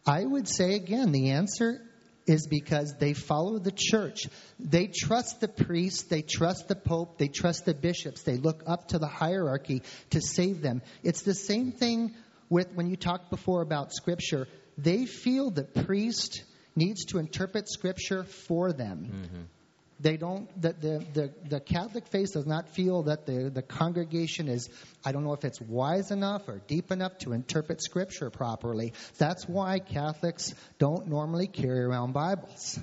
I 0.05 0.23
would 0.23 0.47
say 0.49 0.75
again, 0.75 1.11
the 1.11 1.31
answer 1.31 1.81
is 2.25 2.47
because 2.47 2.95
they 2.99 3.13
follow 3.13 3.59
the 3.59 3.73
church. 3.75 4.27
They 4.59 4.87
trust 4.87 5.41
the 5.41 5.47
priest, 5.47 6.09
they 6.09 6.21
trust 6.21 6.67
the 6.67 6.75
pope, 6.75 7.17
they 7.17 7.27
trust 7.27 7.65
the 7.65 7.73
bishops. 7.73 8.23
They 8.23 8.37
look 8.37 8.63
up 8.65 8.89
to 8.89 8.99
the 8.99 9.07
hierarchy 9.07 9.81
to 10.11 10.21
save 10.21 10.61
them. 10.61 10.81
It's 11.03 11.23
the 11.23 11.33
same 11.33 11.71
thing 11.71 12.15
with 12.49 12.71
when 12.73 12.89
you 12.89 12.95
talked 12.95 13.29
before 13.29 13.61
about 13.61 13.93
scripture. 13.93 14.47
They 14.77 15.05
feel 15.05 15.51
the 15.51 15.63
priest 15.63 16.43
needs 16.75 17.05
to 17.05 17.19
interpret 17.19 17.69
scripture 17.69 18.23
for 18.23 18.73
them. 18.73 19.11
Mm-hmm. 19.11 19.41
They 20.03 20.17
don't. 20.17 20.49
The, 20.61 20.73
the, 20.73 21.05
the, 21.13 21.33
the 21.49 21.59
Catholic 21.61 22.07
faith 22.07 22.33
does 22.33 22.45
not 22.45 22.67
feel 22.69 23.03
that 23.03 23.25
the, 23.25 23.49
the 23.49 23.61
congregation 23.61 24.49
is. 24.49 24.69
I 25.05 25.13
don't 25.13 25.23
know 25.23 25.33
if 25.33 25.45
it's 25.45 25.61
wise 25.61 26.11
enough 26.11 26.47
or 26.49 26.61
deep 26.67 26.91
enough 26.91 27.17
to 27.19 27.31
interpret 27.31 27.81
Scripture 27.81 28.29
properly. 28.29 28.93
That's 29.17 29.47
why 29.47 29.79
Catholics 29.79 30.53
don't 30.77 31.07
normally 31.07 31.47
carry 31.47 31.79
around 31.83 32.11
Bibles. 32.11 32.79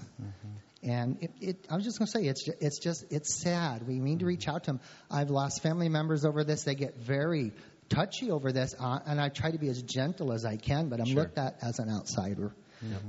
And 0.82 1.22
it, 1.22 1.30
it, 1.40 1.66
I 1.70 1.74
was 1.76 1.84
just 1.84 1.98
going 1.98 2.06
to 2.06 2.10
say, 2.18 2.24
it's 2.26 2.44
ju- 2.46 2.54
it's 2.58 2.78
just 2.78 3.04
it's 3.10 3.42
sad. 3.42 3.86
We 3.86 3.98
need 3.98 4.20
to 4.20 4.26
reach 4.26 4.48
out 4.48 4.64
to 4.64 4.70
them. 4.70 4.80
I've 5.10 5.28
lost 5.28 5.62
family 5.62 5.90
members 5.90 6.24
over 6.24 6.42
this. 6.42 6.62
They 6.64 6.74
get 6.74 6.96
very 6.96 7.52
touchy 7.90 8.30
over 8.30 8.50
this, 8.50 8.74
uh, 8.80 9.00
and 9.04 9.20
I 9.20 9.28
try 9.28 9.50
to 9.50 9.58
be 9.58 9.68
as 9.68 9.82
gentle 9.82 10.32
as 10.32 10.46
I 10.46 10.56
can, 10.56 10.88
but 10.88 11.00
I'm 11.00 11.06
Sure. 11.06 11.16
looked 11.24 11.36
at 11.36 11.58
as 11.60 11.80
an 11.80 11.90
outsider. 11.90 12.54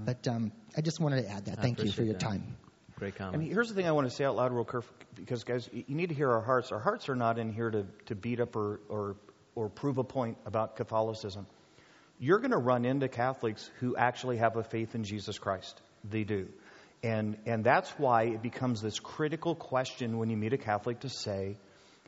But 0.06 0.28
um, 0.28 0.52
I 0.76 0.82
just 0.82 1.00
wanted 1.00 1.22
to 1.24 1.30
add 1.30 1.46
that. 1.46 1.60
I 1.60 1.62
Thank 1.62 1.82
you 1.82 1.92
for 1.92 2.04
your 2.04 2.14
that. 2.14 2.20
time. 2.20 2.58
Great 3.02 3.20
And 3.20 3.42
here's 3.42 3.68
the 3.68 3.74
thing 3.74 3.88
I 3.88 3.94
want 3.94 4.08
to 4.08 4.16
say 4.16 4.26
out 4.26 4.36
loud, 4.36 4.54
real 4.54 4.64
quick, 4.64 4.84
because 5.16 5.44
guys, 5.44 5.68
you 5.74 5.84
you 5.88 5.96
need 5.96 6.10
to 6.10 6.14
hear 6.14 6.30
our 6.30 6.42
hearts. 6.42 6.72
Our 6.72 6.80
hearts 6.80 7.10
are 7.10 7.16
not 7.16 7.40
in 7.40 7.52
here 7.52 7.72
to, 7.72 7.88
to 8.06 8.14
beat 8.14 8.40
up 8.40 8.56
or, 8.56 8.80
or, 8.90 9.16
or 9.56 9.70
prove 9.70 9.98
a 9.98 10.04
point 10.04 10.38
about 10.46 10.76
Catholicism. 10.76 11.48
You're 12.20 12.38
going 12.38 12.52
to 12.52 12.60
run 12.60 12.86
into 12.86 13.08
Catholics 13.08 13.68
who 13.80 13.96
actually 13.96 14.38
have 14.38 14.56
a 14.56 14.62
faith 14.62 14.94
in 14.94 15.04
Jesus 15.04 15.40
Christ. 15.40 15.82
They 16.08 16.24
do. 16.24 16.50
And, 17.02 17.38
and 17.48 17.64
that's 17.64 17.90
why 17.98 18.26
it 18.26 18.44
becomes 18.44 18.84
this 18.84 19.00
critical 19.00 19.56
question 19.56 20.20
when 20.20 20.30
you 20.30 20.38
meet 20.38 20.54
a 20.54 20.60
Catholic 20.60 21.00
to 21.00 21.10
say, 21.10 21.58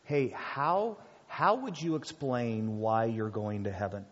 hey, 0.03 0.27
how, 0.37 0.97
how 1.25 1.55
would 1.55 1.81
you 1.81 1.95
explain 1.95 2.77
why 2.77 3.05
you're 3.05 3.31
going 3.31 3.63
to 3.63 3.71
heaven? 3.71 4.05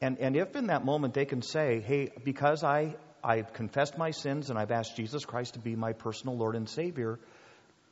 And, 0.00 0.18
and 0.20 0.36
if 0.36 0.54
in 0.54 0.68
that 0.68 0.84
moment 0.84 1.14
they 1.14 1.24
can 1.24 1.42
say, 1.42 1.80
hey, 1.80 2.12
because 2.22 2.62
I, 2.62 2.94
I've 3.26 3.52
confessed 3.52 3.98
my 3.98 4.12
sins 4.12 4.50
and 4.50 4.58
I've 4.58 4.70
asked 4.70 4.94
Jesus 4.96 5.24
Christ 5.24 5.54
to 5.54 5.58
be 5.58 5.74
my 5.74 5.94
personal 5.94 6.36
Lord 6.36 6.54
and 6.54 6.68
Savior, 6.68 7.18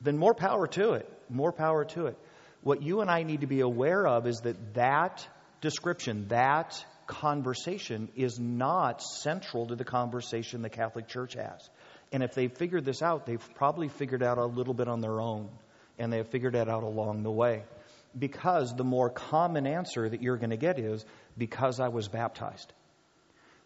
then 0.01 0.17
more 0.17 0.33
power 0.33 0.69
to 0.69 0.93
it. 0.93 1.11
More 1.29 1.51
power 1.51 1.85
to 1.87 2.07
it. 2.07 2.17
What 2.63 2.83
you 2.83 3.01
and 3.01 3.11
I 3.11 3.25
need 3.25 3.41
to 3.41 3.49
be 3.49 3.61
aware 3.61 4.07
of 4.07 4.29
is 4.29 4.43
that 4.45 4.75
that 4.75 5.27
description, 5.61 6.29
that 6.29 6.85
conversation 7.09 8.11
is 8.15 8.39
not 8.39 9.03
central 9.03 9.67
to 9.67 9.75
the 9.75 9.85
conversation 9.85 10.63
the 10.63 10.71
Catholic 10.71 11.09
Church 11.09 11.35
has. 11.35 11.69
And 12.13 12.23
if 12.23 12.35
they've 12.35 12.53
figured 12.53 12.85
this 12.85 13.03
out, 13.03 13.27
they've 13.27 13.55
probably 13.57 13.89
figured 13.89 14.23
out 14.23 14.39
a 14.39 14.47
little 14.47 14.73
bit 14.73 14.87
on 14.87 15.01
their 15.01 15.21
own. 15.21 15.51
And 15.99 16.13
they've 16.13 16.27
figured 16.27 16.55
it 16.55 16.69
out 16.69 16.85
along 16.85 17.25
the 17.25 17.33
way. 17.33 17.65
Because 18.17 18.73
the 18.73 18.85
more 18.85 19.11
common 19.11 19.67
answer 19.67 20.09
that 20.09 20.23
you're 20.23 20.37
going 20.37 20.51
to 20.51 20.57
get 20.57 20.79
is, 20.79 21.05
because 21.37 21.81
I 21.81 21.89
was 21.89 22.07
baptized. 22.07 22.73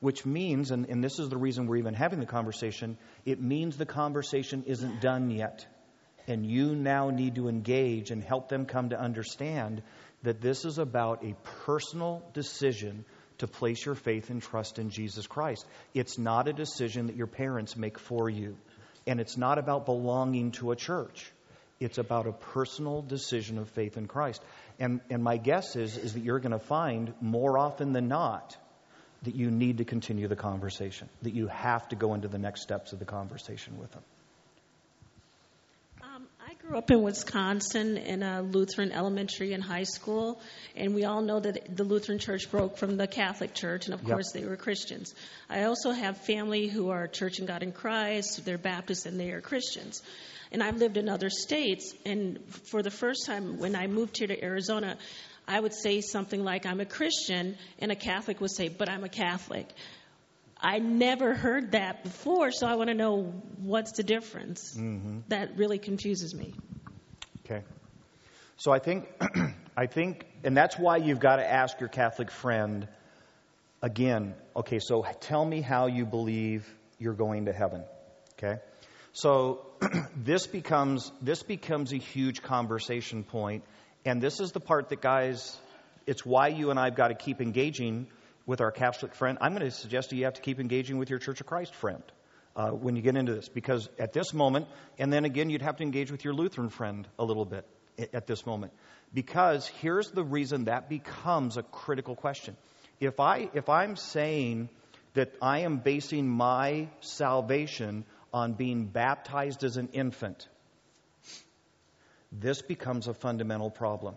Which 0.01 0.25
means, 0.25 0.71
and, 0.71 0.89
and 0.89 1.03
this 1.03 1.19
is 1.19 1.29
the 1.29 1.37
reason 1.37 1.67
we're 1.67 1.77
even 1.77 1.95
having 1.95 2.21
the 2.21 2.27
conversation, 2.27 2.97
it 3.25 3.41
means 3.41 3.77
the 3.77 3.87
conversation 3.87 4.65
isn't 4.67 5.01
done 5.01 5.31
yet. 5.31 5.67
And 6.29 6.47
you 6.47 6.75
now 6.75 7.11
need 7.11 7.37
to 7.37 7.49
engage 7.49 8.11
and 8.11 8.23
help 8.23 8.49
them 8.49 8.67
come 8.67 8.91
to 8.91 9.01
understand 9.01 9.83
that 10.23 10.41
this 10.41 10.65
is 10.65 10.79
about 10.79 11.25
a 11.25 11.35
personal 11.65 12.23
decision 12.33 13.05
to 13.39 13.47
place 13.47 13.85
your 13.85 13.95
faith 13.95 14.31
and 14.31 14.43
trust 14.43 14.79
in 14.79 14.91
Jesus 14.91 15.27
Christ. 15.27 15.65
It's 15.95 16.19
not 16.19 16.49
a 16.49 16.53
decision 16.53 17.07
that 17.07 17.17
your 17.17 17.27
parents 17.27 17.77
make 17.77 17.99
for 17.99 18.29
you. 18.29 18.57
And 19.07 19.21
it's 19.21 19.37
not 19.37 19.59
about 19.59 19.87
belonging 19.87 20.53
to 20.53 20.71
a 20.71 20.77
church. 20.77 21.33
It's 21.81 21.99
about 21.99 22.27
a 22.27 22.33
personal 22.33 23.03
decision 23.03 23.59
of 23.59 23.71
faith 23.71 23.97
in 23.97 24.07
Christ. 24.07 24.43
And, 24.79 25.01
and 25.09 25.23
my 25.23 25.39
guess 25.39 25.77
is, 25.77 25.97
is 25.97 26.15
that 26.15 26.21
you're 26.21 26.41
going 26.41 26.53
to 26.53 26.59
find 26.59 27.15
more 27.21 27.57
often 27.59 27.93
than 27.93 28.09
not 28.09 28.57
that 29.23 29.35
you 29.35 29.51
need 29.51 29.79
to 29.79 29.85
continue 29.85 30.29
the 30.29 30.37
conversation, 30.37 31.09
that 31.23 31.35
you 31.35 31.49
have 31.49 31.89
to 31.89 31.97
go 31.97 32.15
into 32.15 32.29
the 32.29 32.39
next 32.39 32.63
steps 32.63 32.93
of 32.93 32.99
the 32.99 33.05
conversation 33.05 33.79
with 33.79 33.91
them. 33.93 34.03
Um, 36.03 36.27
I 36.49 36.55
grew 36.55 36.79
up 36.79 36.91
in 36.91 37.03
Wisconsin 37.03 37.97
in 37.97 38.23
a 38.23 38.43
Lutheran 38.43 38.93
elementary 38.93 39.53
and 39.53 39.63
high 39.63 39.83
school, 39.83 40.41
and 40.77 40.95
we 40.95 41.05
all 41.05 41.21
know 41.23 41.41
that 41.41 41.77
the 41.77 41.83
Lutheran 41.85 42.19
Church 42.21 42.51
broke 42.51 42.77
from 42.79 42.97
the 42.97 43.07
Catholic 43.09 43.55
Church, 43.55 43.87
and 43.87 43.95
of 43.95 44.05
Yep. 44.05 44.11
course 44.11 44.33
they 44.33 44.45
were 44.45 44.57
Christians. 44.57 45.13
I 45.51 45.65
also 45.65 45.91
have 45.91 46.17
family 46.19 46.69
who 46.69 46.91
are 46.91 47.09
Church 47.09 47.41
of 47.41 47.47
God 47.47 47.63
in 47.65 47.73
Christ, 47.73 48.45
they're 48.45 48.59
Baptists, 48.59 49.07
and 49.07 49.19
they 49.19 49.31
are 49.33 49.41
Christians. 49.41 50.03
And 50.51 50.63
I've 50.63 50.77
lived 50.79 50.97
in 50.97 51.09
other 51.09 51.29
states, 51.31 51.95
and 52.07 52.39
for 52.71 52.83
the 52.83 52.91
first 52.91 53.27
time 53.27 53.59
when 53.59 53.75
I 53.77 53.87
moved 53.87 54.17
here 54.19 54.29
to 54.29 54.43
Arizona, 54.43 54.97
I 55.49 55.59
would 55.59 55.73
say 55.73 56.03
something 56.03 56.45
like, 56.45 56.67
I'm 56.67 56.79
a 56.81 56.85
Christian, 56.85 57.57
and 57.79 57.91
a 57.91 57.97
Catholic 57.97 58.41
would 58.41 58.51
say, 58.51 58.69
but 58.69 58.91
I'm 58.91 59.03
a 59.03 59.09
Catholic. 59.09 59.67
I 60.61 60.79
never 60.79 61.35
heard 61.35 61.73
that 61.73 62.05
before, 62.05 62.53
so 62.53 62.67
I 62.67 62.75
want 62.75 62.89
to 62.89 62.95
know 62.95 63.33
what's 63.57 63.93
the 63.93 64.03
difference. 64.03 64.77
Mm-hmm. 64.77 65.21
That 65.29 65.57
really 65.57 65.79
confuses 65.79 66.35
me. 66.35 66.53
Okay. 67.45 67.63
So 68.59 68.73
I 68.73 68.79
think, 68.79 69.09
I 69.77 69.87
think, 69.87 70.27
and 70.45 70.57
that's 70.57 70.79
why 70.79 70.99
you've 70.99 71.21
got 71.21 71.37
to 71.37 71.51
ask 71.51 71.81
your 71.81 71.89
Catholic 71.89 72.31
friend 72.31 72.87
again. 73.81 74.35
Okay, 74.55 74.81
so 74.81 75.07
tell 75.21 75.45
me 75.45 75.63
how 75.63 75.87
you 75.87 76.05
believe 76.05 76.69
you're 76.99 77.15
going 77.15 77.47
to 77.47 77.53
heaven. 77.53 77.85
Okay. 78.33 78.61
So 79.13 79.67
this 80.17 80.47
becomes 80.47 81.11
this 81.23 81.43
becomes 81.43 81.93
a 81.93 81.97
huge 81.97 82.43
conversation 82.43 83.25
point, 83.25 83.65
and 84.09 84.23
this 84.23 84.41
is 84.41 84.53
the 84.53 84.61
part 84.61 84.89
that 84.89 85.03
guys. 85.03 85.57
It's 86.07 86.25
why 86.25 86.49
you 86.49 86.71
and 86.71 86.81
I've 86.81 86.95
got 86.97 87.09
to 87.09 87.15
keep 87.15 87.43
engaging 87.43 88.07
with 88.47 88.63
our 88.63 88.71
Catholic 88.71 89.15
friend. 89.15 89.37
I'm 89.43 89.53
going 89.55 89.63
to 89.63 89.71
suggest 89.71 90.11
you 90.13 90.25
have 90.25 90.35
to 90.35 90.41
keep 90.41 90.59
engaging 90.59 90.97
with 90.97 91.11
your 91.11 91.19
Church 91.19 91.43
of 91.43 91.47
Christ 91.47 91.75
friend 91.75 92.03
uh, 92.57 92.71
when 92.71 92.97
you 92.97 93.03
get 93.03 93.17
into 93.17 93.35
this, 93.35 93.51
because 93.51 93.87
at 93.99 94.15
this 94.15 94.33
moment, 94.33 94.67
and 94.99 95.13
then 95.13 95.27
again, 95.27 95.51
you'd 95.51 95.61
have 95.61 95.77
to 95.77 95.83
engage 95.83 96.11
with 96.11 96.25
your 96.25 96.33
Lutheran 96.33 96.71
friend 96.71 97.07
a 97.19 97.25
little 97.25 97.45
bit 97.45 97.67
at 98.15 98.27
this 98.27 98.47
moment, 98.47 98.73
because 99.13 99.67
here's 99.67 100.11
the 100.11 100.25
reason 100.25 100.65
that 100.65 100.89
becomes 100.89 101.59
a 101.59 101.63
critical 101.63 102.17
question. 102.17 102.57
If 103.01 103.21
I 103.21 103.51
if 103.53 103.69
I'm 103.69 103.97
saying 103.97 104.71
that 105.13 105.35
I 105.43 105.61
am 105.61 105.79
basing 105.79 106.27
my 106.27 106.89
salvation 107.01 108.07
on 108.33 108.55
being 108.55 108.87
baptized 108.87 109.65
as 109.65 109.77
an 109.77 109.91
infant, 109.93 110.49
this 112.33 112.63
becomes 112.63 113.09
a 113.09 113.15
fundamental 113.15 113.71
problem. 113.71 114.17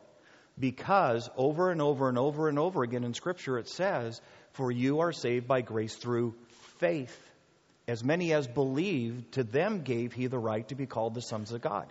Because 0.59 1.29
over 1.37 1.71
and 1.71 1.81
over 1.81 2.09
and 2.09 2.17
over 2.17 2.49
and 2.49 2.59
over 2.59 2.83
again 2.83 3.03
in 3.03 3.13
Scripture 3.13 3.57
it 3.57 3.69
says, 3.69 4.21
For 4.53 4.71
you 4.71 4.99
are 4.99 5.13
saved 5.13 5.47
by 5.47 5.61
grace 5.61 5.95
through 5.95 6.35
faith. 6.79 7.17
As 7.87 8.03
many 8.03 8.33
as 8.33 8.47
believed, 8.47 9.33
to 9.33 9.43
them 9.43 9.81
gave 9.81 10.13
he 10.13 10.27
the 10.27 10.37
right 10.37 10.67
to 10.69 10.75
be 10.75 10.85
called 10.85 11.13
the 11.13 11.21
sons 11.21 11.51
of 11.51 11.61
God. 11.61 11.87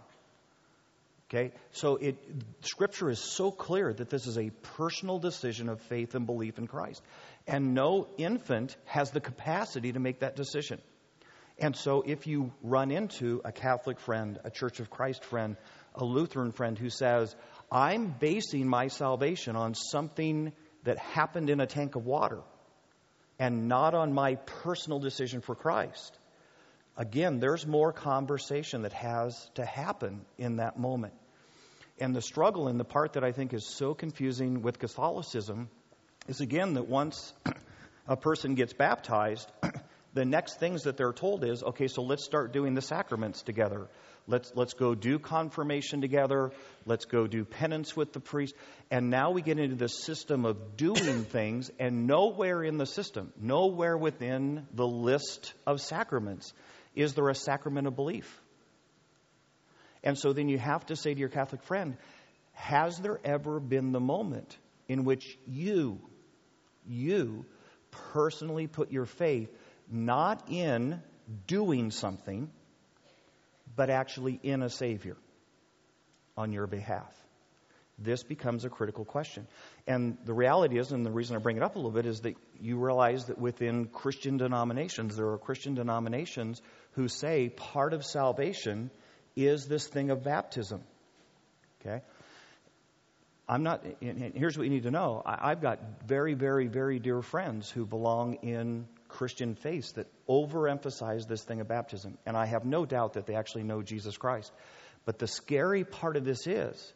Okay? 1.29 1.53
So 1.73 1.97
it 1.97 2.17
scripture 2.63 3.09
is 3.09 3.21
so 3.21 3.51
clear 3.53 3.93
that 3.93 4.11
this 4.11 4.27
is 4.27 4.37
a 4.37 4.51
personal 4.77 5.19
decision 5.19 5.69
of 5.69 5.81
faith 5.83 6.15
and 6.15 6.27
belief 6.27 6.59
in 6.59 6.67
Christ. 6.67 7.03
And 7.47 7.73
no 7.75 8.09
infant 8.19 8.77
has 8.87 9.11
the 9.11 9.21
capacity 9.21 9.93
to 9.93 10.01
make 10.01 10.21
that 10.21 10.37
decision. 10.37 10.81
And 11.59 11.77
so 11.77 12.03
if 12.05 12.27
you 12.27 12.53
run 12.63 12.91
into 12.91 13.43
a 13.45 13.53
Catholic 13.53 14.01
friend, 14.01 14.39
a 14.45 14.51
Church 14.51 14.81
of 14.81 14.91
Christ 14.91 15.25
friend, 15.25 15.57
a 15.95 16.05
Lutheran 16.05 16.53
friend 16.53 16.79
who 16.79 16.91
says, 16.91 17.35
I'm 17.71 18.15
basing 18.19 18.69
my 18.69 18.89
salvation 18.89 19.57
on 19.57 19.75
something 19.75 20.53
that 20.85 20.99
happened 20.99 21.51
in 21.51 21.61
a 21.61 21.67
tank 21.67 21.95
of 21.95 22.07
water 22.07 22.41
and 23.39 23.69
not 23.69 23.95
on 23.95 24.13
my 24.13 24.35
personal 24.35 24.99
decision 24.99 25.41
for 25.41 25.55
Christ. 25.55 26.19
Again, 26.97 27.39
there's 27.39 27.67
more 27.67 27.93
conversation 27.93 28.83
that 28.83 28.93
has 28.93 29.51
to 29.55 29.65
happen 29.65 30.27
in 30.37 30.57
that 30.57 30.79
moment. 30.79 31.15
And 31.99 32.15
the 32.15 32.23
struggle, 32.23 32.69
and 32.69 32.79
the 32.79 32.85
part 32.85 33.15
that 33.15 33.25
I 33.25 33.33
think 33.33 33.55
is 33.55 33.67
so 33.67 33.95
confusing 33.95 34.63
with 34.63 34.79
Catholicism, 34.79 35.69
is 36.29 36.41
again 36.41 36.75
that 36.75 36.89
once 36.89 37.33
a 38.07 38.17
person 38.17 38.55
gets 38.55 38.73
baptized, 38.73 39.51
the 40.13 40.25
next 40.25 40.59
things 40.59 40.83
that 40.85 40.97
they're 40.97 41.13
told 41.13 41.45
is, 41.45 41.63
okay, 41.63 41.87
so 41.87 42.03
let's 42.03 42.25
start 42.25 42.53
doing 42.53 42.75
the 42.75 42.83
sacraments 42.83 43.43
together. 43.43 43.89
Let's, 44.27 44.53
let's 44.55 44.75
go 44.75 44.95
do 44.95 45.19
confirmation 45.19 46.01
together. 46.01 46.51
Let's 46.85 47.05
go 47.05 47.27
do 47.27 47.45
penance 47.45 47.97
with 47.97 48.13
the 48.13 48.21
priest. 48.21 48.55
And 48.91 49.11
now 49.11 49.31
we 49.31 49.43
get 49.43 49.59
into 49.59 49.77
this 49.77 50.03
system 50.03 50.45
of 50.45 50.77
doing 50.77 51.25
things, 51.31 51.71
and 51.79 52.07
nowhere 52.07 52.63
in 52.63 52.77
the 52.77 52.87
system, 52.87 53.33
nowhere 53.41 53.97
within 53.97 54.67
the 54.75 54.87
list 54.87 55.55
of 55.67 55.81
sacraments, 55.81 56.53
is 56.95 57.15
there 57.15 57.29
a 57.29 57.35
sacrament 57.35 57.87
of 57.87 57.95
belief. 57.95 58.41
And 60.03 60.19
so 60.19 60.33
then 60.33 60.49
you 60.49 60.59
have 60.59 60.87
to 60.87 60.97
say 60.97 61.15
to 61.15 61.21
your 61.21 61.29
Catholic 61.29 61.63
friend, 61.63 61.97
has 62.53 62.99
there 62.99 63.21
ever 63.25 63.61
been 63.61 63.93
the 63.93 64.01
moment 64.01 64.57
in 64.89 65.05
which 65.05 65.39
you, 65.47 66.01
you 66.87 67.45
personally 68.13 68.67
put 68.67 68.91
your 68.91 69.07
faith 69.07 69.51
not 69.91 70.51
in 70.51 71.03
doing 71.47 71.91
something, 71.91 72.51
but 73.77 73.91
actually 73.91 74.39
in 74.43 74.63
a 74.63 74.71
Savior 74.71 75.17
on 76.37 76.53
your 76.53 76.67
behalf? 76.67 77.13
This 77.99 78.23
becomes 78.23 78.65
a 78.65 78.71
critical 78.71 79.05
question. 79.05 79.47
And 79.87 80.17
the 80.25 80.33
reality 80.33 80.79
is, 80.79 80.91
and 80.91 81.05
the 81.05 81.11
reason 81.11 81.37
I 81.37 81.39
bring 81.39 81.59
it 81.59 81.63
up 81.63 81.75
a 81.75 81.79
little 81.79 81.91
bit, 81.91 82.07
is 82.07 82.21
that 82.21 82.35
you 82.59 82.79
realize 82.79 83.27
that 83.27 83.39
within 83.39 83.87
Christian 83.87 84.39
denominations, 84.39 85.17
there 85.17 85.29
are 85.29 85.39
Christian 85.39 85.75
denominations 85.75 86.63
who 86.93 87.09
say 87.09 87.51
part 87.51 87.93
of 87.93 88.05
salvation 88.05 88.91
is 89.37 89.67
this 89.67 89.87
thing 89.87 90.11
of 90.11 90.25
baptism. 90.25 90.83
Okay? 91.81 92.03
I'm 93.47 93.65
not, 93.65 93.85
and 94.01 94.33
here's 94.35 94.57
what 94.57 94.65
you 94.65 94.71
need 94.71 94.85
to 94.85 94.91
know 94.91 95.23
I've 95.27 95.61
got 95.61 95.81
very, 96.07 96.35
very, 96.35 96.69
very 96.69 97.01
dear 97.01 97.21
friends 97.21 97.69
who 97.69 97.85
belong 97.85 98.35
in 98.43 98.87
Christian 99.11 99.55
faiths 99.55 99.93
that 99.93 100.07
overemphasize 100.29 101.27
this 101.27 101.43
thing 101.43 101.61
of 101.61 101.69
baptism. 101.69 102.19
And 102.27 102.37
I 102.37 102.47
have 102.47 102.65
no 102.65 102.87
doubt 102.87 103.15
that 103.15 103.27
they 103.27 103.35
actually 103.35 103.65
know 103.65 103.83
Jesus 103.83 104.17
Christ. 104.17 104.53
But 105.05 105.19
the 105.19 105.27
scary 105.27 105.85
part 105.85 106.17
of 106.17 106.25
this 106.25 106.47
is 106.47 106.93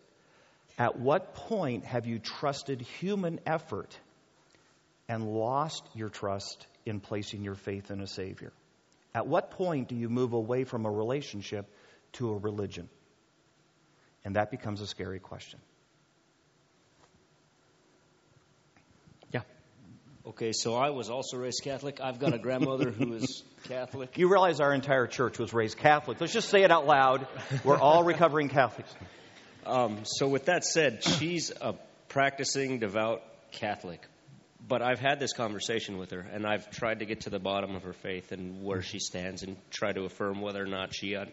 at 0.78 0.98
what 0.98 1.34
point 1.34 1.84
have 1.84 2.06
you 2.06 2.18
trusted 2.18 2.80
human 2.80 3.40
effort 3.46 3.98
and 5.08 5.26
lost 5.26 5.86
your 5.94 6.08
trust 6.08 6.66
in 6.86 7.00
placing 7.00 7.44
your 7.44 7.54
faith 7.54 7.90
in 7.90 8.00
a 8.00 8.06
Savior? 8.06 8.52
At 9.14 9.26
what 9.26 9.52
point 9.52 9.88
do 9.88 9.94
you 9.94 10.08
move 10.08 10.32
away 10.32 10.64
from 10.64 10.86
a 10.86 10.90
relationship 10.90 11.70
to 12.14 12.30
a 12.30 12.36
religion? 12.36 12.88
And 14.24 14.36
that 14.36 14.50
becomes 14.50 14.80
a 14.80 14.86
scary 14.86 15.20
question. 15.20 15.60
Okay, 20.26 20.52
so 20.52 20.74
I 20.74 20.88
was 20.88 21.10
also 21.10 21.36
raised 21.36 21.62
Catholic. 21.62 22.00
I've 22.00 22.18
got 22.18 22.32
a 22.32 22.38
grandmother 22.38 22.90
who 22.90 23.12
is 23.12 23.42
Catholic. 23.64 24.16
You 24.16 24.30
realize 24.30 24.58
our 24.58 24.72
entire 24.72 25.06
church 25.06 25.38
was 25.38 25.52
raised 25.52 25.76
Catholic. 25.76 26.18
Let's 26.18 26.32
just 26.32 26.48
say 26.48 26.62
it 26.62 26.70
out 26.70 26.86
loud. 26.86 27.26
We're 27.62 27.78
all 27.78 28.02
recovering 28.04 28.48
Catholics. 28.48 28.90
Um, 29.66 29.98
so, 30.04 30.26
with 30.26 30.46
that 30.46 30.64
said, 30.64 31.04
she's 31.04 31.52
a 31.60 31.74
practicing 32.08 32.78
devout 32.78 33.22
Catholic. 33.52 34.00
But 34.66 34.80
I've 34.80 34.98
had 34.98 35.20
this 35.20 35.34
conversation 35.34 35.98
with 35.98 36.12
her, 36.12 36.20
and 36.20 36.46
I've 36.46 36.70
tried 36.70 37.00
to 37.00 37.04
get 37.04 37.22
to 37.22 37.30
the 37.30 37.38
bottom 37.38 37.76
of 37.76 37.82
her 37.82 37.92
faith 37.92 38.32
and 38.32 38.64
where 38.64 38.80
she 38.80 39.00
stands 39.00 39.42
and 39.42 39.58
try 39.70 39.92
to 39.92 40.04
affirm 40.04 40.40
whether 40.40 40.62
or 40.62 40.66
not 40.66 40.94
she 40.94 41.16
un- 41.16 41.30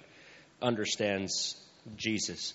understands 0.62 1.56
Jesus. 1.96 2.54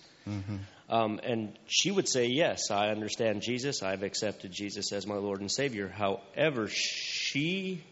Um, 0.88 1.20
and 1.22 1.58
she 1.66 1.90
would 1.90 2.08
say, 2.08 2.26
Yes, 2.26 2.70
I 2.70 2.88
understand 2.88 3.42
Jesus. 3.42 3.82
I've 3.82 4.02
accepted 4.02 4.52
Jesus 4.52 4.92
as 4.92 5.06
my 5.06 5.16
Lord 5.16 5.40
and 5.40 5.50
Savior. 5.50 5.88
However, 5.88 6.68
she 6.68 7.82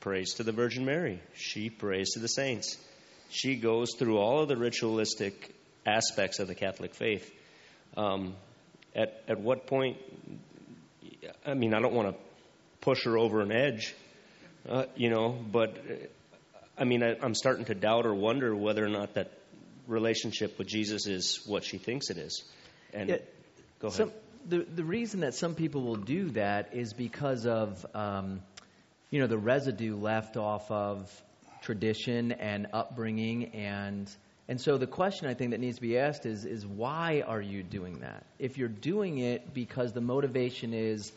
prays 0.00 0.34
to 0.34 0.42
the 0.42 0.52
Virgin 0.52 0.84
Mary, 0.84 1.20
she 1.34 1.70
prays 1.70 2.12
to 2.12 2.20
the 2.20 2.28
saints. 2.28 2.78
She 3.30 3.56
goes 3.56 3.94
through 3.98 4.18
all 4.18 4.42
of 4.42 4.48
the 4.48 4.56
ritualistic 4.56 5.54
aspects 5.84 6.38
of 6.38 6.46
the 6.48 6.54
Catholic 6.54 6.94
faith. 6.94 7.30
Um, 7.96 8.34
at, 8.94 9.22
at 9.28 9.40
what 9.40 9.66
point, 9.66 9.96
I 11.44 11.54
mean, 11.54 11.74
I 11.74 11.80
don't 11.80 11.94
want 11.94 12.14
to 12.14 12.22
push 12.80 13.04
her 13.04 13.18
over 13.18 13.40
an 13.40 13.50
edge, 13.50 13.94
uh, 14.68 14.84
you 14.94 15.10
know. 15.10 15.30
But 15.30 15.78
uh, 15.78 15.94
I 16.78 16.84
mean, 16.84 17.02
I, 17.02 17.16
I'm 17.20 17.34
starting 17.34 17.64
to 17.66 17.74
doubt 17.74 18.06
or 18.06 18.14
wonder 18.14 18.54
whether 18.54 18.84
or 18.84 18.88
not 18.88 19.14
that 19.14 19.32
relationship 19.86 20.58
with 20.58 20.68
Jesus 20.68 21.06
is 21.06 21.42
what 21.46 21.64
she 21.64 21.78
thinks 21.78 22.10
it 22.10 22.18
is. 22.18 22.44
And 22.92 23.08
Yeah, 23.08 23.16
go 23.78 23.88
ahead. 23.88 23.96
Some, 23.96 24.12
the 24.46 24.58
the 24.58 24.84
reason 24.84 25.20
that 25.20 25.34
some 25.34 25.54
people 25.54 25.82
will 25.82 25.96
do 25.96 26.30
that 26.30 26.74
is 26.74 26.92
because 26.92 27.46
of 27.46 27.84
um, 27.94 28.42
you 29.10 29.20
know 29.20 29.26
the 29.26 29.38
residue 29.38 29.96
left 29.96 30.36
off 30.36 30.70
of 30.70 31.10
tradition 31.62 32.32
and 32.32 32.66
upbringing 32.72 33.54
and 33.54 34.10
and 34.46 34.60
so 34.60 34.76
the 34.76 34.86
question 34.86 35.26
I 35.26 35.34
think 35.34 35.52
that 35.52 35.60
needs 35.60 35.76
to 35.76 35.82
be 35.82 35.98
asked 35.98 36.26
is 36.26 36.44
is 36.44 36.66
why 36.66 37.22
are 37.26 37.40
you 37.40 37.62
doing 37.62 38.00
that? 38.00 38.24
If 38.38 38.58
you're 38.58 38.68
doing 38.68 39.18
it 39.18 39.54
because 39.54 39.92
the 39.92 40.02
motivation 40.02 40.74
is 40.74 41.12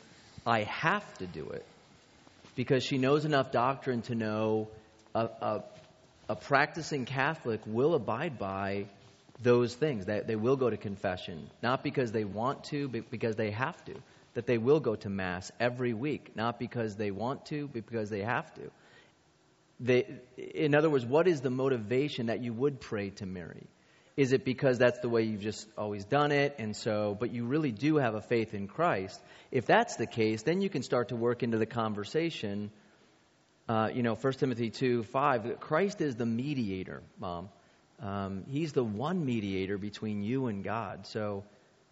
I 0.46 0.64
have 0.64 1.18
to 1.18 1.28
do 1.28 1.50
it 1.50 1.66
because 2.56 2.84
she 2.84 2.98
knows 2.98 3.26
enough 3.26 3.52
doctrine 3.52 4.02
to 4.04 4.16
know 4.16 4.70
a, 5.14 5.26
a, 5.42 5.64
a 6.30 6.36
practicing 6.36 7.06
Catholic 7.06 7.62
will 7.66 7.96
abide 7.96 8.38
by 8.38 8.86
those 9.42 9.74
things. 9.74 10.06
That 10.06 10.28
they 10.28 10.36
will 10.36 10.56
go 10.56 10.70
to 10.70 10.78
confession, 10.78 11.50
not 11.62 11.84
because 11.84 12.12
they 12.12 12.26
want 12.26 12.66
to, 12.66 12.88
but 12.88 13.10
because 13.10 13.36
they 13.36 13.52
have 13.52 13.84
to. 13.86 13.94
That 14.34 14.46
they 14.46 14.58
will 14.58 14.80
go 14.80 14.96
to 14.96 15.10
Mass 15.10 15.52
every 15.60 15.94
week, 15.94 16.36
not 16.36 16.60
because 16.60 16.96
they 16.96 17.12
want 17.12 17.46
to, 17.48 17.68
but 17.68 17.86
because 17.86 18.10
they 18.10 18.22
have 18.22 18.54
to. 18.56 18.72
They, 19.80 20.06
in 20.38 20.76
other 20.76 20.90
words, 20.90 21.06
what 21.06 21.28
is 21.28 21.42
the 21.42 21.50
motivation 21.50 22.28
that 22.28 22.44
you 22.44 22.52
would 22.54 22.80
pray 22.80 23.12
to 23.12 23.26
Mary? 23.26 23.68
Is 24.16 24.32
it 24.32 24.44
because 24.44 24.80
that's 24.80 24.98
the 25.00 25.10
way 25.10 25.24
you've 25.24 25.42
just 25.42 25.68
always 25.78 26.04
done 26.04 26.32
it, 26.32 26.56
and 26.58 26.76
so, 26.76 27.16
but 27.20 27.32
you 27.32 27.46
really 27.46 27.72
do 27.72 27.98
have 27.98 28.16
a 28.16 28.22
faith 28.22 28.56
in 28.56 28.68
Christ? 28.68 29.22
If 29.52 29.68
that's 29.68 29.96
the 29.96 30.08
case, 30.08 30.42
then 30.42 30.62
you 30.62 30.70
can 30.70 30.82
start 30.82 31.10
to 31.10 31.16
work 31.16 31.44
into 31.44 31.60
the 31.60 31.68
conversation. 31.68 32.72
Uh, 33.68 33.90
you 33.94 34.02
know, 34.02 34.16
1 34.16 34.34
Timothy 34.34 34.70
2 34.70 35.04
5, 35.04 35.44
that 35.44 35.60
Christ 35.60 36.00
is 36.00 36.16
the 36.16 36.26
mediator, 36.26 37.04
Mom. 37.20 37.50
Um, 38.02 38.44
he's 38.48 38.74
the 38.74 38.84
one 38.84 39.26
mediator 39.26 39.78
between 39.78 40.24
you 40.24 40.48
and 40.48 40.64
God. 40.64 41.06
So, 41.08 41.44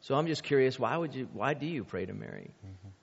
so 0.02 0.16
I'm 0.16 0.28
just 0.28 0.44
curious, 0.44 0.80
why 0.80 0.96
would 0.96 1.16
you? 1.16 1.28
Why 1.34 1.54
do 1.54 1.66
you 1.66 1.84
pray 1.84 2.06
to 2.06 2.14
Mary? 2.14 2.52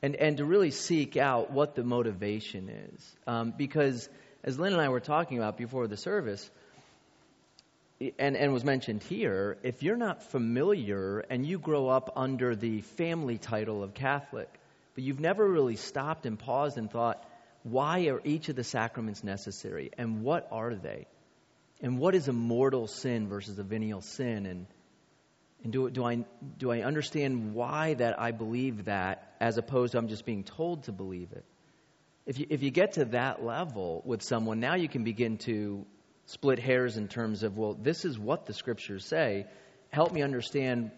And 0.02 0.14
and 0.16 0.36
to 0.36 0.44
really 0.44 0.70
seek 0.70 1.16
out 1.16 1.50
what 1.50 1.74
the 1.74 1.82
motivation 1.82 2.68
is, 2.68 3.16
um, 3.26 3.52
because 3.56 4.08
as 4.44 4.58
Lynn 4.58 4.72
and 4.72 4.80
I 4.80 4.88
were 4.88 5.00
talking 5.00 5.36
about 5.36 5.56
before 5.56 5.88
the 5.88 5.96
service, 5.96 6.48
and 8.18 8.36
and 8.36 8.52
was 8.52 8.64
mentioned 8.64 9.02
here, 9.02 9.58
if 9.64 9.82
you're 9.82 9.96
not 9.96 10.22
familiar 10.22 11.24
and 11.28 11.44
you 11.44 11.58
grow 11.58 11.88
up 11.88 12.12
under 12.16 12.54
the 12.54 12.82
family 12.82 13.36
title 13.36 13.82
of 13.82 13.94
Catholic, 13.94 14.48
but 14.94 15.02
you've 15.02 15.20
never 15.20 15.46
really 15.46 15.76
stopped 15.76 16.24
and 16.24 16.38
paused 16.38 16.78
and 16.78 16.88
thought, 16.88 17.28
why 17.62 18.06
are 18.08 18.20
each 18.24 18.48
of 18.48 18.56
the 18.56 18.64
sacraments 18.64 19.22
necessary, 19.22 19.90
and 19.96 20.22
what 20.22 20.48
are 20.50 20.74
they? 20.74 21.06
and 21.82 21.98
what 21.98 22.14
is 22.14 22.28
a 22.28 22.32
mortal 22.32 22.86
sin 22.86 23.28
versus 23.28 23.58
a 23.58 23.62
venial 23.62 24.00
sin 24.00 24.46
and 24.46 24.66
and 25.64 25.72
do, 25.72 25.90
do 25.90 26.04
I 26.04 26.24
do 26.58 26.72
I 26.72 26.80
understand 26.80 27.54
why 27.54 27.94
that 27.94 28.20
I 28.20 28.32
believe 28.32 28.86
that 28.86 29.34
as 29.40 29.58
opposed 29.58 29.92
to 29.92 29.98
I'm 29.98 30.08
just 30.08 30.24
being 30.24 30.42
told 30.42 30.84
to 30.84 30.92
believe 30.92 31.30
it? 31.32 31.44
If 32.26 32.38
you 32.38 32.46
if 32.50 32.62
you 32.62 32.70
get 32.70 32.94
to 32.94 33.04
that 33.06 33.44
level 33.44 34.02
with 34.04 34.22
someone, 34.22 34.58
now 34.58 34.74
you 34.74 34.88
can 34.88 35.04
begin 35.04 35.38
to 35.38 35.84
split 36.26 36.58
hairs 36.58 36.96
in 36.96 37.06
terms 37.06 37.42
of 37.42 37.58
well, 37.58 37.74
this 37.74 38.04
is 38.04 38.18
what 38.18 38.46
the 38.46 38.54
scriptures 38.54 39.04
say. 39.04 39.46
Help 39.90 40.12
me 40.12 40.22
understand 40.22 40.90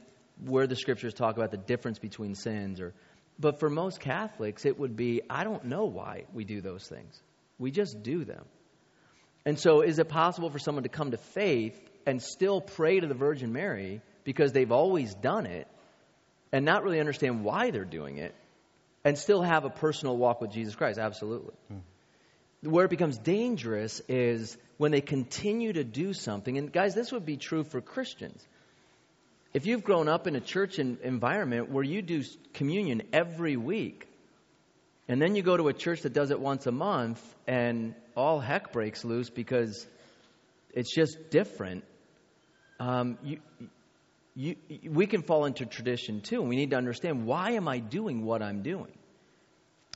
where 0.42 0.66
the 0.66 0.76
scriptures 0.76 1.12
talk 1.12 1.36
about 1.36 1.50
the 1.50 1.58
difference 1.58 1.98
between 1.98 2.34
sins 2.34 2.80
or 2.80 2.94
but 3.38 3.60
for 3.60 3.68
most 3.68 4.00
Catholics 4.00 4.64
it 4.64 4.78
would 4.78 4.96
be 4.96 5.22
I 5.28 5.44
don't 5.44 5.64
know 5.64 5.86
why 5.86 6.24
we 6.32 6.44
do 6.44 6.60
those 6.60 6.86
things. 6.86 7.20
We 7.58 7.70
just 7.70 8.02
do 8.02 8.24
them. 8.24 8.44
And 9.46 9.58
so, 9.58 9.82
is 9.82 9.98
it 9.98 10.08
possible 10.08 10.50
for 10.50 10.58
someone 10.58 10.84
to 10.84 10.88
come 10.88 11.10
to 11.10 11.18
faith 11.18 11.78
and 12.06 12.22
still 12.22 12.60
pray 12.60 13.00
to 13.00 13.06
the 13.06 13.14
Virgin 13.14 13.52
Mary 13.52 14.00
because 14.24 14.52
they've 14.52 14.72
always 14.72 15.14
done 15.14 15.46
it 15.46 15.68
and 16.50 16.64
not 16.64 16.82
really 16.82 17.00
understand 17.00 17.44
why 17.44 17.70
they're 17.70 17.84
doing 17.84 18.18
it 18.18 18.34
and 19.04 19.18
still 19.18 19.42
have 19.42 19.64
a 19.64 19.70
personal 19.70 20.16
walk 20.16 20.40
with 20.40 20.50
Jesus 20.50 20.74
Christ? 20.74 20.98
Absolutely. 20.98 21.54
Hmm. 21.68 22.70
Where 22.70 22.86
it 22.86 22.90
becomes 22.90 23.18
dangerous 23.18 24.00
is 24.08 24.56
when 24.78 24.90
they 24.90 25.02
continue 25.02 25.74
to 25.74 25.84
do 25.84 26.14
something. 26.14 26.56
And, 26.56 26.72
guys, 26.72 26.94
this 26.94 27.12
would 27.12 27.26
be 27.26 27.36
true 27.36 27.64
for 27.64 27.82
Christians. 27.82 28.42
If 29.54 29.66
you've 29.66 29.84
grown 29.84 30.08
up 30.08 30.26
in 30.26 30.34
a 30.34 30.40
church 30.40 30.80
en- 30.80 30.98
environment 31.04 31.70
where 31.70 31.84
you 31.84 32.02
do 32.02 32.24
communion 32.54 33.02
every 33.12 33.56
week, 33.56 34.08
and 35.06 35.22
then 35.22 35.36
you 35.36 35.42
go 35.42 35.56
to 35.56 35.68
a 35.68 35.72
church 35.72 36.02
that 36.02 36.12
does 36.12 36.32
it 36.32 36.40
once 36.40 36.66
a 36.66 36.72
month, 36.72 37.22
and 37.46 37.94
all 38.16 38.40
heck 38.40 38.72
breaks 38.72 39.04
loose 39.04 39.30
because 39.30 39.86
it's 40.72 40.92
just 40.92 41.30
different. 41.30 41.84
Um, 42.80 43.16
you, 43.22 43.38
you, 44.34 44.56
we 44.90 45.06
can 45.06 45.22
fall 45.22 45.44
into 45.44 45.66
tradition 45.66 46.20
too, 46.20 46.42
we 46.42 46.56
need 46.56 46.70
to 46.70 46.76
understand 46.76 47.24
why 47.24 47.52
am 47.52 47.68
I 47.68 47.78
doing 47.78 48.24
what 48.24 48.42
I'm 48.42 48.62
doing? 48.62 48.92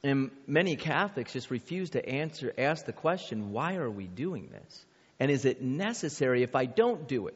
And 0.04 0.30
many 0.46 0.76
Catholics 0.76 1.32
just 1.32 1.50
refuse 1.50 1.90
to 1.90 2.09
answer, 2.09 2.54
ask 2.56 2.86
the 2.86 2.92
question, 2.92 3.50
why 3.50 3.74
are 3.74 3.90
we 3.90 4.06
doing 4.06 4.50
this? 4.52 4.86
And 5.18 5.32
is 5.32 5.44
it 5.44 5.61
necessary 5.61 6.44
if 6.44 6.54
I 6.54 6.66
don't 6.66 7.09
do 7.09 7.26
it? 7.26 7.34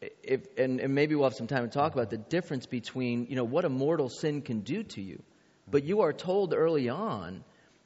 If, 0.00 0.46
and, 0.58 0.80
and 0.80 0.94
maybe 0.94 1.14
we'll 1.14 1.28
have 1.28 1.36
some 1.36 1.46
time 1.46 1.62
to 1.62 1.70
talk 1.70 1.94
about 1.94 2.10
the 2.10 2.18
difference 2.18 2.66
between, 2.66 3.26
you 3.28 3.36
know, 3.36 3.44
what 3.44 3.64
a 3.64 3.68
mortal 3.68 4.08
sin 4.08 4.42
can 4.42 4.60
do 4.60 4.82
to 4.82 5.00
you. 5.00 5.22
But 5.68 5.84
you 5.84 6.02
are 6.02 6.12
told 6.12 6.52
early 6.54 6.88
on 6.88 7.44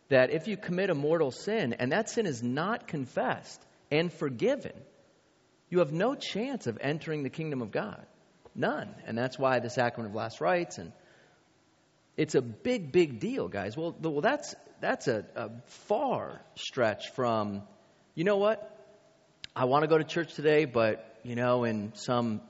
that 0.09 0.31
if 0.31 0.49
you 0.49 0.57
commit 0.57 0.91
a 0.91 0.95
mortal 0.95 1.31
sin 1.31 1.75
and 1.75 1.93
that 1.93 2.11
sin 2.11 2.27
is 2.27 2.43
not 2.43 2.89
confessed 2.89 3.65
and 3.91 4.13
forgiven, 4.13 4.73
you 5.69 5.79
have 5.79 5.93
no 5.93 6.15
chance 6.15 6.67
of 6.67 6.79
entering 6.81 7.23
the 7.23 7.31
kingdom 7.31 7.63
of 7.63 7.71
God. 7.71 8.05
None. 8.55 8.93
And 9.07 9.17
that's 9.17 9.39
why 9.39 9.61
the 9.61 9.71
sacrament 9.71 10.13
of 10.13 10.17
last 10.17 10.41
rites 10.41 10.79
and 10.79 10.93
it's 12.17 12.35
a 12.35 12.43
big, 12.43 12.93
big 12.93 13.21
deal, 13.21 13.49
guys. 13.49 13.77
Well, 13.77 13.97
well 14.03 14.21
that's 14.21 14.55
that's 14.81 15.09
a, 15.09 15.25
a 15.37 15.51
far 15.67 16.41
stretch 16.55 17.11
from, 17.11 17.63
you 18.15 18.25
know 18.25 18.37
what? 18.37 18.67
I 19.55 19.65
want 19.65 19.85
to 19.85 19.89
go 19.89 19.99
to 19.99 20.05
church 20.05 20.35
today, 20.35 20.65
but 20.65 21.10
you 21.23 21.35
know, 21.35 21.65
in 21.65 21.93
some 21.95 22.41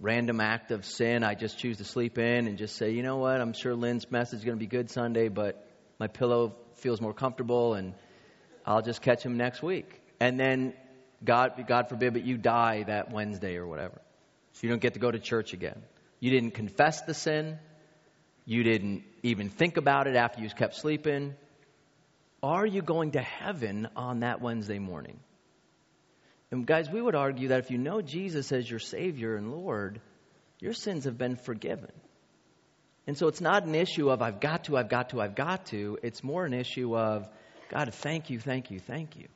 random 0.00 0.40
act 0.40 0.70
of 0.70 0.84
sin, 0.84 1.22
I 1.22 1.34
just 1.34 1.58
choose 1.58 1.78
to 1.78 1.84
sleep 1.84 2.18
in 2.18 2.46
and 2.46 2.58
just 2.58 2.76
say, 2.76 2.90
you 2.90 3.02
know 3.02 3.16
what? 3.16 3.40
I'm 3.40 3.52
sure 3.52 3.74
Lynn's 3.74 4.10
message 4.10 4.40
is 4.40 4.44
going 4.44 4.56
to 4.56 4.60
be 4.60 4.66
good 4.66 4.90
Sunday, 4.90 5.28
but 5.28 5.66
my 5.98 6.06
pillow 6.06 6.54
feels 6.76 7.00
more 7.00 7.14
comfortable, 7.14 7.74
and 7.74 7.94
I'll 8.66 8.82
just 8.82 9.02
catch 9.02 9.22
him 9.22 9.36
next 9.36 9.62
week. 9.62 10.00
And 10.20 10.38
then, 10.38 10.74
God, 11.24 11.52
God 11.66 11.88
forbid, 11.88 12.12
but 12.12 12.24
you 12.24 12.36
die 12.36 12.84
that 12.84 13.10
Wednesday 13.10 13.56
or 13.56 13.66
whatever, 13.66 14.00
so 14.52 14.60
you 14.66 14.70
don't 14.70 14.82
get 14.82 14.94
to 14.94 15.00
go 15.00 15.10
to 15.10 15.18
church 15.18 15.52
again. 15.52 15.82
You 16.20 16.30
didn't 16.30 16.52
confess 16.52 17.02
the 17.02 17.14
sin. 17.14 17.58
You 18.46 18.62
didn't 18.62 19.04
even 19.22 19.48
think 19.48 19.76
about 19.76 20.06
it 20.06 20.16
after 20.16 20.42
you 20.42 20.48
kept 20.50 20.74
sleeping. 20.76 21.34
Are 22.42 22.66
you 22.66 22.82
going 22.82 23.12
to 23.12 23.20
heaven 23.20 23.88
on 23.96 24.20
that 24.20 24.40
Wednesday 24.42 24.78
morning? 24.78 25.18
And 26.54 26.64
guys, 26.64 26.88
we 26.88 27.02
would 27.02 27.16
argue 27.16 27.48
that 27.48 27.58
if 27.58 27.72
you 27.72 27.78
know 27.78 28.00
Jesus 28.00 28.52
as 28.52 28.70
your 28.70 28.78
Savior 28.78 29.34
and 29.34 29.50
Lord, 29.50 30.00
your 30.60 30.72
sins 30.72 31.04
have 31.04 31.18
been 31.18 31.34
forgiven. 31.34 31.90
And 33.08 33.18
so 33.18 33.26
it's 33.26 33.40
not 33.40 33.64
an 33.64 33.74
issue 33.74 34.08
of 34.08 34.22
I've 34.22 34.38
got 34.38 34.64
to, 34.64 34.76
I've 34.76 34.88
got 34.88 35.10
to, 35.10 35.20
I've 35.20 35.34
got 35.34 35.66
to. 35.66 35.98
It's 36.04 36.22
more 36.22 36.44
an 36.44 36.54
issue 36.54 36.96
of 36.96 37.28
God, 37.70 37.92
thank 37.92 38.30
you, 38.30 38.38
thank 38.38 38.70
you, 38.70 38.78
thank 38.78 39.16
you. 39.16 39.26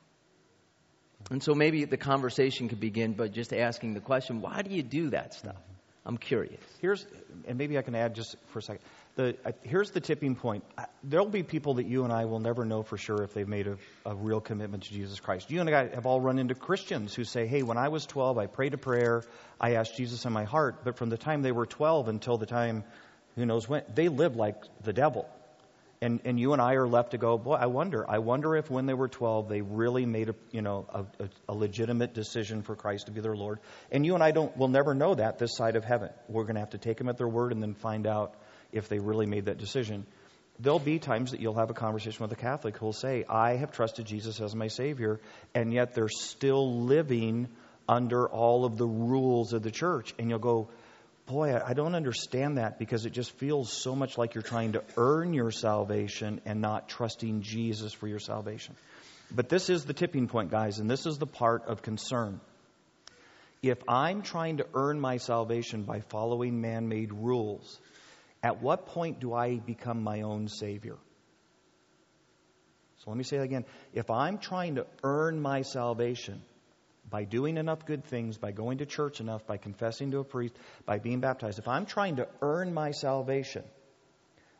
And 1.29 1.43
so 1.43 1.53
maybe 1.53 1.83
the 1.83 1.97
conversation 1.97 2.69
could 2.69 2.79
begin 2.79 3.13
by 3.13 3.27
just 3.27 3.53
asking 3.53 3.95
the 3.95 3.99
question, 3.99 4.39
why 4.39 4.61
do 4.61 4.73
you 4.73 4.81
do 4.81 5.09
that 5.09 5.33
stuff? 5.33 5.61
I'm 6.05 6.17
curious. 6.17 6.61
Here's, 6.81 7.05
and 7.45 7.57
maybe 7.57 7.77
I 7.77 7.81
can 7.81 7.95
add 7.95 8.15
just 8.15 8.37
for 8.53 8.59
a 8.59 8.61
second. 8.61 8.81
The, 9.19 9.35
uh, 9.43 9.51
here's 9.63 9.91
the 9.91 9.99
tipping 9.99 10.35
point. 10.35 10.63
There'll 11.03 11.27
be 11.27 11.43
people 11.43 11.73
that 11.73 11.85
you 11.85 12.05
and 12.05 12.13
I 12.13 12.23
will 12.23 12.39
never 12.39 12.63
know 12.63 12.83
for 12.83 12.97
sure 12.97 13.21
if 13.21 13.33
they've 13.33 13.45
made 13.45 13.67
a, 13.67 13.75
a 14.05 14.15
real 14.15 14.39
commitment 14.39 14.83
to 14.83 14.93
Jesus 14.93 15.19
Christ. 15.19 15.51
You 15.51 15.59
and 15.59 15.69
I 15.69 15.93
have 15.93 16.05
all 16.05 16.21
run 16.21 16.39
into 16.39 16.55
Christians 16.55 17.13
who 17.13 17.25
say, 17.25 17.45
hey, 17.45 17.61
when 17.61 17.77
I 17.77 17.89
was 17.89 18.05
12, 18.05 18.37
I 18.37 18.45
prayed 18.45 18.75
a 18.75 18.77
prayer, 18.77 19.23
I 19.59 19.73
asked 19.73 19.97
Jesus 19.97 20.23
in 20.23 20.31
my 20.31 20.45
heart, 20.45 20.85
but 20.85 20.95
from 20.95 21.09
the 21.09 21.17
time 21.17 21.41
they 21.41 21.51
were 21.51 21.65
12 21.65 22.07
until 22.07 22.37
the 22.37 22.45
time, 22.45 22.85
who 23.35 23.45
knows 23.45 23.67
when, 23.67 23.83
they 23.93 24.07
lived 24.07 24.37
like 24.37 24.55
the 24.85 24.93
devil. 24.93 25.27
And, 26.01 26.21
and 26.23 26.39
you 26.39 26.53
and 26.53 26.61
I 26.61 26.75
are 26.75 26.87
left 26.87 27.11
to 27.11 27.17
go, 27.17 27.37
boy, 27.37 27.55
I 27.55 27.65
wonder. 27.65 28.09
I 28.09 28.19
wonder 28.19 28.55
if 28.55 28.71
when 28.71 28.85
they 28.85 28.93
were 28.93 29.09
12, 29.09 29.49
they 29.49 29.59
really 29.59 30.05
made 30.05 30.29
a, 30.29 30.35
you 30.51 30.61
know, 30.61 30.87
a, 30.93 31.23
a, 31.23 31.29
a 31.49 31.53
legitimate 31.53 32.13
decision 32.13 32.61
for 32.61 32.77
Christ 32.77 33.07
to 33.07 33.11
be 33.11 33.19
their 33.19 33.35
Lord. 33.35 33.59
And 33.91 34.05
you 34.05 34.13
and 34.13 34.23
I 34.23 34.31
don't, 34.31 34.55
will 34.55 34.69
never 34.69 34.93
know 34.93 35.15
that 35.15 35.39
this 35.39 35.57
side 35.57 35.75
of 35.75 35.83
heaven. 35.83 36.09
We're 36.29 36.43
going 36.43 36.55
to 36.55 36.61
have 36.61 36.69
to 36.69 36.77
take 36.77 36.99
them 36.99 37.09
at 37.09 37.17
their 37.17 37.27
word 37.27 37.51
and 37.51 37.61
then 37.61 37.73
find 37.73 38.07
out 38.07 38.33
if 38.71 38.89
they 38.89 38.99
really 38.99 39.25
made 39.25 39.45
that 39.45 39.57
decision. 39.57 40.05
There'll 40.59 40.79
be 40.79 40.99
times 40.99 41.31
that 41.31 41.39
you'll 41.39 41.55
have 41.55 41.69
a 41.69 41.73
conversation 41.73 42.21
with 42.21 42.31
a 42.33 42.41
Catholic 42.41 42.77
who'll 42.77 42.91
say, 42.91 43.23
I 43.29 43.55
have 43.55 43.71
trusted 43.71 44.05
Jesus 44.05 44.41
as 44.41 44.53
my 44.53 44.67
Savior, 44.67 45.21
and 45.55 45.71
yet 45.71 45.95
they're 45.95 46.09
still 46.09 46.81
living 46.81 47.47
under 47.87 48.27
all 48.27 48.65
of 48.65 48.77
the 48.77 48.85
rules 48.85 49.53
of 49.53 49.63
the 49.63 49.71
church. 49.71 50.13
And 50.19 50.29
you'll 50.29 50.39
go, 50.39 50.67
boy, 51.27 51.55
I 51.55 51.73
don't 51.73 51.95
understand 51.95 52.57
that 52.57 52.77
because 52.77 53.05
it 53.05 53.11
just 53.11 53.31
feels 53.37 53.71
so 53.71 53.95
much 53.95 54.17
like 54.17 54.35
you're 54.35 54.41
trying 54.41 54.73
to 54.73 54.83
earn 54.97 55.33
your 55.33 55.51
salvation 55.51 56.41
and 56.45 56.59
not 56.59 56.89
trusting 56.89 57.41
Jesus 57.41 57.93
for 57.93 58.07
your 58.07 58.19
salvation. 58.19 58.75
But 59.31 59.47
this 59.47 59.69
is 59.69 59.85
the 59.85 59.93
tipping 59.93 60.27
point, 60.27 60.51
guys, 60.51 60.79
and 60.79 60.89
this 60.89 61.05
is 61.05 61.19
the 61.19 61.27
part 61.27 61.65
of 61.67 61.81
concern. 61.83 62.41
If 63.61 63.77
I'm 63.87 64.23
trying 64.23 64.57
to 64.57 64.65
earn 64.73 64.99
my 64.99 65.17
salvation 65.17 65.83
by 65.83 66.01
following 66.01 66.61
man 66.61 66.87
made 66.87 67.13
rules, 67.13 67.79
at 68.41 68.61
what 68.61 68.87
point 68.87 69.19
do 69.19 69.33
I 69.33 69.57
become 69.57 70.03
my 70.03 70.21
own 70.21 70.47
Savior? 70.47 70.97
So 72.97 73.11
let 73.11 73.17
me 73.17 73.23
say 73.23 73.37
that 73.37 73.43
again. 73.43 73.65
If 73.93 74.09
I'm 74.09 74.37
trying 74.37 74.75
to 74.75 74.85
earn 75.03 75.41
my 75.41 75.61
salvation 75.61 76.41
by 77.09 77.23
doing 77.23 77.57
enough 77.57 77.85
good 77.85 78.03
things, 78.05 78.37
by 78.37 78.51
going 78.51 78.79
to 78.79 78.85
church 78.85 79.19
enough, 79.19 79.47
by 79.47 79.57
confessing 79.57 80.11
to 80.11 80.19
a 80.19 80.23
priest, 80.23 80.55
by 80.85 80.99
being 80.99 81.21
baptized, 81.21 81.59
if 81.59 81.67
I'm 81.67 81.85
trying 81.85 82.17
to 82.17 82.27
earn 82.41 82.73
my 82.73 82.91
salvation, 82.91 83.63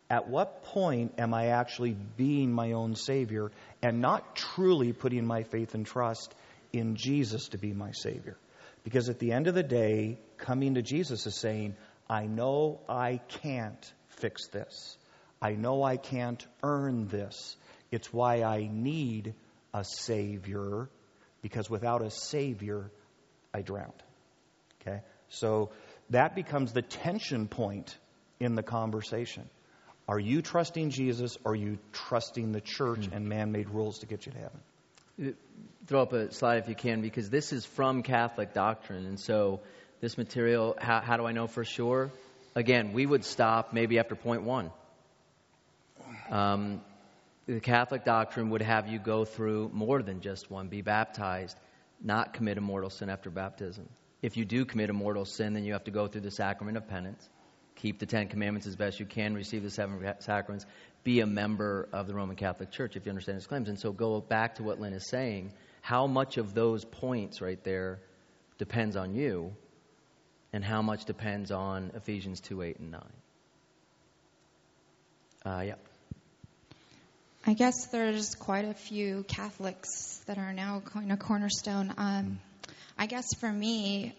at 0.10 0.28
what 0.28 0.64
point 0.64 1.14
am 1.18 1.34
I 1.34 1.48
actually 1.48 1.96
being 2.18 2.52
my 2.52 2.72
own 2.72 2.96
Savior 2.96 3.52
and 3.82 4.02
not 4.02 4.36
truly 4.36 4.94
putting 4.94 5.26
my 5.26 5.44
faith 5.44 5.76
and 5.76 5.86
trust 5.86 6.34
in 6.74 6.96
Jesus 6.96 7.50
to 7.50 7.58
be 7.58 7.74
my 7.74 7.92
Savior? 7.92 8.38
Because 8.84 9.10
at 9.10 9.20
the 9.20 9.34
end 9.34 9.48
of 9.48 9.54
the 9.54 9.64
day, 9.64 10.18
coming 10.38 10.76
to 10.76 10.82
Jesus 10.82 11.28
is 11.28 11.36
saying, 11.36 11.76
I 12.10 12.26
know 12.26 12.80
I 12.90 13.18
can't 13.28 13.94
fix 14.10 14.48
this. 14.48 14.98
I 15.42 15.52
know 15.52 15.84
I 15.84 15.98
can't 15.98 16.46
earn 16.64 17.08
this. 17.08 17.56
It's 17.92 18.12
why 18.12 18.44
I 18.44 18.68
need 18.72 19.34
a 19.74 19.84
Savior, 19.84 20.90
because 21.42 21.70
without 21.70 22.02
a 22.02 22.10
Savior, 22.10 22.92
I 23.54 23.62
drowned. 23.62 24.04
Okay? 24.82 25.02
So 25.30 25.70
that 26.10 26.36
becomes 26.36 26.74
the 26.74 26.82
tension 26.82 27.48
point 27.48 27.96
in 28.40 28.56
the 28.56 28.64
conversation. 28.64 29.50
Are 30.08 30.20
you 30.20 30.42
trusting 30.42 30.90
Jesus 30.90 31.38
or 31.44 31.52
are 31.52 31.56
you 31.56 31.78
trusting 31.94 32.52
the 32.52 32.62
church 32.62 33.02
mm-hmm. 33.02 33.14
and 33.14 33.30
man 33.30 33.52
made 33.52 33.70
rules 33.70 34.00
to 34.00 34.08
get 34.08 34.26
you 34.26 34.32
to 34.32 34.38
heaven? 34.40 35.36
Throw 35.86 36.02
up 36.02 36.14
a 36.14 36.32
slide 36.34 36.58
if 36.58 36.70
you 36.70 36.76
can, 36.76 37.02
because 37.02 37.30
this 37.30 37.54
is 37.54 37.66
from 37.66 38.04
Catholic 38.04 38.54
doctrine. 38.54 39.06
And 39.06 39.20
so 39.20 39.62
this 40.02 40.18
material, 40.18 40.78
how, 40.80 41.02
how 41.02 41.18
do 41.18 41.26
I 41.26 41.32
know 41.32 41.48
for 41.48 41.64
sure? 41.64 42.12
Again, 42.56 42.94
we 42.94 43.06
would 43.06 43.26
stop 43.26 43.74
maybe 43.74 44.00
after 44.00 44.16
point 44.16 44.44
one. 44.44 44.72
Um, 46.32 46.82
the 47.48 47.60
Catholic 47.60 48.06
doctrine 48.06 48.52
would 48.52 48.62
have 48.62 48.88
you 48.88 49.00
go 49.00 49.26
through 49.26 49.72
more 49.74 50.02
than 50.02 50.22
just 50.22 50.52
one, 50.52 50.68
be 50.68 50.82
baptized, 50.82 51.58
not 52.02 52.34
commit 52.34 52.58
a 52.58 52.62
mortal 52.62 52.90
sin 52.90 53.10
after 53.10 53.30
baptism. 53.30 53.90
If 54.22 54.38
you 54.38 54.46
do 54.46 54.66
commit 54.66 54.90
a 54.90 54.94
mortal 54.94 55.26
sin, 55.26 55.54
then 55.54 55.64
you 55.64 55.74
have 55.74 55.86
to 55.86 55.92
go 55.92 56.08
through 56.08 56.22
the 56.22 56.32
sacrament 56.32 56.78
of 56.78 56.88
penance, 56.88 57.28
keep 57.76 58.00
the 58.00 58.06
Ten 58.06 58.28
Commandments 58.28 58.68
as 58.68 58.76
best 58.76 59.00
you 59.00 59.06
can, 59.06 59.34
receive 59.34 59.64
the 59.64 59.70
seven 59.70 60.14
sacraments, 60.20 60.66
be 61.04 61.22
a 61.22 61.26
member 61.26 61.88
of 61.94 62.08
the 62.08 62.14
Roman 62.14 62.36
Catholic 62.36 62.72
Church 62.72 62.96
if 62.96 63.06
you 63.06 63.10
understand 63.10 63.38
his 63.38 63.48
claims. 63.48 63.70
And 63.70 63.80
so 63.80 63.92
go 63.92 64.20
back 64.20 64.56
to 64.56 64.64
what 64.64 64.80
Lynn 64.80 64.94
is 64.94 65.08
saying. 65.08 65.54
How 65.82 66.06
much 66.08 66.38
of 66.38 66.54
those 66.54 66.84
points 66.84 67.42
right 67.42 67.64
there 67.64 68.00
depends 68.58 68.96
on 68.98 69.16
you, 69.16 69.56
and 70.54 70.64
how 70.64 70.82
much 70.82 71.06
depends 71.06 71.52
on 71.52 71.92
Ephesians 71.96 72.40
2 72.42 72.62
8 72.62 72.80
and 72.80 72.92
9? 72.92 73.02
Uh, 75.46 75.62
yeah. 75.62 75.76
I 77.46 77.54
guess 77.54 77.88
there's 77.88 78.36
quite 78.36 78.66
a 78.66 78.74
few 78.74 79.24
Catholics 79.28 80.22
that 80.28 80.38
are 80.38 80.54
now 80.54 80.82
going 80.94 81.10
to 81.10 81.18
Cornerstone. 81.18 81.94
Um, 81.98 82.40
I 82.98 83.06
guess 83.06 83.34
for 83.40 83.52
me, 83.52 84.14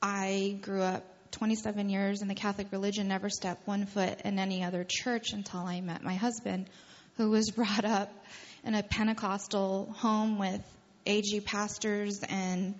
I 0.00 0.58
grew 0.62 0.82
up 0.82 1.04
27 1.32 1.90
years 1.90 2.22
in 2.22 2.28
the 2.28 2.34
Catholic 2.34 2.68
religion, 2.72 3.08
never 3.08 3.28
stepped 3.28 3.66
one 3.66 3.86
foot 3.86 4.20
in 4.24 4.38
any 4.38 4.64
other 4.64 4.84
church 4.88 5.32
until 5.32 5.60
I 5.60 5.80
met 5.80 6.02
my 6.02 6.14
husband, 6.14 6.70
who 7.16 7.30
was 7.30 7.50
brought 7.56 7.84
up 7.84 8.12
in 8.64 8.74
a 8.74 8.82
Pentecostal 8.82 9.92
home 9.98 10.38
with 10.38 10.62
AG 11.06 11.40
pastors 11.40 12.22
and 12.28 12.74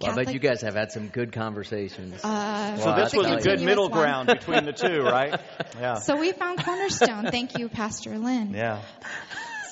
well, 0.00 0.10
I 0.12 0.24
bet 0.24 0.34
you 0.34 0.40
guys 0.40 0.62
have 0.62 0.74
had 0.74 0.92
some 0.92 1.08
good 1.08 1.32
conversations. 1.32 2.22
Uh, 2.24 2.76
so 2.76 2.94
this 2.94 3.14
was 3.14 3.26
a 3.26 3.36
good 3.36 3.60
middle 3.60 3.88
one. 3.88 4.00
ground 4.00 4.26
between 4.28 4.64
the 4.64 4.72
two, 4.72 5.02
right? 5.02 5.40
Yeah. 5.78 5.94
So 5.94 6.16
we 6.16 6.30
found 6.30 6.62
Cornerstone. 6.64 7.32
Thank 7.32 7.58
you, 7.58 7.68
Pastor 7.68 8.16
Lynn. 8.16 8.54
Yeah. 8.54 8.80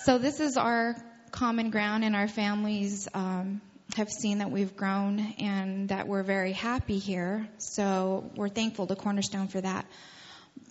So 0.04 0.18
this 0.18 0.40
is 0.40 0.56
our 0.56 0.96
common 1.30 1.70
ground, 1.70 2.02
and 2.02 2.16
our 2.16 2.26
families 2.26 3.08
um, 3.14 3.60
have 3.96 4.08
seen 4.08 4.38
that 4.38 4.50
we've 4.50 4.76
grown 4.76 5.20
and 5.38 5.88
that 5.90 6.08
we're 6.08 6.24
very 6.24 6.52
happy 6.52 6.98
here. 6.98 7.48
So 7.58 8.30
we're 8.34 8.48
thankful 8.48 8.88
to 8.88 8.96
Cornerstone 8.96 9.46
for 9.46 9.60
that. 9.60 9.86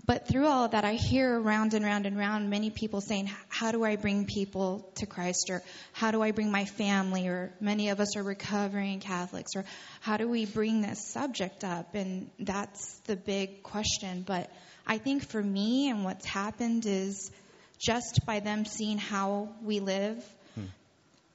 But 0.05 0.27
through 0.27 0.47
all 0.47 0.65
of 0.65 0.71
that, 0.71 0.83
I 0.83 0.95
hear 0.95 1.39
round 1.39 1.73
and 1.73 1.85
round 1.85 2.05
and 2.05 2.17
round 2.17 2.49
many 2.49 2.69
people 2.69 3.01
saying, 3.01 3.29
How 3.47 3.71
do 3.71 3.83
I 3.83 3.95
bring 3.95 4.25
people 4.25 4.91
to 4.95 5.05
Christ? 5.05 5.49
Or 5.49 5.61
how 5.93 6.11
do 6.11 6.21
I 6.21 6.31
bring 6.31 6.51
my 6.51 6.65
family? 6.65 7.27
Or 7.27 7.53
many 7.61 7.89
of 7.89 7.99
us 7.99 8.17
are 8.17 8.23
recovering 8.23 8.99
Catholics. 8.99 9.51
Or 9.55 9.63
how 10.01 10.17
do 10.17 10.27
we 10.27 10.45
bring 10.45 10.81
this 10.81 11.07
subject 11.11 11.63
up? 11.63 11.95
And 11.95 12.29
that's 12.39 12.99
the 13.05 13.15
big 13.15 13.63
question. 13.63 14.23
But 14.27 14.51
I 14.85 14.97
think 14.97 15.29
for 15.29 15.41
me 15.41 15.89
and 15.89 16.03
what's 16.03 16.25
happened 16.25 16.85
is 16.85 17.31
just 17.79 18.25
by 18.25 18.39
them 18.39 18.65
seeing 18.65 18.97
how 18.97 19.49
we 19.63 19.79
live, 19.79 20.23
hmm. 20.55 20.65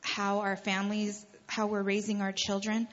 how 0.00 0.40
our 0.40 0.56
families, 0.56 1.24
how 1.46 1.66
we're 1.66 1.82
raising 1.82 2.20
our 2.20 2.32
children, 2.32 2.88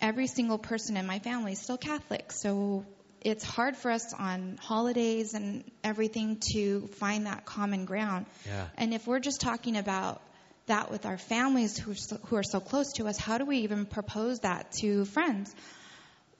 every 0.00 0.26
single 0.26 0.58
person 0.58 0.96
in 0.96 1.06
my 1.06 1.18
family 1.18 1.52
is 1.52 1.60
still 1.60 1.78
Catholic. 1.78 2.32
So 2.32 2.84
it's 3.24 3.42
hard 3.42 3.76
for 3.76 3.90
us 3.90 4.12
on 4.12 4.58
holidays 4.60 5.32
and 5.32 5.64
everything 5.82 6.38
to 6.52 6.86
find 6.98 7.26
that 7.26 7.46
common 7.46 7.86
ground. 7.86 8.26
Yeah. 8.46 8.66
And 8.76 8.92
if 8.92 9.06
we're 9.06 9.18
just 9.18 9.40
talking 9.40 9.76
about 9.76 10.20
that 10.66 10.90
with 10.90 11.06
our 11.06 11.18
families 11.18 11.76
who 11.76 11.92
are, 11.92 11.96
so, 11.96 12.16
who 12.26 12.36
are 12.36 12.42
so 12.42 12.60
close 12.60 12.92
to 12.94 13.06
us, 13.06 13.16
how 13.18 13.38
do 13.38 13.46
we 13.46 13.58
even 13.58 13.86
propose 13.86 14.40
that 14.40 14.72
to 14.80 15.06
friends? 15.06 15.54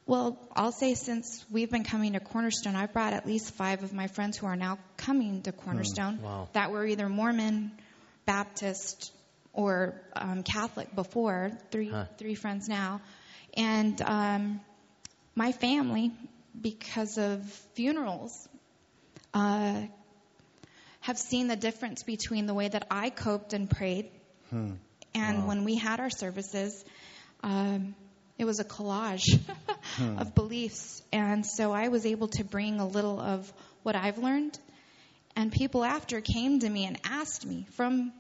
Well, 0.07 0.39
I'll 0.55 0.73
say 0.73 0.95
since 0.95 1.43
we've 1.51 1.71
been 1.71 1.85
coming 1.85 2.13
to 2.13 2.21
Cornerstone, 2.21 2.77
I've 2.77 2.93
brought 2.93 3.15
at 3.15 3.27
least 3.27 3.55
five 3.55 3.83
of 3.83 3.95
my 3.95 4.07
friends 4.09 4.37
who 4.37 4.47
are 4.47 4.57
now 4.57 4.79
coming 4.99 5.41
to 5.43 5.53
Cornerstone 5.53 6.17
hmm. 6.17 6.25
wow. 6.25 6.49
that 6.53 6.71
were 6.71 6.85
either 6.85 7.09
Mormon, 7.09 7.73
Baptist, 8.27 9.13
or 9.55 9.95
um, 10.15 10.43
Catholic 10.43 10.95
before. 10.95 11.53
Three 11.71 11.89
huh. 11.89 12.05
three 12.19 12.35
friends 12.35 12.69
now, 12.69 13.01
and 13.57 14.01
um, 14.03 14.61
my 15.35 15.53
family 15.53 16.13
because 16.61 17.19
of 17.19 17.45
funerals 17.75 18.49
uh, 19.33 19.83
have 21.01 21.19
seen 21.19 21.49
the 21.49 21.57
difference 21.57 22.03
between 22.03 22.47
the 22.47 22.55
way 22.55 22.69
that 22.69 22.87
I 22.91 23.11
coped 23.11 23.53
and 23.53 23.69
prayed 23.69 24.11
hmm. 24.51 24.73
and 25.15 25.39
wow. 25.41 25.49
when 25.49 25.65
we 25.65 25.77
had 25.77 26.01
our 26.01 26.11
services. 26.11 26.85
Um, 27.43 27.95
it 28.39 28.45
was 28.45 28.59
a 28.59 28.65
collage 28.65 29.39
hmm. 29.97 30.19
of 30.19 30.35
beliefs. 30.35 31.03
And 31.13 31.45
so 31.47 31.73
I 31.73 31.89
was 31.89 32.07
able 32.07 32.29
to 32.29 32.45
bring 32.45 32.81
a 32.81 32.87
little 32.87 33.21
of 33.21 33.53
what 33.83 33.97
I've 33.97 34.19
learned. 34.19 34.59
And 35.37 35.53
people 35.53 35.85
after 35.85 36.21
came 36.21 36.61
to 36.61 36.69
me 36.69 36.87
and 36.87 36.99
asked 37.05 37.47
me 37.47 37.67
from 37.73 38.13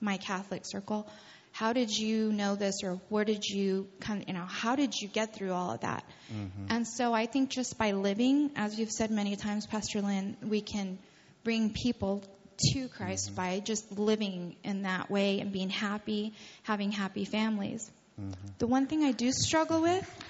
my 0.00 0.16
Catholic 0.16 0.62
circle, 0.64 1.08
how 1.54 1.72
did 1.72 1.96
you 1.96 2.32
know 2.32 2.56
this 2.56 2.82
or 2.82 3.00
where 3.10 3.24
did 3.24 3.44
you 3.44 3.86
kind 4.00 4.24
you 4.26 4.34
know 4.34 4.44
how 4.44 4.74
did 4.74 4.92
you 4.92 5.06
get 5.06 5.34
through 5.36 5.52
all 5.52 5.70
of 5.70 5.80
that 5.80 6.04
mm-hmm. 6.32 6.66
and 6.68 6.86
so 6.86 7.14
i 7.14 7.26
think 7.26 7.48
just 7.48 7.78
by 7.78 7.92
living 7.92 8.50
as 8.56 8.76
you've 8.78 8.90
said 8.90 9.10
many 9.10 9.36
times 9.36 9.64
pastor 9.66 10.02
lynn 10.02 10.36
we 10.42 10.60
can 10.60 10.98
bring 11.44 11.72
people 11.72 12.24
to 12.58 12.88
christ 12.88 13.26
mm-hmm. 13.26 13.36
by 13.36 13.60
just 13.60 13.96
living 13.96 14.56
in 14.64 14.82
that 14.82 15.08
way 15.08 15.38
and 15.38 15.52
being 15.52 15.70
happy 15.70 16.32
having 16.64 16.90
happy 16.90 17.24
families 17.24 17.88
mm-hmm. 18.20 18.32
the 18.58 18.66
one 18.66 18.88
thing 18.88 19.04
i 19.04 19.12
do 19.12 19.30
struggle 19.30 19.80
with 19.80 20.24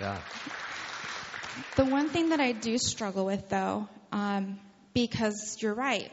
yeah. 0.00 0.18
the 1.76 1.84
one 1.86 2.10
thing 2.10 2.28
that 2.28 2.40
i 2.40 2.52
do 2.52 2.76
struggle 2.76 3.24
with 3.24 3.48
though 3.48 3.88
um, 4.12 4.58
because 4.92 5.56
you're 5.60 5.72
right 5.72 6.12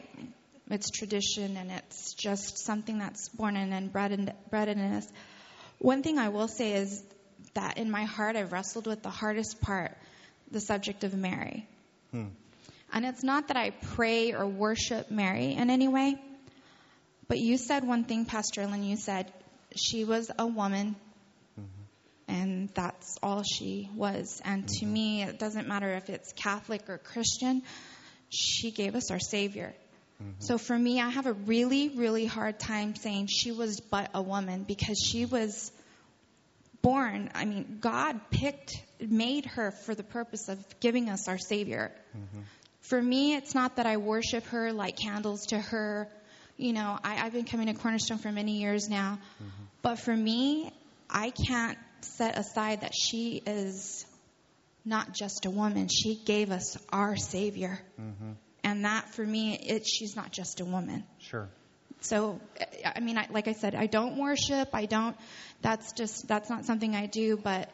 it's 0.70 0.90
tradition 0.90 1.56
and 1.56 1.70
it's 1.70 2.14
just 2.14 2.58
something 2.58 2.98
that's 2.98 3.28
born 3.30 3.56
in 3.56 3.72
and 3.72 3.92
bred 3.92 4.12
in, 4.12 4.32
bred 4.50 4.68
in 4.68 4.78
us. 4.78 5.06
One 5.78 6.02
thing 6.02 6.18
I 6.18 6.28
will 6.28 6.48
say 6.48 6.74
is 6.74 7.02
that 7.54 7.78
in 7.78 7.90
my 7.90 8.04
heart, 8.04 8.36
I've 8.36 8.52
wrestled 8.52 8.86
with 8.86 9.02
the 9.02 9.10
hardest 9.10 9.60
part, 9.60 9.96
the 10.50 10.60
subject 10.60 11.04
of 11.04 11.14
Mary. 11.14 11.66
Hmm. 12.12 12.28
And 12.92 13.04
it's 13.04 13.22
not 13.22 13.48
that 13.48 13.56
I 13.56 13.70
pray 13.70 14.32
or 14.32 14.46
worship 14.46 15.10
Mary 15.10 15.54
in 15.54 15.70
any 15.70 15.88
way, 15.88 16.16
but 17.28 17.38
you 17.38 17.56
said 17.56 17.86
one 17.86 18.04
thing, 18.04 18.24
Pastor 18.24 18.66
Lynn. 18.66 18.82
You 18.82 18.96
said 18.96 19.32
she 19.76 20.04
was 20.04 20.30
a 20.36 20.46
woman, 20.46 20.96
mm-hmm. 21.58 22.32
and 22.32 22.68
that's 22.74 23.16
all 23.22 23.44
she 23.44 23.88
was. 23.94 24.42
And 24.44 24.64
mm-hmm. 24.64 24.80
to 24.80 24.86
me, 24.86 25.22
it 25.22 25.38
doesn't 25.38 25.68
matter 25.68 25.94
if 25.94 26.10
it's 26.10 26.32
Catholic 26.32 26.90
or 26.90 26.98
Christian, 26.98 27.62
she 28.28 28.72
gave 28.72 28.96
us 28.96 29.12
our 29.12 29.20
Savior. 29.20 29.72
Mm-hmm. 30.20 30.30
So 30.40 30.58
for 30.58 30.78
me, 30.78 31.00
I 31.00 31.08
have 31.08 31.26
a 31.26 31.32
really, 31.32 31.88
really 31.88 32.26
hard 32.26 32.58
time 32.58 32.94
saying 32.94 33.28
she 33.28 33.52
was 33.52 33.80
but 33.80 34.10
a 34.14 34.22
woman 34.22 34.64
because 34.64 34.98
she 34.98 35.24
was 35.24 35.72
born, 36.82 37.30
I 37.34 37.44
mean, 37.44 37.78
God 37.80 38.20
picked, 38.30 38.74
made 39.00 39.46
her 39.46 39.70
for 39.70 39.94
the 39.94 40.02
purpose 40.02 40.48
of 40.48 40.58
giving 40.80 41.08
us 41.08 41.28
our 41.28 41.38
Savior. 41.38 41.92
Mm-hmm. 42.16 42.40
For 42.82 43.00
me, 43.00 43.34
it's 43.34 43.54
not 43.54 43.76
that 43.76 43.86
I 43.86 43.98
worship 43.98 44.44
her, 44.46 44.72
light 44.72 44.96
candles 44.96 45.46
to 45.46 45.58
her. 45.58 46.08
You 46.56 46.72
know, 46.72 46.98
I, 47.02 47.24
I've 47.24 47.32
been 47.32 47.44
coming 47.44 47.66
to 47.66 47.74
Cornerstone 47.74 48.18
for 48.18 48.32
many 48.32 48.60
years 48.60 48.88
now. 48.88 49.18
Mm-hmm. 49.36 49.64
But 49.82 49.98
for 49.98 50.14
me, 50.14 50.72
I 51.08 51.30
can't 51.30 51.78
set 52.02 52.38
aside 52.38 52.82
that 52.82 52.92
she 52.94 53.42
is 53.46 54.04
not 54.84 55.12
just 55.12 55.46
a 55.46 55.50
woman. 55.50 55.88
She 55.88 56.16
gave 56.16 56.50
us 56.50 56.76
our 56.92 57.16
Savior. 57.16 57.78
Mm-hmm. 58.00 58.32
And 58.62 58.84
that, 58.84 59.08
for 59.10 59.24
me, 59.24 59.54
it, 59.56 59.86
she's 59.86 60.16
not 60.16 60.32
just 60.32 60.60
a 60.60 60.64
woman. 60.64 61.04
Sure. 61.18 61.48
So, 62.02 62.40
I 62.84 63.00
mean, 63.00 63.18
I, 63.18 63.26
like 63.30 63.48
I 63.48 63.52
said, 63.52 63.74
I 63.74 63.86
don't 63.86 64.16
worship. 64.16 64.70
I 64.72 64.86
don't. 64.86 65.16
That's 65.60 65.92
just 65.92 66.26
that's 66.28 66.48
not 66.48 66.64
something 66.64 66.94
I 66.94 67.06
do. 67.06 67.36
But 67.36 67.70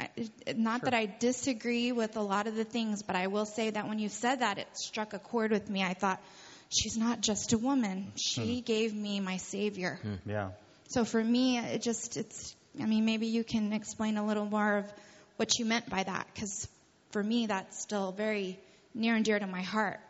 I, 0.00 0.08
not 0.56 0.82
that 0.82 0.94
I 0.94 1.06
disagree 1.06 1.92
with 1.92 2.16
a 2.16 2.20
lot 2.20 2.46
of 2.46 2.54
the 2.56 2.64
things, 2.64 3.02
but 3.02 3.16
I 3.16 3.28
will 3.28 3.46
say 3.46 3.70
that 3.70 3.88
when 3.88 3.98
you 3.98 4.08
said 4.08 4.40
that, 4.40 4.58
it 4.58 4.68
struck 4.74 5.12
a 5.14 5.18
chord 5.18 5.50
with 5.50 5.68
me. 5.70 5.82
I 5.84 5.94
thought, 5.94 6.20
she's 6.68 6.96
not 6.96 7.20
just 7.20 7.52
a 7.52 7.58
woman. 7.58 8.12
She 8.16 8.58
Hmm. 8.58 8.64
gave 8.64 8.94
me 8.94 9.20
my 9.20 9.36
savior. 9.36 10.00
Yeah. 10.26 10.50
So 10.88 11.04
for 11.04 11.22
me, 11.22 11.58
it 11.58 11.82
just 11.82 12.16
it's. 12.16 12.54
I 12.80 12.86
mean, 12.86 13.04
maybe 13.04 13.26
you 13.26 13.42
can 13.44 13.72
explain 13.72 14.16
a 14.16 14.24
little 14.26 14.46
more 14.46 14.78
of 14.78 14.92
what 15.36 15.58
you 15.58 15.64
meant 15.64 15.88
by 15.90 16.02
that, 16.02 16.26
because 16.32 16.68
for 17.10 17.22
me, 17.22 17.46
that's 17.46 17.80
still 17.80 18.12
very 18.12 18.58
near 18.98 19.14
and 19.14 19.24
dear 19.24 19.38
to 19.38 19.46
my 19.46 19.62
heart. 19.62 20.00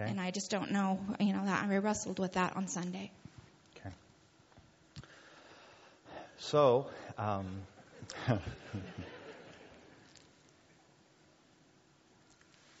Okay. 0.00 0.10
And 0.10 0.20
I 0.20 0.30
just 0.30 0.50
don't 0.50 0.72
know, 0.72 0.98
you 1.20 1.32
know, 1.32 1.44
that 1.44 1.68
I 1.68 1.76
wrestled 1.76 2.18
with 2.18 2.32
that 2.34 2.56
on 2.56 2.66
Sunday. 2.68 3.10
Okay. 3.76 3.90
So, 6.38 6.86
um, 7.16 7.46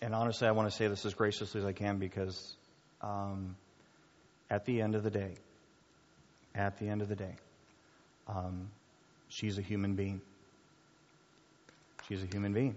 and 0.00 0.14
honestly, 0.14 0.48
I 0.48 0.52
want 0.52 0.70
to 0.70 0.76
say 0.76 0.86
this 0.88 1.04
as 1.04 1.14
graciously 1.14 1.60
as 1.60 1.66
I 1.66 1.72
can 1.72 1.98
because 1.98 2.56
um, 3.02 3.56
at 4.50 4.64
the 4.64 4.80
end 4.80 4.94
of 4.94 5.02
the 5.02 5.10
day, 5.10 5.34
at 6.54 6.78
the 6.78 6.88
end 6.88 7.02
of 7.02 7.08
the 7.08 7.16
day, 7.16 7.34
um, 8.28 8.70
she's 9.28 9.58
a 9.58 9.62
human 9.62 9.94
being. 9.94 10.20
She's 12.08 12.22
a 12.22 12.26
human 12.26 12.52
being. 12.52 12.76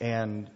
And 0.00 0.50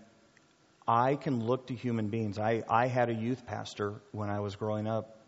I 0.91 1.16
can 1.16 1.45
look 1.45 1.66
to 1.66 1.74
human 1.74 2.09
beings. 2.09 2.39
I, 2.39 2.62
I 2.66 2.86
had 2.86 3.11
a 3.11 3.14
youth 3.14 3.45
pastor 3.45 4.01
when 4.12 4.30
I 4.30 4.41
was 4.41 4.57
growing 4.57 4.86
up, 4.86 5.18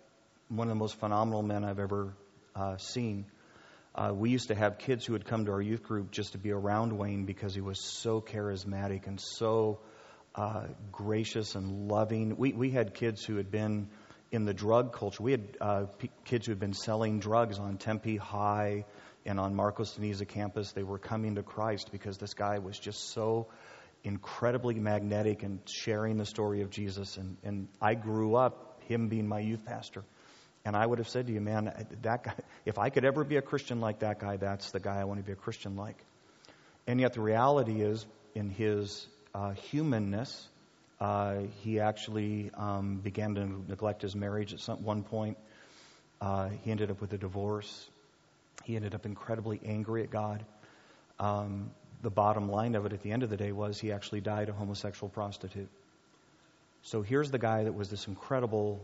one 0.49 0.67
of 0.67 0.71
the 0.71 0.79
most 0.79 0.99
phenomenal 0.99 1.43
men 1.43 1.65
I've 1.65 1.79
ever 1.79 2.15
uh, 2.57 2.79
seen. 2.79 3.27
Uh, 3.95 4.11
we 4.15 4.31
used 4.31 4.49
to 4.49 4.55
have 4.55 4.79
kids 4.79 5.05
who 5.05 5.13
would 5.13 5.27
come 5.27 5.45
to 5.45 5.53
our 5.53 5.61
youth 5.61 5.83
group 5.83 6.13
just 6.13 6.33
to 6.33 6.39
be 6.39 6.51
around 6.51 6.97
Wayne 6.97 7.27
because 7.27 7.55
he 7.55 7.61
was 7.61 7.79
so 7.79 8.23
charismatic 8.23 9.07
and 9.07 9.21
so 9.21 9.81
uh, 10.35 10.69
gracious 10.93 11.55
and 11.55 11.89
loving. 11.89 12.39
We, 12.39 12.55
we 12.55 12.71
had 12.71 12.95
kids 12.95 13.23
who 13.23 13.37
had 13.37 13.51
been 13.51 13.91
in 14.33 14.47
the 14.47 14.55
drug 14.55 14.95
culture. 14.95 15.23
We 15.23 15.33
had 15.33 15.59
uh, 15.61 15.85
p- 15.99 16.11
kids 16.25 16.47
who 16.47 16.53
had 16.53 16.61
been 16.61 16.73
selling 16.73 17.21
drugs 17.21 17.59
on 17.59 17.77
Tempe 17.77 18.17
High 18.17 18.87
and 19.27 19.39
on 19.39 19.55
Marcos 19.55 19.93
de 19.93 20.01
Niza 20.01 20.27
campus. 20.27 20.73
They 20.73 20.85
were 20.85 20.99
coming 20.99 21.35
to 21.35 21.43
Christ 21.43 21.91
because 21.93 22.17
this 22.17 22.33
guy 22.33 22.61
was 22.61 22.79
just 22.79 23.13
so 23.13 23.49
incredibly 24.05 24.75
magnetic 24.75 25.43
and 25.43 25.61
sharing 25.67 26.17
the 26.17 26.27
story 26.27 26.63
of 26.63 26.71
Jesus. 26.71 27.17
And, 27.17 27.37
and 27.43 27.69
I 27.81 27.95
grew 27.95 28.35
up, 28.35 28.81
him 28.89 29.09
being 29.09 29.29
my 29.29 29.41
youth 29.41 29.65
pastor. 29.65 30.05
And 30.65 30.77
I 30.77 30.85
would 30.85 30.99
have 30.99 31.09
said 31.09 31.27
to 31.27 31.33
you, 31.33 31.41
man, 31.41 31.73
that 32.03 32.25
guy, 32.25 32.35
if 32.67 32.79
I 32.79 32.91
could 32.91 33.05
ever 33.05 33.25
be 33.25 33.37
a 33.37 33.43
Christian 33.43 33.81
like 33.81 34.01
that 34.01 34.19
guy, 34.19 34.37
that's 34.37 34.71
the 34.73 34.81
guy 34.81 35.01
I 35.01 35.05
want 35.05 35.21
to 35.21 35.25
be 35.25 35.33
a 35.33 35.37
Christian 35.37 35.77
like. 35.77 35.97
And 36.87 37.01
yet 37.01 37.15
the 37.15 37.21
reality 37.21 37.83
is, 37.83 38.05
in 38.35 38.51
his 38.51 39.07
uh, 39.35 39.53
humanness, 39.53 40.49
uh, 41.01 41.43
he 41.63 41.81
actually 41.81 42.51
um, 42.55 42.97
began 42.97 43.35
to 43.37 43.47
neglect 43.69 44.03
his 44.03 44.15
marriage 44.15 44.53
at 44.53 44.61
some, 44.61 44.83
one 44.83 45.03
point. 45.03 45.39
Uh, 46.21 46.51
he 46.63 46.71
ended 46.71 46.91
up 46.91 47.01
with 47.01 47.13
a 47.13 47.19
divorce. 47.19 47.89
He 48.65 48.77
ended 48.77 48.95
up 48.95 49.07
incredibly 49.07 49.61
angry 49.65 50.03
at 50.03 50.11
God. 50.11 50.45
Um, 51.19 51.71
the 52.03 52.11
bottom 52.11 52.49
line 52.49 52.75
of 52.75 52.87
it 52.87 52.93
at 52.93 53.03
the 53.03 53.13
end 53.13 53.23
of 53.23 53.31
the 53.31 53.37
day 53.37 53.53
was 53.53 53.79
he 53.79 53.93
actually 53.93 54.21
died 54.21 54.49
a 54.49 54.53
homosexual 54.53 55.09
prostitute. 55.09 55.69
So 56.83 57.03
here's 57.03 57.31
the 57.31 57.39
guy 57.39 57.65
that 57.65 57.75
was 57.75 57.91
this 57.91 58.07
incredible 58.07 58.81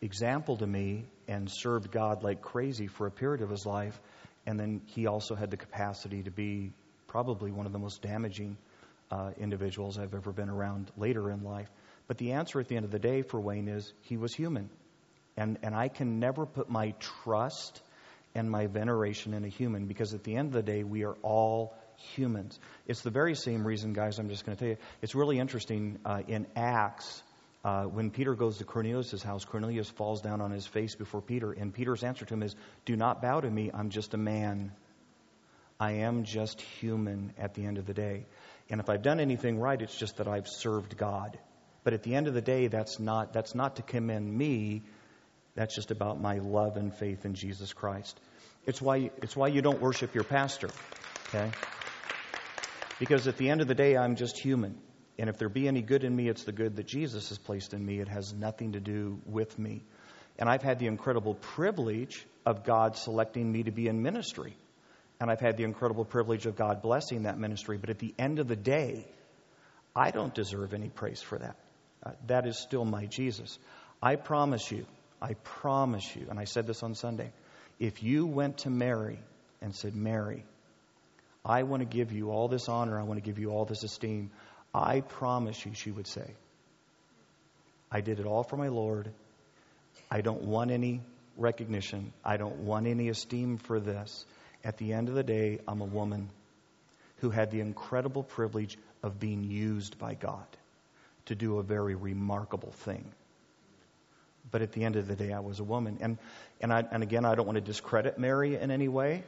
example 0.00 0.56
to 0.56 0.66
me 0.66 1.04
and 1.26 1.50
served 1.50 1.90
God 1.90 2.22
like 2.22 2.40
crazy 2.40 2.86
for 2.86 3.06
a 3.06 3.10
period 3.10 3.42
of 3.42 3.50
his 3.50 3.66
life. 3.66 4.00
And 4.46 4.58
then 4.58 4.82
he 4.86 5.06
also 5.06 5.34
had 5.34 5.50
the 5.50 5.56
capacity 5.56 6.22
to 6.22 6.30
be 6.30 6.72
probably 7.08 7.50
one 7.50 7.66
of 7.66 7.72
the 7.72 7.78
most 7.78 8.02
damaging 8.02 8.56
uh, 9.10 9.30
individuals 9.38 9.98
I've 9.98 10.14
ever 10.14 10.32
been 10.32 10.48
around 10.48 10.90
later 10.96 11.30
in 11.30 11.42
life. 11.42 11.68
But 12.06 12.18
the 12.18 12.32
answer 12.32 12.60
at 12.60 12.68
the 12.68 12.76
end 12.76 12.84
of 12.84 12.90
the 12.90 12.98
day 12.98 13.22
for 13.22 13.40
Wayne 13.40 13.68
is 13.68 13.92
he 14.02 14.16
was 14.16 14.34
human. 14.34 14.70
And, 15.36 15.58
and 15.62 15.74
I 15.74 15.88
can 15.88 16.18
never 16.18 16.46
put 16.46 16.68
my 16.68 16.94
trust 16.98 17.80
and 18.34 18.50
my 18.50 18.66
veneration 18.66 19.34
in 19.34 19.44
a 19.44 19.48
human 19.48 19.86
because 19.86 20.14
at 20.14 20.24
the 20.24 20.36
end 20.36 20.48
of 20.48 20.54
the 20.54 20.62
day, 20.62 20.84
we 20.84 21.04
are 21.04 21.16
all 21.22 21.74
humans. 21.96 22.58
It's 22.86 23.02
the 23.02 23.10
very 23.10 23.34
same 23.34 23.66
reason, 23.66 23.92
guys, 23.92 24.18
I'm 24.18 24.28
just 24.28 24.44
going 24.44 24.56
to 24.56 24.60
tell 24.60 24.70
you. 24.70 24.76
It's 25.00 25.14
really 25.14 25.38
interesting 25.38 25.98
uh, 26.04 26.22
in 26.26 26.46
Acts. 26.56 27.22
Uh, 27.64 27.84
when 27.84 28.10
Peter 28.10 28.34
goes 28.34 28.58
to 28.58 28.64
Cornelius' 28.64 29.22
house, 29.22 29.44
Cornelius 29.44 29.88
falls 29.88 30.20
down 30.20 30.40
on 30.40 30.50
his 30.50 30.66
face 30.66 30.96
before 30.96 31.20
Peter, 31.20 31.52
and 31.52 31.72
Peter's 31.72 32.02
answer 32.02 32.24
to 32.24 32.34
him 32.34 32.42
is, 32.42 32.56
Do 32.84 32.96
not 32.96 33.22
bow 33.22 33.40
to 33.40 33.48
me, 33.50 33.70
I'm 33.72 33.90
just 33.90 34.14
a 34.14 34.18
man. 34.18 34.72
I 35.78 35.92
am 35.92 36.24
just 36.24 36.60
human 36.60 37.32
at 37.38 37.54
the 37.54 37.64
end 37.64 37.78
of 37.78 37.86
the 37.86 37.94
day. 37.94 38.26
And 38.70 38.80
if 38.80 38.88
I've 38.88 39.02
done 39.02 39.20
anything 39.20 39.58
right, 39.58 39.80
it's 39.80 39.96
just 39.96 40.18
that 40.18 40.28
I've 40.28 40.46
served 40.48 40.96
God. 40.96 41.38
But 41.84 41.92
at 41.92 42.02
the 42.02 42.14
end 42.14 42.28
of 42.28 42.34
the 42.34 42.40
day, 42.40 42.68
that's 42.68 43.00
not, 43.00 43.32
that's 43.32 43.54
not 43.54 43.76
to 43.76 43.82
commend 43.82 44.32
me. 44.32 44.82
That's 45.54 45.74
just 45.74 45.90
about 45.90 46.20
my 46.20 46.38
love 46.38 46.76
and 46.76 46.94
faith 46.94 47.24
in 47.24 47.34
Jesus 47.34 47.72
Christ. 47.72 48.18
It's 48.64 48.80
why, 48.80 49.10
it's 49.22 49.36
why 49.36 49.48
you 49.48 49.60
don't 49.60 49.80
worship 49.80 50.14
your 50.14 50.24
pastor, 50.24 50.70
okay? 51.28 51.50
Because 53.02 53.26
at 53.26 53.36
the 53.36 53.50
end 53.50 53.60
of 53.60 53.66
the 53.66 53.74
day, 53.74 53.96
I'm 53.96 54.14
just 54.14 54.38
human. 54.38 54.78
And 55.18 55.28
if 55.28 55.36
there 55.36 55.48
be 55.48 55.66
any 55.66 55.82
good 55.82 56.04
in 56.04 56.14
me, 56.14 56.28
it's 56.28 56.44
the 56.44 56.52
good 56.52 56.76
that 56.76 56.86
Jesus 56.86 57.30
has 57.30 57.38
placed 57.38 57.74
in 57.74 57.84
me. 57.84 57.98
It 57.98 58.06
has 58.06 58.32
nothing 58.32 58.74
to 58.74 58.80
do 58.80 59.20
with 59.26 59.58
me. 59.58 59.82
And 60.38 60.48
I've 60.48 60.62
had 60.62 60.78
the 60.78 60.86
incredible 60.86 61.34
privilege 61.34 62.24
of 62.46 62.62
God 62.62 62.96
selecting 62.96 63.50
me 63.50 63.64
to 63.64 63.72
be 63.72 63.88
in 63.88 64.02
ministry. 64.04 64.56
And 65.20 65.32
I've 65.32 65.40
had 65.40 65.56
the 65.56 65.64
incredible 65.64 66.04
privilege 66.04 66.46
of 66.46 66.54
God 66.54 66.80
blessing 66.80 67.24
that 67.24 67.36
ministry. 67.36 67.76
But 67.76 67.90
at 67.90 67.98
the 67.98 68.14
end 68.20 68.38
of 68.38 68.46
the 68.46 68.54
day, 68.54 69.04
I 69.96 70.12
don't 70.12 70.32
deserve 70.32 70.72
any 70.72 70.88
praise 70.88 71.20
for 71.20 71.38
that. 71.38 71.56
Uh, 72.06 72.12
that 72.28 72.46
is 72.46 72.56
still 72.56 72.84
my 72.84 73.06
Jesus. 73.06 73.58
I 74.00 74.14
promise 74.14 74.70
you, 74.70 74.86
I 75.20 75.34
promise 75.42 76.14
you, 76.14 76.28
and 76.30 76.38
I 76.38 76.44
said 76.44 76.68
this 76.68 76.84
on 76.84 76.94
Sunday, 76.94 77.32
if 77.80 78.00
you 78.04 78.26
went 78.26 78.58
to 78.58 78.70
Mary 78.70 79.18
and 79.60 79.74
said, 79.74 79.96
Mary, 79.96 80.44
I 81.44 81.64
want 81.64 81.80
to 81.80 81.86
give 81.86 82.12
you 82.12 82.30
all 82.30 82.48
this 82.48 82.68
honor, 82.68 82.98
I 82.98 83.02
want 83.02 83.22
to 83.22 83.28
give 83.28 83.38
you 83.38 83.50
all 83.50 83.64
this 83.64 83.82
esteem, 83.82 84.30
I 84.74 85.00
promise 85.00 85.64
you, 85.66 85.74
she 85.74 85.90
would 85.90 86.06
say, 86.06 86.30
I 87.90 88.00
did 88.00 88.20
it 88.20 88.26
all 88.26 88.42
for 88.42 88.56
my 88.56 88.68
Lord. 88.68 89.10
I 90.10 90.20
don't 90.22 90.42
want 90.42 90.70
any 90.70 91.00
recognition. 91.36 92.12
I 92.24 92.36
don't 92.36 92.60
want 92.60 92.86
any 92.86 93.08
esteem 93.08 93.58
for 93.58 93.80
this. 93.80 94.24
At 94.64 94.78
the 94.78 94.92
end 94.92 95.08
of 95.08 95.14
the 95.14 95.22
day, 95.22 95.58
I'm 95.68 95.80
a 95.80 95.86
woman 95.86 96.30
who 97.18 97.30
had 97.30 97.50
the 97.50 97.60
incredible 97.60 98.22
privilege 98.22 98.78
of 99.02 99.20
being 99.20 99.44
used 99.44 99.98
by 99.98 100.14
God 100.14 100.46
to 101.26 101.34
do 101.34 101.58
a 101.58 101.62
very 101.62 101.94
remarkable 101.94 102.72
thing. 102.72 103.04
But 104.50 104.62
at 104.62 104.72
the 104.72 104.84
end 104.84 104.96
of 104.96 105.06
the 105.06 105.16
day, 105.16 105.32
I 105.32 105.40
was 105.40 105.60
a 105.60 105.64
woman. 105.64 105.98
And, 106.00 106.18
and, 106.60 106.72
I, 106.72 106.84
and 106.90 107.02
again, 107.02 107.24
I 107.24 107.34
don't 107.34 107.46
want 107.46 107.56
to 107.56 107.62
discredit 107.62 108.18
Mary 108.18 108.56
in 108.56 108.70
any 108.70 108.88
way. 108.88 109.22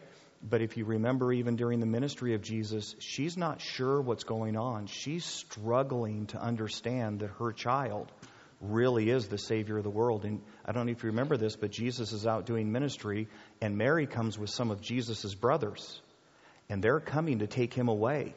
But 0.46 0.60
if 0.60 0.76
you 0.76 0.84
remember, 0.84 1.32
even 1.32 1.56
during 1.56 1.80
the 1.80 1.86
ministry 1.86 2.34
of 2.34 2.42
Jesus, 2.42 2.94
she's 2.98 3.36
not 3.38 3.62
sure 3.62 4.00
what's 4.02 4.24
going 4.24 4.58
on. 4.58 4.86
She's 4.86 5.24
struggling 5.24 6.26
to 6.28 6.38
understand 6.38 7.20
that 7.20 7.30
her 7.38 7.52
child 7.52 8.12
really 8.60 9.08
is 9.08 9.26
the 9.26 9.38
Savior 9.38 9.78
of 9.78 9.84
the 9.84 9.90
world. 9.90 10.26
And 10.26 10.42
I 10.64 10.72
don't 10.72 10.84
know 10.84 10.92
if 10.92 11.02
you 11.02 11.10
remember 11.10 11.38
this, 11.38 11.56
but 11.56 11.70
Jesus 11.70 12.12
is 12.12 12.26
out 12.26 12.44
doing 12.44 12.70
ministry, 12.70 13.28
and 13.62 13.78
Mary 13.78 14.06
comes 14.06 14.38
with 14.38 14.50
some 14.50 14.70
of 14.70 14.82
Jesus' 14.82 15.34
brothers, 15.34 16.00
and 16.68 16.82
they're 16.82 17.00
coming 17.00 17.38
to 17.38 17.46
take 17.46 17.72
him 17.72 17.88
away. 17.88 18.34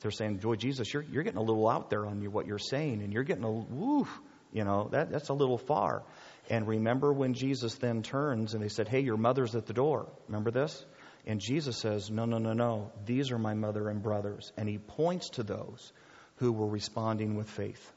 They're 0.00 0.10
saying, 0.10 0.38
Boy, 0.38 0.56
Jesus, 0.56 0.92
you're, 0.92 1.04
you're 1.04 1.22
getting 1.22 1.38
a 1.38 1.44
little 1.44 1.68
out 1.68 1.88
there 1.88 2.04
on 2.04 2.20
you, 2.20 2.30
what 2.30 2.46
you're 2.48 2.58
saying, 2.58 3.00
and 3.00 3.12
you're 3.12 3.22
getting 3.22 3.44
a, 3.44 3.50
woo, 3.52 4.08
you 4.52 4.64
know, 4.64 4.88
that, 4.90 5.12
that's 5.12 5.28
a 5.28 5.34
little 5.34 5.58
far. 5.58 6.02
And 6.50 6.66
remember 6.66 7.12
when 7.12 7.34
Jesus 7.34 7.76
then 7.76 8.02
turns 8.02 8.54
and 8.54 8.62
they 8.62 8.68
said, 8.68 8.88
Hey, 8.88 9.00
your 9.00 9.16
mother's 9.16 9.54
at 9.54 9.66
the 9.66 9.72
door. 9.72 10.08
Remember 10.26 10.50
this? 10.50 10.84
And 11.26 11.40
Jesus 11.40 11.76
says, 11.78 12.10
No, 12.10 12.24
no, 12.24 12.38
no, 12.38 12.52
no. 12.52 12.90
These 13.06 13.30
are 13.30 13.38
my 13.38 13.54
mother 13.54 13.88
and 13.88 14.02
brothers. 14.02 14.52
And 14.56 14.68
he 14.68 14.78
points 14.78 15.30
to 15.30 15.42
those 15.42 15.92
who 16.36 16.52
were 16.52 16.66
responding 16.66 17.36
with 17.36 17.48
faith. 17.48 17.92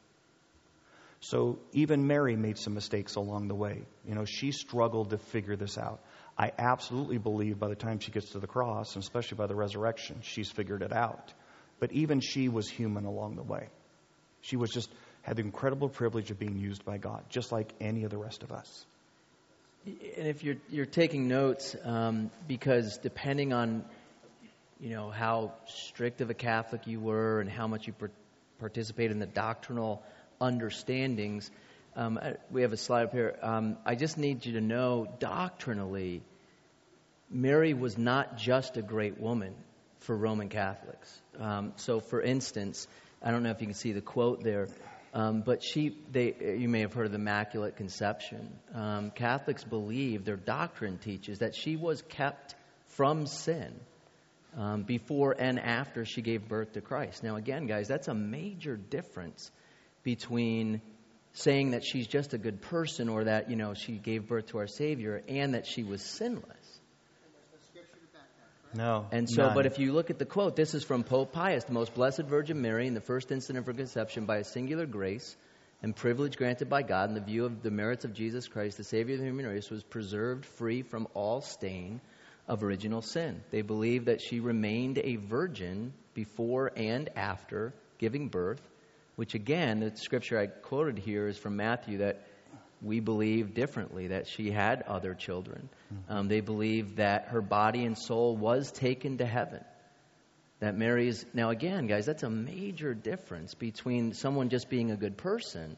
So 1.22 1.58
even 1.74 2.06
Mary 2.06 2.36
made 2.36 2.60
some 2.60 2.76
mistakes 2.76 3.16
along 3.16 3.48
the 3.48 3.56
way. 3.56 3.82
You 4.08 4.14
know, 4.14 4.26
she 4.26 4.52
struggled 4.52 5.10
to 5.10 5.18
figure 5.18 5.56
this 5.56 5.78
out. 5.78 6.02
I 6.38 6.52
absolutely 6.58 7.18
believe 7.18 7.58
by 7.58 7.70
the 7.70 7.76
time 7.76 8.00
she 8.00 8.12
gets 8.12 8.32
to 8.32 8.40
the 8.40 8.48
cross, 8.48 8.94
and 8.94 9.04
especially 9.04 9.38
by 9.38 9.48
the 9.48 9.56
resurrection, 9.56 10.20
she's 10.22 10.52
figured 10.52 10.84
it 10.84 10.94
out. 10.94 11.34
But 11.80 11.94
even 11.94 12.20
she 12.20 12.50
was 12.50 12.70
human 12.70 13.06
along 13.06 13.38
the 13.38 13.44
way. 13.44 13.70
She 14.42 14.58
was 14.58 14.70
just 14.70 14.90
had 15.24 15.38
the 15.38 15.42
incredible 15.42 15.90
privilege 15.90 16.30
of 16.30 16.38
being 16.38 16.58
used 16.58 16.86
by 16.86 16.98
God, 16.98 17.24
just 17.30 17.52
like 17.52 17.74
any 17.82 18.04
of 18.04 18.12
the 18.12 18.18
rest 18.18 18.44
of 18.44 18.52
us. 18.52 18.86
And 19.86 20.28
if 20.28 20.44
you're 20.44 20.58
you're 20.70 20.88
taking 20.88 21.28
notes, 21.28 21.76
um, 21.84 22.32
because 22.48 22.98
depending 22.98 23.54
on 23.54 23.86
you 24.80 24.90
know 24.90 25.12
how 25.12 25.54
strict 25.68 26.22
of 26.22 26.32
a 26.32 26.34
Catholic 26.34 26.88
you 26.88 27.00
were 27.00 27.40
and 27.40 27.50
how 27.50 27.68
much 27.68 27.86
you 27.86 27.94
per- 27.94 28.10
participate 28.60 29.12
in 29.12 29.20
the 29.20 29.28
doctrinal 29.28 30.02
understandings, 30.42 31.52
um, 31.96 32.20
we 32.50 32.64
have 32.64 32.74
a 32.74 32.78
slide 32.78 33.04
up 33.04 33.12
here. 33.12 33.38
Um, 33.44 33.78
I 33.86 33.94
just 33.94 34.18
need 34.18 34.46
you 34.46 34.54
to 34.54 34.62
know 34.62 35.08
doctrinally, 35.20 36.24
Mary 37.30 37.76
was 37.76 37.96
not 37.96 38.38
just 38.38 38.78
a 38.78 38.82
great 38.82 39.20
woman 39.20 39.54
for 40.00 40.16
Roman 40.16 40.50
Catholics. 40.50 41.22
Um, 41.40 41.74
so, 41.76 42.00
for 42.00 42.22
instance, 42.22 42.88
I 43.22 43.32
don't 43.32 43.44
know 43.44 43.52
if 43.52 43.62
you 43.62 43.68
can 43.68 43.76
see 43.76 43.92
the 43.92 44.02
quote 44.02 44.44
there, 44.44 44.68
um, 45.16 45.42
but 45.42 45.64
she, 45.64 45.98
they, 46.12 46.36
you 46.60 46.68
may 46.68 46.82
have 46.82 46.94
heard 46.94 47.06
of 47.06 47.14
the 47.14 47.18
Immaculate 47.18 47.78
Conception. 47.78 48.54
Um, 48.74 49.12
Catholics 49.12 49.64
believe, 49.64 50.26
their 50.26 50.36
doctrine 50.36 50.98
teaches, 50.98 51.40
that 51.40 51.56
she 51.56 51.78
was 51.78 52.02
kept 52.02 52.54
from 52.90 53.26
sin 53.26 53.80
um, 54.58 54.84
before 54.84 55.34
and 55.40 55.58
after 55.58 56.04
she 56.04 56.22
gave 56.22 56.50
birth 56.50 56.74
to 56.74 56.82
Christ. 56.82 57.24
Now, 57.24 57.38
again, 57.38 57.66
guys, 57.66 57.88
that's 57.88 58.10
a 58.10 58.14
major 58.14 58.76
difference 58.76 59.50
between 60.04 60.82
saying 61.32 61.72
that 61.72 61.86
she's 61.86 62.08
just 62.08 62.34
a 62.34 62.38
good 62.38 62.62
person 62.62 63.08
or 63.08 63.24
that, 63.24 63.50
you 63.50 63.56
know, 63.56 63.74
she 63.74 63.94
gave 63.94 64.28
birth 64.28 64.48
to 64.48 64.58
our 64.58 64.68
Savior 64.68 65.24
and 65.30 65.54
that 65.54 65.66
she 65.66 65.84
was 65.84 66.02
sinless. 66.02 66.65
No. 68.76 69.08
And 69.12 69.30
so, 69.30 69.44
none. 69.44 69.56
but 69.56 69.66
if 69.66 69.80
you 69.80 69.94
look 69.94 70.10
at 70.10 70.20
the 70.20 70.26
quote, 70.26 70.56
this 70.56 70.74
is 70.74 70.84
from 70.84 71.04
Pope 71.04 71.32
Pius, 71.32 71.64
the 71.64 71.72
most 71.72 71.94
blessed 71.94 72.24
Virgin 72.24 72.62
Mary, 72.62 72.88
in 72.88 72.94
the 72.94 73.02
first 73.02 73.32
instant 73.32 73.58
of 73.58 73.66
her 73.66 73.74
conception, 73.74 74.26
by 74.26 74.38
a 74.38 74.44
singular 74.44 74.86
grace 74.86 75.38
and 75.82 75.96
privilege 75.96 76.36
granted 76.36 76.70
by 76.70 76.82
God, 76.82 77.10
in 77.10 77.16
the 77.16 77.22
view 77.22 77.46
of 77.46 77.62
the 77.62 77.72
merits 77.72 78.06
of 78.06 78.14
Jesus 78.14 78.48
Christ, 78.48 78.78
the 78.78 78.84
Savior 78.84 79.16
of 79.16 79.22
the 79.22 79.28
human 79.28 79.46
race, 79.46 79.70
was 79.70 79.84
preserved 79.84 80.46
free 80.46 80.82
from 80.82 81.08
all 81.14 81.42
stain 81.42 82.02
of 82.48 82.64
original 82.64 83.02
sin. 83.02 83.42
They 83.52 83.62
believe 83.62 84.06
that 84.06 84.22
she 84.22 84.40
remained 84.40 85.00
a 85.00 85.16
virgin 85.16 85.94
before 86.14 86.72
and 86.76 87.10
after 87.16 87.74
giving 87.98 88.28
birth, 88.28 88.62
which 89.16 89.36
again, 89.36 89.80
the 89.80 89.96
scripture 89.96 90.38
I 90.38 90.48
quoted 90.48 90.98
here 90.98 91.28
is 91.28 91.38
from 91.38 91.56
Matthew 91.56 92.00
that 92.00 92.28
we 92.86 93.00
believe 93.00 93.54
differently, 93.54 94.08
that 94.08 94.28
she 94.28 94.52
had 94.52 94.84
other 94.84 95.16
children. 95.16 95.70
Um, 96.08 96.28
they 96.28 96.42
believe 96.42 96.98
that 96.98 97.30
her 97.30 97.42
body 97.42 97.84
and 97.84 97.98
soul 97.98 98.38
was 98.38 98.72
taken 98.72 99.18
to 99.18 99.26
heaven. 99.26 99.64
That 100.60 100.78
Mary 100.78 101.08
is, 101.08 101.26
now 101.34 101.50
again, 101.50 101.88
guys, 101.88 102.06
that's 102.06 102.24
a 102.24 102.30
major 102.30 102.94
difference 102.94 103.56
between 103.56 104.14
someone 104.14 104.50
just 104.50 104.70
being 104.70 104.92
a 104.92 104.96
good 104.96 105.18
person 105.18 105.76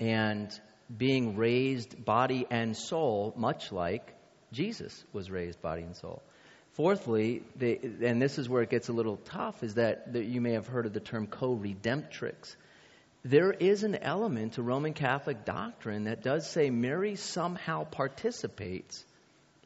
and 0.00 0.50
being 0.96 1.36
raised 1.36 2.04
body 2.04 2.46
and 2.50 2.76
soul, 2.76 3.32
much 3.36 3.70
like 3.70 4.14
Jesus 4.52 5.04
was 5.12 5.30
raised 5.30 5.60
body 5.60 5.82
and 5.82 5.94
soul. 5.96 6.22
Fourthly, 6.72 7.42
they, 7.56 7.78
and 8.02 8.22
this 8.22 8.38
is 8.38 8.48
where 8.48 8.62
it 8.62 8.70
gets 8.70 8.88
a 8.88 8.92
little 8.92 9.16
tough, 9.16 9.62
is 9.62 9.74
that, 9.74 10.12
that 10.14 10.24
you 10.24 10.40
may 10.40 10.52
have 10.52 10.66
heard 10.66 10.86
of 10.86 10.92
the 10.92 11.00
term 11.00 11.26
co 11.26 11.54
redemptrix. 11.54 12.56
There 13.22 13.52
is 13.52 13.82
an 13.82 13.96
element 13.96 14.54
to 14.54 14.62
Roman 14.62 14.94
Catholic 14.94 15.44
doctrine 15.44 16.04
that 16.04 16.22
does 16.22 16.48
say 16.48 16.70
Mary 16.70 17.16
somehow 17.16 17.84
participates 17.84 19.04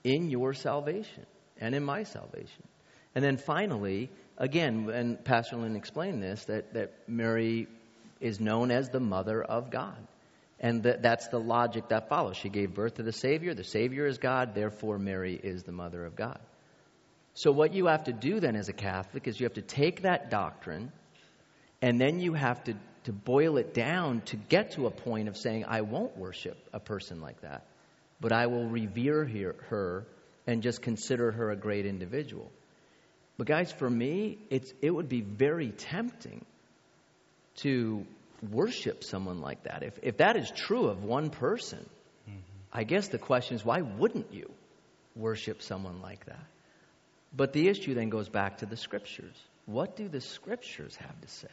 in 0.03 0.29
your 0.29 0.55
salvation 0.55 1.25
and 1.61 1.75
in 1.75 1.85
my 1.85 2.03
salvation. 2.03 2.65
And 3.15 3.25
then 3.25 3.37
finally, 3.37 4.11
again, 4.37 4.91
and 4.91 5.25
Pastor 5.25 5.57
Lynn 5.57 5.77
explained 5.77 6.23
this, 6.23 6.45
that, 6.47 6.75
that 6.75 6.93
Mary 7.07 7.69
is 8.21 8.41
known 8.41 8.73
as 8.73 8.89
the 8.89 9.01
mother 9.01 9.43
of 9.43 9.71
God. 9.71 9.97
And 10.59 10.83
that, 10.85 11.03
that's 11.03 11.29
the 11.29 11.39
logic 11.39 11.89
that 11.89 12.09
follows. 12.09 12.37
She 12.37 12.49
gave 12.49 12.75
birth 12.75 12.95
to 12.95 13.03
the 13.03 13.13
Savior. 13.13 13.55
The 13.55 13.65
Savior 13.65 14.07
is 14.07 14.19
God. 14.19 14.55
Therefore, 14.55 14.99
Mary 14.99 15.39
is 15.41 15.63
the 15.63 15.73
mother 15.73 16.05
of 16.05 16.17
God. 16.17 16.41
So, 17.35 17.51
what 17.51 17.75
you 17.75 17.87
have 17.87 18.05
to 18.05 18.13
do 18.13 18.41
then 18.41 18.57
as 18.57 18.69
a 18.69 18.73
Catholic 18.73 19.27
is 19.27 19.39
you 19.39 19.45
have 19.45 19.55
to 19.55 19.63
take 19.63 20.03
that 20.03 20.31
doctrine 20.31 20.93
and 21.83 22.01
then 22.01 22.21
you 22.21 22.33
have 22.33 22.63
to, 22.65 22.75
to 23.05 23.13
boil 23.13 23.59
it 23.59 23.75
down 23.75 24.23
to 24.23 24.37
get 24.37 24.73
to 24.73 24.87
a 24.87 24.91
point 24.91 25.29
of 25.29 25.37
saying, 25.37 25.65
I 25.67 25.83
won't 25.83 26.17
worship 26.17 26.57
a 26.73 26.81
person 26.81 27.21
like 27.21 27.41
that, 27.43 27.67
but 28.21 28.33
I 28.33 28.47
will 28.47 28.67
revere 28.67 29.25
her 29.69 30.07
and 30.47 30.63
just 30.63 30.83
consider 30.83 31.31
her 31.33 31.51
a 31.51 31.57
great 31.57 31.87
individual. 31.87 32.51
But, 33.37 33.47
guys, 33.47 33.73
for 33.73 33.89
me, 33.89 34.39
it's, 34.51 34.73
it 34.81 34.91
would 34.91 35.09
be 35.09 35.21
very 35.21 35.71
tempting 35.71 36.45
to 37.57 38.07
worship 38.51 39.05
someone 39.05 39.41
like 39.41 39.65
that. 39.65 39.83
If, 39.83 39.99
if 40.03 40.17
that 40.19 40.37
is 40.37 40.51
true 40.51 40.87
of 40.87 41.03
one 41.03 41.31
person, 41.31 41.79
mm-hmm. 42.29 42.39
I 42.73 42.85
guess 42.85 43.09
the 43.09 43.19
question 43.19 43.57
is 43.57 43.65
why 43.65 43.81
wouldn't 43.81 44.33
you 44.33 44.51
worship 45.17 45.63
someone 45.63 46.01
like 46.01 46.27
that? 46.27 46.45
But 47.37 47.53
the 47.53 47.69
issue 47.69 47.95
then 47.95 48.11
goes 48.11 48.29
back 48.29 48.59
to 48.59 48.67
the 48.67 48.77
scriptures. 48.77 49.35
What 49.67 49.97
do 49.97 50.09
the 50.09 50.21
scriptures 50.21 50.95
have 50.97 51.21
to 51.21 51.29
say? 51.29 51.49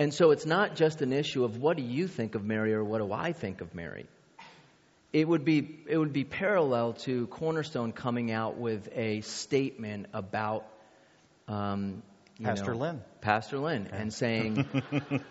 And 0.00 0.14
so 0.14 0.30
it's 0.30 0.46
not 0.46 0.76
just 0.76 1.02
an 1.02 1.12
issue 1.12 1.44
of 1.44 1.58
what 1.58 1.76
do 1.76 1.82
you 1.82 2.08
think 2.08 2.34
of 2.34 2.42
Mary 2.42 2.72
or 2.72 2.82
what 2.82 3.02
do 3.02 3.12
I 3.12 3.34
think 3.34 3.60
of 3.60 3.74
Mary. 3.74 4.06
It 5.12 5.28
would 5.28 5.44
be 5.44 5.78
it 5.86 5.98
would 5.98 6.14
be 6.14 6.24
parallel 6.24 6.94
to 7.04 7.26
Cornerstone 7.26 7.92
coming 7.92 8.32
out 8.32 8.56
with 8.56 8.88
a 8.94 9.20
statement 9.20 10.06
about 10.14 10.64
um, 11.48 12.02
Pastor 12.42 12.72
know, 12.72 12.80
Lynn. 12.80 13.02
Pastor 13.20 13.58
Lynn, 13.58 13.88
okay. 13.88 13.96
and 13.98 14.10
saying 14.10 14.66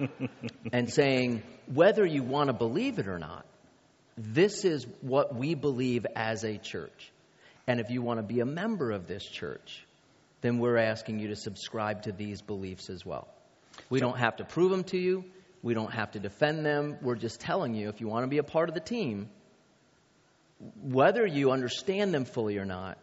and 0.72 0.88
saying 0.93 1.41
whether 1.74 2.05
you 2.05 2.22
want 2.22 2.49
to 2.49 2.53
believe 2.53 2.99
it 2.99 3.07
or 3.07 3.17
not, 3.17 3.47
this 4.17 4.65
is 4.65 4.86
what 5.01 5.34
we 5.34 5.55
believe 5.55 6.05
as 6.15 6.43
a 6.43 6.59
church. 6.59 7.11
And 7.65 7.80
if 7.80 7.89
you 7.89 8.03
want 8.03 8.20
to 8.20 8.24
be 8.24 8.39
a 8.39 8.45
member 8.45 8.91
of 8.91 9.07
this 9.07 9.26
church, 9.26 9.84
then 10.41 10.59
we're 10.59 10.78
asking 10.78 11.17
you 11.17 11.30
to 11.30 11.36
subscribe 11.36 12.03
to 12.03 12.11
these 12.11 12.43
beliefs 12.43 12.91
as 12.91 13.03
well. 13.03 13.28
We 13.90 14.00
don't 14.00 14.18
have 14.18 14.38
to 14.38 14.44
prove 14.44 14.72
them 14.72 14.84
to 14.86 14.98
you. 14.98 15.26
We 15.62 15.74
don't 15.74 15.92
have 15.92 16.12
to 16.12 16.20
defend 16.20 16.66
them. 16.66 16.98
We're 17.02 17.16
just 17.16 17.42
telling 17.42 17.74
you 17.74 17.90
if 17.90 18.00
you 18.02 18.08
want 18.08 18.24
to 18.24 18.28
be 18.28 18.38
a 18.38 18.44
part 18.44 18.70
of 18.70 18.76
the 18.76 18.82
team, 18.82 19.30
whether 20.82 21.26
you 21.26 21.52
understand 21.52 22.14
them 22.14 22.26
fully 22.26 22.58
or 22.58 22.66
not, 22.66 22.98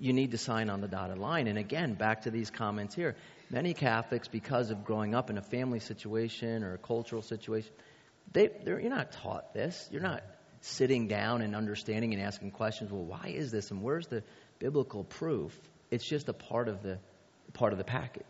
you 0.00 0.12
need 0.12 0.32
to 0.32 0.38
sign 0.38 0.68
on 0.68 0.80
the 0.80 0.88
dotted 0.88 1.18
line. 1.18 1.46
And 1.46 1.58
again, 1.58 1.94
back 1.94 2.22
to 2.22 2.30
these 2.30 2.50
comments 2.50 2.94
here. 2.94 3.16
Many 3.50 3.74
Catholics, 3.74 4.26
because 4.26 4.70
of 4.70 4.84
growing 4.84 5.14
up 5.14 5.30
in 5.30 5.38
a 5.38 5.42
family 5.42 5.78
situation 5.78 6.64
or 6.64 6.74
a 6.74 6.78
cultural 6.78 7.22
situation, 7.22 7.70
they, 8.32 8.50
you're 8.64 8.80
not 8.80 9.12
taught 9.12 9.54
this. 9.54 9.88
You're 9.92 10.02
not 10.02 10.24
sitting 10.60 11.06
down 11.06 11.42
and 11.42 11.54
understanding 11.54 12.12
and 12.12 12.22
asking 12.22 12.50
questions. 12.50 12.90
Well, 12.90 13.04
why 13.04 13.32
is 13.34 13.52
this, 13.52 13.70
and 13.70 13.82
where's 13.82 14.08
the 14.08 14.24
biblical 14.58 15.04
proof? 15.04 15.56
It's 15.90 16.08
just 16.08 16.28
a 16.28 16.32
part 16.32 16.68
of 16.68 16.82
the 16.82 16.98
part 17.52 17.72
of 17.72 17.78
the 17.78 17.84
package. 17.84 18.24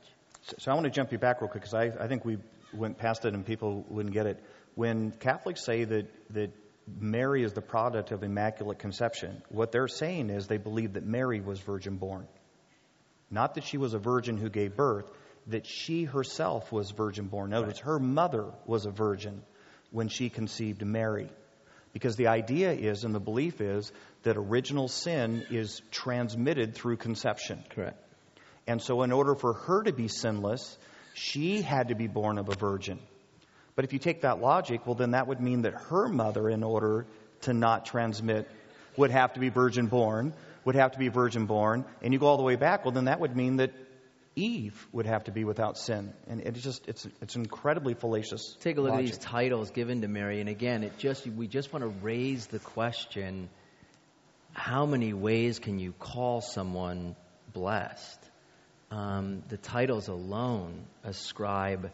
So, 0.59 0.71
I 0.71 0.75
want 0.75 0.85
to 0.85 0.91
jump 0.91 1.11
you 1.11 1.19
back 1.19 1.41
real 1.41 1.51
quick 1.51 1.65
because 1.65 1.75
I, 1.75 2.05
I 2.05 2.07
think 2.07 2.25
we 2.25 2.39
went 2.73 2.99
past 2.99 3.25
it 3.25 3.35
and 3.35 3.45
people 3.45 3.85
wouldn't 3.89 4.15
get 4.15 4.27
it. 4.27 4.41
When 4.77 5.11
Catholics 5.11 5.65
say 5.65 5.83
that 5.83 6.07
that 6.35 6.53
Mary 7.01 7.43
is 7.43 7.53
the 7.53 7.63
product 7.63 8.13
of 8.13 8.23
immaculate 8.23 8.79
conception, 8.79 9.43
what 9.49 9.73
they're 9.73 9.89
saying 9.89 10.31
is 10.31 10.47
they 10.47 10.59
believe 10.59 10.93
that 10.93 11.05
Mary 11.05 11.41
was 11.41 11.59
virgin 11.59 11.97
born, 11.97 12.29
not 13.29 13.55
that 13.55 13.65
she 13.65 13.77
was 13.77 13.95
a 13.95 13.99
virgin 13.99 14.37
who 14.37 14.49
gave 14.49 14.77
birth. 14.77 15.11
That 15.49 15.65
she 15.65 16.05
herself 16.05 16.73
was 16.73 16.91
virgin 16.91 17.27
born. 17.27 17.53
Other 17.53 17.67
words, 17.67 17.81
her 17.81 18.01
mother 18.01 18.47
was 18.67 18.85
a 18.85 18.91
virgin 18.91 19.43
when 19.93 20.09
she 20.09 20.29
conceived 20.29 20.85
Mary. 20.85 21.29
Because 21.93 22.17
the 22.17 22.27
idea 22.27 22.73
is, 22.73 23.05
and 23.05 23.15
the 23.15 23.21
belief 23.21 23.61
is, 23.61 23.93
that 24.25 24.37
original 24.37 24.89
sin 24.89 25.47
is 25.51 25.81
transmitted 25.93 26.75
through 26.75 26.97
conception. 26.97 27.63
Correct. 27.71 27.97
And 28.67 28.83
so, 28.83 29.03
in 29.03 29.13
order 29.13 29.35
for 29.35 29.53
her 29.53 29.83
to 29.85 29.93
be 29.93 30.09
sinless, 30.09 30.77
she 31.15 31.63
had 31.63 31.89
to 31.89 31.95
be 31.95 32.09
born 32.09 32.39
of 32.39 32.49
a 32.49 32.55
virgin. 32.55 32.99
But 33.77 33.85
if 33.85 33.93
you 33.93 33.99
take 33.99 34.23
that 34.23 34.41
logic, 34.41 34.87
well, 34.87 34.95
then 34.95 35.13
that 35.13 35.29
would 35.29 35.41
mean 35.41 35.63
that 35.63 35.75
her 35.75 36.09
mother, 36.09 36.49
in 36.49 36.63
order 36.63 37.07
to 37.43 37.53
not 37.53 37.85
transmit, 37.85 38.49
would 38.97 39.11
have 39.11 39.35
to 39.35 39.41
be 39.41 39.51
virgin 39.51 39.87
born, 39.87 40.33
would 40.65 40.75
have 40.75 40.93
to 40.93 40.99
be 40.99 41.09
virgin 41.09 41.47
born. 41.47 41.85
And 42.03 42.13
you 42.13 42.19
go 42.19 42.27
all 42.27 42.39
the 42.39 42.43
way 42.43 42.57
back, 42.57 42.85
well, 42.85 42.93
then 42.93 43.05
that 43.05 43.21
would 43.21 43.37
mean 43.37 43.57
that 43.57 43.73
Eve 44.35 44.87
would 44.93 45.07
have 45.07 45.25
to 45.25 45.31
be 45.31 45.45
without 45.45 45.79
sin. 45.79 46.13
And 46.27 46.41
it's 46.41 46.61
just 46.61 46.87
it's 46.89 47.07
it's 47.23 47.37
incredibly 47.37 47.95
fallacious. 47.95 48.57
Take 48.61 48.77
a 48.77 48.81
look 48.83 48.91
logic. 48.91 49.07
at 49.07 49.13
these 49.13 49.19
titles 49.19 49.71
given 49.71 50.03
to 50.03 50.09
Mary, 50.09 50.41
and 50.41 50.49
again, 50.49 50.83
it 50.83 50.99
just 50.99 51.27
we 51.27 51.47
just 51.47 51.73
want 51.73 51.83
to 51.85 51.89
raise 52.03 52.47
the 52.47 52.59
question: 52.59 53.49
How 54.53 54.85
many 54.85 55.15
ways 55.15 55.59
can 55.59 55.79
you 55.79 55.93
call 55.93 56.43
someone 56.43 57.17
blessed? 57.53 58.26
Um, 58.91 59.43
the 59.49 59.57
titles 59.57 60.09
alone 60.09 60.85
ascribe 61.03 61.91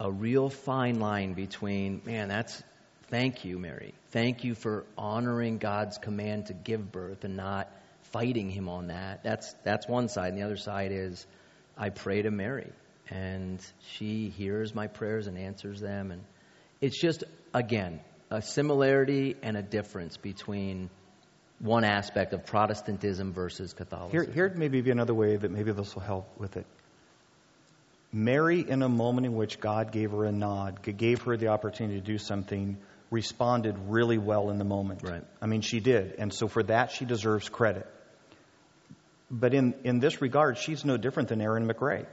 a 0.00 0.10
real 0.10 0.48
fine 0.48 0.98
line 0.98 1.34
between 1.34 2.00
man, 2.04 2.28
that's 2.28 2.62
thank 3.08 3.44
you, 3.44 3.58
Mary. 3.58 3.94
Thank 4.10 4.44
you 4.44 4.54
for 4.54 4.86
honoring 4.96 5.58
God's 5.58 5.98
command 5.98 6.46
to 6.46 6.54
give 6.54 6.90
birth 6.90 7.24
and 7.24 7.36
not 7.36 7.70
fighting 8.12 8.48
him 8.48 8.68
on 8.68 8.88
that. 8.88 9.22
That's, 9.22 9.54
that's 9.64 9.86
one 9.88 10.08
side. 10.08 10.28
And 10.28 10.38
the 10.38 10.44
other 10.44 10.56
side 10.56 10.92
is, 10.92 11.26
I 11.76 11.90
pray 11.90 12.22
to 12.22 12.30
Mary, 12.30 12.70
and 13.10 13.60
she 13.92 14.28
hears 14.30 14.74
my 14.74 14.86
prayers 14.86 15.26
and 15.26 15.36
answers 15.36 15.80
them. 15.80 16.10
And 16.10 16.22
it's 16.80 17.00
just, 17.00 17.24
again, 17.52 18.00
a 18.30 18.40
similarity 18.40 19.36
and 19.42 19.56
a 19.56 19.62
difference 19.62 20.16
between 20.16 20.90
one 21.64 21.82
aspect 21.82 22.34
of 22.34 22.44
Protestantism 22.44 23.32
versus 23.32 23.72
Catholicism. 23.72 24.10
Here, 24.10 24.32
here 24.32 24.52
maybe 24.54 24.82
be 24.82 24.90
another 24.90 25.14
way 25.14 25.36
that 25.36 25.50
maybe 25.50 25.72
this 25.72 25.94
will 25.94 26.02
help 26.02 26.28
with 26.38 26.58
it. 26.58 26.66
Mary, 28.12 28.60
in 28.60 28.82
a 28.82 28.88
moment 28.88 29.26
in 29.26 29.34
which 29.34 29.58
God 29.58 29.90
gave 29.90 30.10
her 30.10 30.24
a 30.24 30.30
nod, 30.30 30.82
gave 30.82 31.22
her 31.22 31.36
the 31.36 31.48
opportunity 31.48 31.98
to 31.98 32.06
do 32.06 32.18
something, 32.18 32.76
responded 33.10 33.76
really 33.88 34.18
well 34.18 34.50
in 34.50 34.58
the 34.58 34.64
moment. 34.64 35.02
Right. 35.02 35.24
I 35.40 35.46
mean, 35.46 35.62
she 35.62 35.80
did. 35.80 36.14
And 36.18 36.32
so 36.32 36.48
for 36.48 36.62
that, 36.64 36.92
she 36.92 37.06
deserves 37.06 37.48
credit. 37.48 37.86
But 39.30 39.54
in, 39.54 39.74
in 39.84 40.00
this 40.00 40.20
regard, 40.20 40.58
she's 40.58 40.84
no 40.84 40.98
different 40.98 41.30
than 41.30 41.40
Aaron 41.40 41.66
McRae. 41.66 42.06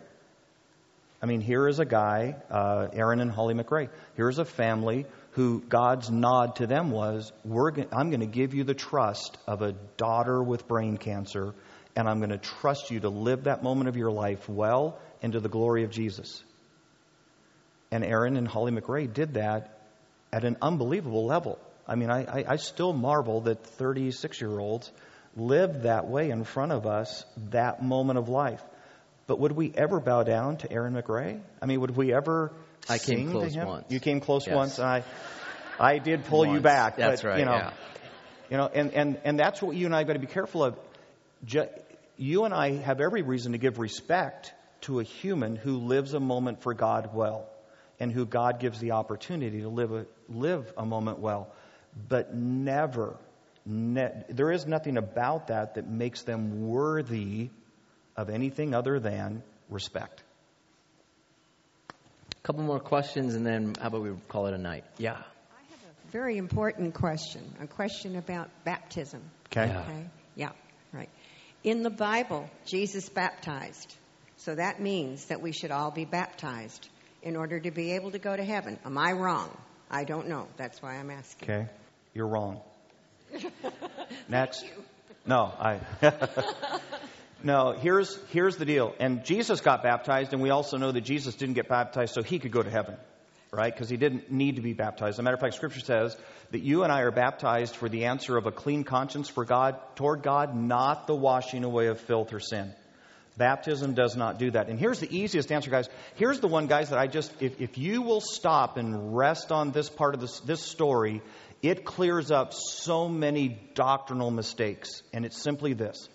I 1.21 1.25
mean, 1.27 1.41
here 1.41 1.67
is 1.67 1.79
a 1.79 1.85
guy, 1.85 2.37
uh, 2.49 2.87
Aaron 2.93 3.19
and 3.19 3.29
Holly 3.29 3.53
McRae. 3.53 3.89
Here's 4.15 4.39
a 4.39 4.45
family 4.45 5.05
who 5.31 5.61
God's 5.61 6.09
nod 6.09 6.57
to 6.57 6.67
them 6.67 6.91
was, 6.91 7.31
go- 7.45 7.85
I'm 7.91 8.09
going 8.09 8.19
to 8.19 8.25
give 8.25 8.53
you 8.53 8.63
the 8.63 8.73
trust 8.73 9.37
of 9.47 9.61
a 9.61 9.73
daughter 9.97 10.41
with 10.41 10.67
brain 10.67 10.97
cancer, 10.97 11.53
and 11.95 12.07
I'm 12.07 12.19
going 12.19 12.31
to 12.31 12.37
trust 12.37 12.91
you 12.91 12.99
to 13.01 13.09
live 13.09 13.45
that 13.45 13.63
moment 13.63 13.87
of 13.87 13.95
your 13.95 14.11
life 14.11 14.49
well 14.49 14.99
into 15.21 15.39
the 15.39 15.49
glory 15.49 15.83
of 15.83 15.91
Jesus. 15.91 16.43
And 17.91 18.03
Aaron 18.03 18.37
and 18.37 18.47
Holly 18.47 18.71
McRae 18.71 19.11
did 19.11 19.35
that 19.35 19.79
at 20.33 20.43
an 20.43 20.57
unbelievable 20.61 21.25
level. 21.25 21.59
I 21.87 21.95
mean, 21.95 22.09
I, 22.09 22.23
I, 22.23 22.45
I 22.47 22.55
still 22.57 22.93
marvel 22.93 23.41
that 23.41 23.65
36 23.65 24.39
year 24.39 24.59
olds 24.59 24.91
lived 25.35 25.83
that 25.83 26.07
way 26.07 26.29
in 26.29 26.43
front 26.43 26.71
of 26.71 26.85
us 26.85 27.25
that 27.51 27.81
moment 27.81 28.19
of 28.19 28.29
life. 28.29 28.61
But 29.27 29.39
would 29.39 29.53
we 29.53 29.71
ever 29.73 29.99
bow 29.99 30.23
down 30.23 30.57
to 30.57 30.71
Aaron 30.71 30.93
McRae? 30.93 31.39
I 31.61 31.65
mean, 31.65 31.79
would 31.81 31.95
we 31.95 32.13
ever 32.13 32.51
I 32.89 32.97
came 32.97 33.31
close 33.31 33.55
once. 33.55 33.85
You 33.89 33.99
came 33.99 34.19
close 34.19 34.47
Yes. 34.47 34.55
once, 34.55 34.79
I, 34.79 35.03
I 35.79 35.97
did 35.99 36.25
pull 36.25 36.45
you 36.45 36.59
back. 36.61 36.97
That's 36.97 37.21
but, 37.21 37.29
right, 37.29 37.39
You 37.39 37.45
know, 37.45 37.55
yeah. 37.55 37.73
you 38.49 38.57
know, 38.57 38.67
and, 38.73 38.93
and, 38.93 39.21
and 39.23 39.39
that's 39.39 39.61
what 39.61 39.75
you 39.75 39.85
and 39.85 39.95
I 39.95 39.99
have 39.99 40.07
got 40.07 40.13
to 40.13 40.19
be 40.19 40.27
careful 40.27 40.63
of. 40.63 40.77
Ju- 41.45 41.69
you 42.17 42.45
and 42.45 42.53
I 42.53 42.73
have 42.73 43.01
every 43.01 43.23
reason 43.23 43.53
to 43.53 43.57
give 43.57 43.79
respect 43.79 44.53
to 44.81 44.99
a 44.99 45.03
human 45.03 45.55
who 45.55 45.77
lives 45.77 46.13
a 46.13 46.19
moment 46.19 46.61
for 46.61 46.73
God 46.73 47.11
well, 47.13 47.47
and 47.99 48.11
who 48.11 48.25
God 48.25 48.59
gives 48.59 48.79
the 48.79 48.91
opportunity 48.91 49.61
to 49.61 49.69
live 49.69 49.91
a, 49.91 50.05
live 50.29 50.71
a 50.77 50.85
moment 50.85 51.19
well. 51.19 51.53
But 52.07 52.33
never, 52.33 53.17
ne- 53.65 54.23
there 54.29 54.51
is 54.51 54.65
nothing 54.65 54.97
about 54.97 55.47
that 55.47 55.75
that 55.75 55.87
makes 55.87 56.23
them 56.23 56.67
worthy 56.67 57.49
of 58.15 58.29
anything 58.29 58.73
other 58.73 58.99
than 58.99 59.43
respect. 59.69 60.23
A 62.43 62.47
couple 62.47 62.63
more 62.63 62.79
questions, 62.79 63.35
and 63.35 63.45
then 63.45 63.75
how 63.79 63.87
about 63.87 64.01
we 64.01 64.11
call 64.27 64.47
it 64.47 64.55
a 64.55 64.57
night? 64.57 64.83
Yeah. 64.97 65.11
I 65.11 65.15
have 65.69 65.79
a 66.07 66.11
very 66.11 66.37
important 66.37 66.95
question. 66.95 67.43
A 67.61 67.67
question 67.67 68.15
about 68.15 68.49
baptism. 68.63 69.21
Okay. 69.47 69.67
Yeah. 69.67 69.81
Okay. 69.81 70.05
Yeah. 70.35 70.49
Right. 70.91 71.09
In 71.63 71.83
the 71.83 71.91
Bible, 71.91 72.49
Jesus 72.65 73.09
baptized. 73.09 73.95
So 74.37 74.55
that 74.55 74.81
means 74.81 75.25
that 75.25 75.39
we 75.39 75.51
should 75.51 75.69
all 75.69 75.91
be 75.91 76.05
baptized 76.05 76.89
in 77.21 77.35
order 77.35 77.59
to 77.59 77.69
be 77.69 77.91
able 77.91 78.09
to 78.09 78.19
go 78.19 78.35
to 78.35 78.43
heaven. 78.43 78.79
Am 78.85 78.97
I 78.97 79.11
wrong? 79.11 79.55
I 79.91 80.03
don't 80.03 80.27
know. 80.27 80.47
That's 80.57 80.81
why 80.81 80.95
I'm 80.95 81.11
asking. 81.11 81.51
Okay, 81.51 81.69
you're 82.15 82.27
wrong. 82.27 82.59
Next. 84.27 84.65
No, 85.27 85.53
I. 85.59 85.79
no, 87.43 87.71
here's 87.71 88.17
here's 88.29 88.57
the 88.57 88.65
deal. 88.65 88.93
And 88.99 89.23
Jesus 89.25 89.61
got 89.61 89.83
baptized, 89.83 90.33
and 90.33 90.41
we 90.41 90.49
also 90.49 90.77
know 90.77 90.91
that 90.91 91.01
Jesus 91.01 91.35
didn't 91.35 91.55
get 91.55 91.67
baptized 91.67 92.13
so 92.13 92.23
he 92.23 92.39
could 92.39 92.51
go 92.51 92.61
to 92.61 92.69
heaven, 92.69 92.95
right? 93.51 93.73
Because 93.73 93.89
he 93.89 93.97
didn't 93.97 94.31
need 94.31 94.55
to 94.55 94.61
be 94.61 94.73
baptized. 94.73 95.15
As 95.15 95.19
a 95.19 95.23
matter 95.23 95.35
of 95.35 95.41
fact, 95.41 95.55
Scripture 95.55 95.79
says 95.79 96.15
that 96.51 96.61
you 96.61 96.83
and 96.83 96.91
I 96.91 97.01
are 97.01 97.11
baptized 97.11 97.75
for 97.75 97.89
the 97.89 98.05
answer 98.05 98.37
of 98.37 98.45
a 98.45 98.51
clean 98.51 98.83
conscience 98.83 99.29
for 99.29 99.45
God 99.45 99.77
toward 99.95 100.23
God, 100.23 100.55
not 100.55 101.07
the 101.07 101.15
washing 101.15 101.63
away 101.63 101.87
of 101.87 101.99
filth 101.99 102.33
or 102.33 102.39
sin. 102.39 102.73
Baptism 103.37 103.93
does 103.93 104.15
not 104.15 104.39
do 104.39 104.51
that. 104.51 104.67
And 104.67 104.77
here's 104.77 104.99
the 104.99 105.17
easiest 105.17 105.51
answer, 105.51 105.71
guys. 105.71 105.87
Here's 106.15 106.39
the 106.41 106.47
one, 106.47 106.67
guys, 106.67 106.89
that 106.89 106.99
I 106.99 107.07
just, 107.07 107.31
if, 107.41 107.61
if 107.61 107.77
you 107.77 108.01
will 108.01 108.21
stop 108.21 108.77
and 108.77 109.15
rest 109.15 109.51
on 109.51 109.71
this 109.71 109.89
part 109.89 110.13
of 110.13 110.21
this, 110.21 110.41
this 110.41 110.61
story, 110.61 111.21
it 111.61 111.85
clears 111.85 112.29
up 112.29 112.53
so 112.53 113.07
many 113.07 113.59
doctrinal 113.73 114.31
mistakes. 114.31 115.01
And 115.13 115.25
it's 115.25 115.41
simply 115.41 115.73
this 115.73 116.09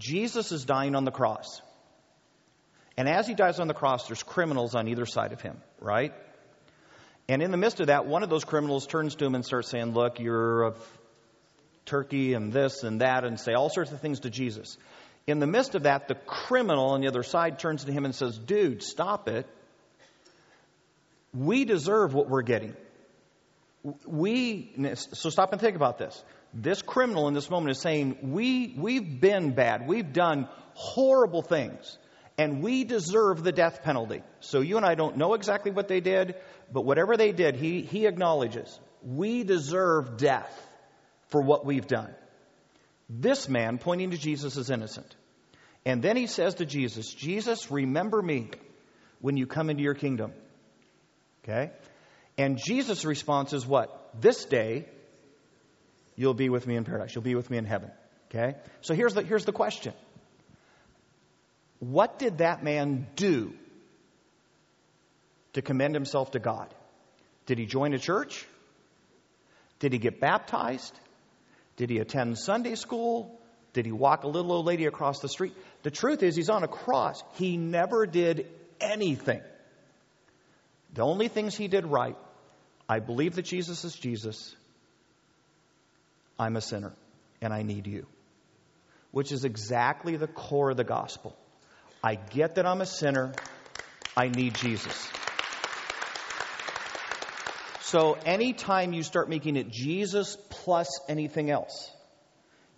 Jesus 0.00 0.50
is 0.50 0.64
dying 0.64 0.96
on 0.96 1.04
the 1.04 1.10
cross. 1.10 1.60
And 2.96 3.08
as 3.08 3.26
he 3.26 3.34
dies 3.34 3.60
on 3.60 3.68
the 3.68 3.74
cross, 3.74 4.08
there's 4.08 4.22
criminals 4.22 4.74
on 4.74 4.88
either 4.88 5.06
side 5.06 5.32
of 5.32 5.40
him, 5.40 5.60
right? 5.78 6.12
And 7.28 7.42
in 7.42 7.50
the 7.50 7.58
midst 7.58 7.80
of 7.80 7.88
that, 7.88 8.06
one 8.06 8.22
of 8.22 8.30
those 8.30 8.44
criminals 8.44 8.86
turns 8.86 9.14
to 9.16 9.26
him 9.26 9.34
and 9.34 9.44
starts 9.44 9.68
saying, 9.68 9.92
Look, 9.92 10.18
you're 10.18 10.62
of 10.62 10.98
Turkey 11.84 12.32
and 12.32 12.52
this 12.52 12.82
and 12.82 13.02
that, 13.02 13.24
and 13.24 13.38
say 13.38 13.52
all 13.52 13.68
sorts 13.68 13.92
of 13.92 14.00
things 14.00 14.20
to 14.20 14.30
Jesus. 14.30 14.78
In 15.26 15.38
the 15.38 15.46
midst 15.46 15.74
of 15.74 15.82
that, 15.82 16.08
the 16.08 16.14
criminal 16.14 16.86
on 16.90 17.02
the 17.02 17.08
other 17.08 17.22
side 17.22 17.58
turns 17.58 17.84
to 17.84 17.92
him 17.92 18.04
and 18.04 18.14
says, 18.14 18.38
Dude, 18.38 18.82
stop 18.82 19.28
it. 19.28 19.46
We 21.34 21.64
deserve 21.66 22.14
what 22.14 22.28
we're 22.28 22.42
getting. 22.42 22.74
We, 24.06 24.94
so 24.94 25.30
stop 25.30 25.52
and 25.52 25.60
think 25.60 25.76
about 25.76 25.98
this. 25.98 26.24
This 26.52 26.82
criminal 26.82 27.28
in 27.28 27.34
this 27.34 27.50
moment 27.50 27.70
is 27.70 27.80
saying, 27.80 28.18
we, 28.22 28.74
We've 28.76 29.20
been 29.20 29.54
bad. 29.54 29.86
We've 29.86 30.12
done 30.12 30.48
horrible 30.74 31.42
things. 31.42 31.98
And 32.38 32.62
we 32.62 32.84
deserve 32.84 33.42
the 33.42 33.52
death 33.52 33.82
penalty. 33.82 34.22
So 34.40 34.60
you 34.60 34.78
and 34.78 34.86
I 34.86 34.94
don't 34.94 35.18
know 35.18 35.34
exactly 35.34 35.70
what 35.70 35.88
they 35.88 36.00
did, 36.00 36.36
but 36.72 36.86
whatever 36.86 37.16
they 37.16 37.32
did, 37.32 37.54
he, 37.54 37.82
he 37.82 38.06
acknowledges. 38.06 38.80
We 39.02 39.44
deserve 39.44 40.16
death 40.16 40.50
for 41.28 41.42
what 41.42 41.66
we've 41.66 41.86
done. 41.86 42.14
This 43.10 43.48
man, 43.48 43.78
pointing 43.78 44.12
to 44.12 44.16
Jesus, 44.16 44.56
is 44.56 44.70
innocent. 44.70 45.14
And 45.84 46.02
then 46.02 46.16
he 46.16 46.26
says 46.26 46.54
to 46.56 46.66
Jesus, 46.66 47.12
Jesus, 47.12 47.70
remember 47.70 48.22
me 48.22 48.50
when 49.20 49.36
you 49.36 49.46
come 49.46 49.68
into 49.68 49.82
your 49.82 49.94
kingdom. 49.94 50.32
Okay? 51.44 51.72
And 52.38 52.58
Jesus' 52.58 53.04
response 53.04 53.52
is 53.52 53.66
what? 53.66 54.10
This 54.18 54.44
day, 54.44 54.86
you'll 56.20 56.34
be 56.34 56.50
with 56.50 56.66
me 56.66 56.76
in 56.76 56.84
paradise. 56.84 57.14
You'll 57.14 57.24
be 57.24 57.34
with 57.34 57.48
me 57.48 57.56
in 57.56 57.64
heaven. 57.64 57.90
Okay? 58.28 58.54
So 58.82 58.92
here's 58.94 59.14
the, 59.14 59.22
here's 59.22 59.46
the 59.46 59.52
question 59.52 59.94
What 61.78 62.18
did 62.18 62.38
that 62.38 62.62
man 62.62 63.06
do 63.16 63.54
to 65.54 65.62
commend 65.62 65.94
himself 65.94 66.32
to 66.32 66.38
God? 66.38 66.74
Did 67.46 67.58
he 67.58 67.64
join 67.64 67.94
a 67.94 67.98
church? 67.98 68.46
Did 69.78 69.94
he 69.94 69.98
get 69.98 70.20
baptized? 70.20 70.92
Did 71.76 71.88
he 71.88 71.98
attend 71.98 72.38
Sunday 72.38 72.74
school? 72.74 73.40
Did 73.72 73.86
he 73.86 73.92
walk 73.92 74.24
a 74.24 74.28
little 74.28 74.52
old 74.52 74.66
lady 74.66 74.84
across 74.84 75.20
the 75.20 75.28
street? 75.28 75.54
The 75.84 75.90
truth 75.90 76.22
is, 76.22 76.36
he's 76.36 76.50
on 76.50 76.64
a 76.64 76.68
cross. 76.68 77.22
He 77.36 77.56
never 77.56 78.04
did 78.04 78.46
anything. 78.78 79.40
The 80.92 81.02
only 81.02 81.28
things 81.28 81.56
he 81.56 81.68
did 81.68 81.86
right 81.86 82.16
I 82.86 82.98
believe 82.98 83.36
that 83.36 83.44
Jesus 83.44 83.84
is 83.84 83.94
Jesus. 83.94 84.54
I'm 86.40 86.56
a 86.56 86.62
sinner, 86.62 86.94
and 87.42 87.52
I 87.52 87.62
need 87.62 87.86
you. 87.86 88.06
Which 89.10 89.30
is 89.30 89.44
exactly 89.44 90.16
the 90.16 90.26
core 90.26 90.70
of 90.70 90.78
the 90.78 90.84
gospel. 90.84 91.36
I 92.02 92.14
get 92.14 92.54
that 92.54 92.64
I'm 92.64 92.80
a 92.80 92.86
sinner. 92.86 93.34
I 94.16 94.28
need 94.28 94.54
Jesus. 94.54 95.08
So 97.82 98.16
anytime 98.24 98.94
you 98.94 99.02
start 99.02 99.28
making 99.28 99.56
it 99.56 99.68
Jesus 99.68 100.38
plus 100.48 101.00
anything 101.08 101.50
else, 101.50 101.90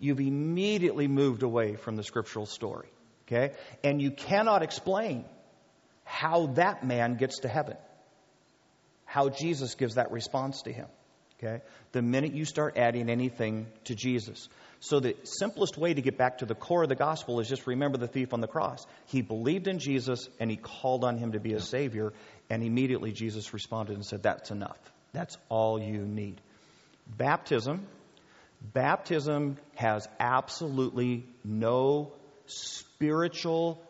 you've 0.01 0.21
immediately 0.21 1.07
moved 1.07 1.45
away 1.45 1.77
from 1.77 1.95
the 1.95 2.03
scriptural 2.03 2.47
story. 2.47 2.89
Okay? 3.29 3.55
And 3.85 4.03
you 4.03 4.11
cannot 4.11 4.65
explain 4.65 5.25
how 6.03 6.47
that 6.55 6.85
man 6.85 7.15
gets 7.17 7.41
to 7.41 7.49
heaven. 7.49 7.77
How 9.05 9.29
Jesus 9.29 9.77
gives 9.77 9.95
that 9.95 10.11
response 10.11 10.63
to 10.63 10.73
him. 10.73 10.89
Okay? 11.43 11.63
The 11.93 12.03
minute 12.03 12.35
you 12.35 12.45
start 12.45 12.77
adding 12.77 13.09
anything 13.09 13.67
to 13.85 13.95
Jesus. 13.95 14.49
So 14.81 15.01
the 15.01 15.17
simplest 15.25 15.77
way 15.77 15.95
to 15.95 16.03
get 16.03 16.19
back 16.19 16.39
to 16.39 16.47
the 16.47 16.55
core 16.55 16.83
of 16.83 16.89
the 16.89 16.95
gospel 16.95 17.41
is 17.41 17.49
just 17.49 17.67
remember 17.67 17.99
the 17.99 18.09
thief 18.09 18.33
on 18.33 18.41
the 18.41 18.47
cross. 18.49 18.87
He 19.07 19.23
believed 19.23 19.69
in 19.69 19.79
Jesus 19.79 20.29
and 20.41 20.51
he 20.51 20.57
called 20.57 21.05
on 21.05 21.19
him 21.19 21.33
to 21.33 21.41
be 21.41 21.55
a 21.55 21.61
savior, 21.61 22.13
and 22.51 22.63
immediately 22.63 23.13
Jesus 23.13 23.53
responded 23.53 23.95
and 23.95 24.05
said, 24.05 24.23
That's 24.23 24.51
enough. 24.51 24.79
That's 25.13 25.37
all 25.49 25.81
you 25.81 25.99
need. 25.99 26.41
Baptism, 27.17 27.87
baptism 28.61 29.57
has 29.75 30.09
absolutely 30.19 31.27
no 31.45 32.13
spiritual 32.47 33.83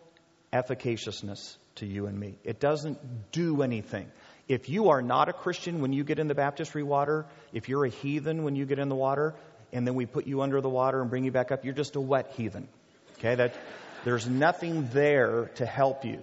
efficaciousness 0.53 1.57
to 1.77 1.87
you 1.87 2.07
and 2.07 2.19
me. 2.19 2.39
It 2.45 2.61
doesn't 2.61 3.33
do 3.33 3.63
anything. 3.63 4.11
If 4.53 4.69
you 4.69 4.91
are 4.91 5.01
not 5.01 5.31
a 5.31 5.33
Christian 5.33 5.81
when 5.81 5.95
you 5.95 6.05
get 6.05 6.19
in 6.19 6.29
the 6.29 6.35
baptistry 6.35 6.83
water, 6.83 7.25
if 7.55 7.71
you're 7.71 7.87
a 7.87 7.89
heathen 7.89 8.45
when 8.45 8.55
you 8.55 8.67
get 8.67 8.79
in 8.79 8.91
the 8.91 8.95
water, 8.95 9.35
and 9.73 9.87
then 9.87 9.95
we 9.95 10.05
put 10.05 10.27
you 10.27 10.43
under 10.43 10.61
the 10.61 10.69
water 10.69 11.01
and 11.01 11.09
bring 11.09 11.25
you 11.25 11.33
back 11.33 11.51
up, 11.51 11.65
you're 11.65 11.73
just 11.73 11.97
a 11.97 12.01
wet 12.03 12.33
heathen. 12.37 12.69
Okay, 13.19 13.35
that 13.35 13.55
there's 14.05 14.29
nothing 14.29 14.91
there 14.93 15.51
to 15.55 15.65
help 15.65 16.05
you. 16.05 16.23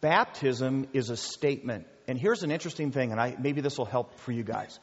Baptism 0.00 0.86
is 0.94 1.10
a 1.10 1.18
statement. 1.18 1.86
And 2.06 2.18
here's 2.18 2.42
an 2.42 2.50
interesting 2.50 2.92
thing, 2.92 3.12
and 3.12 3.20
I, 3.20 3.36
maybe 3.38 3.60
this 3.60 3.76
will 3.76 3.84
help 3.84 4.18
for 4.20 4.32
you 4.32 4.42
guys. 4.42 4.80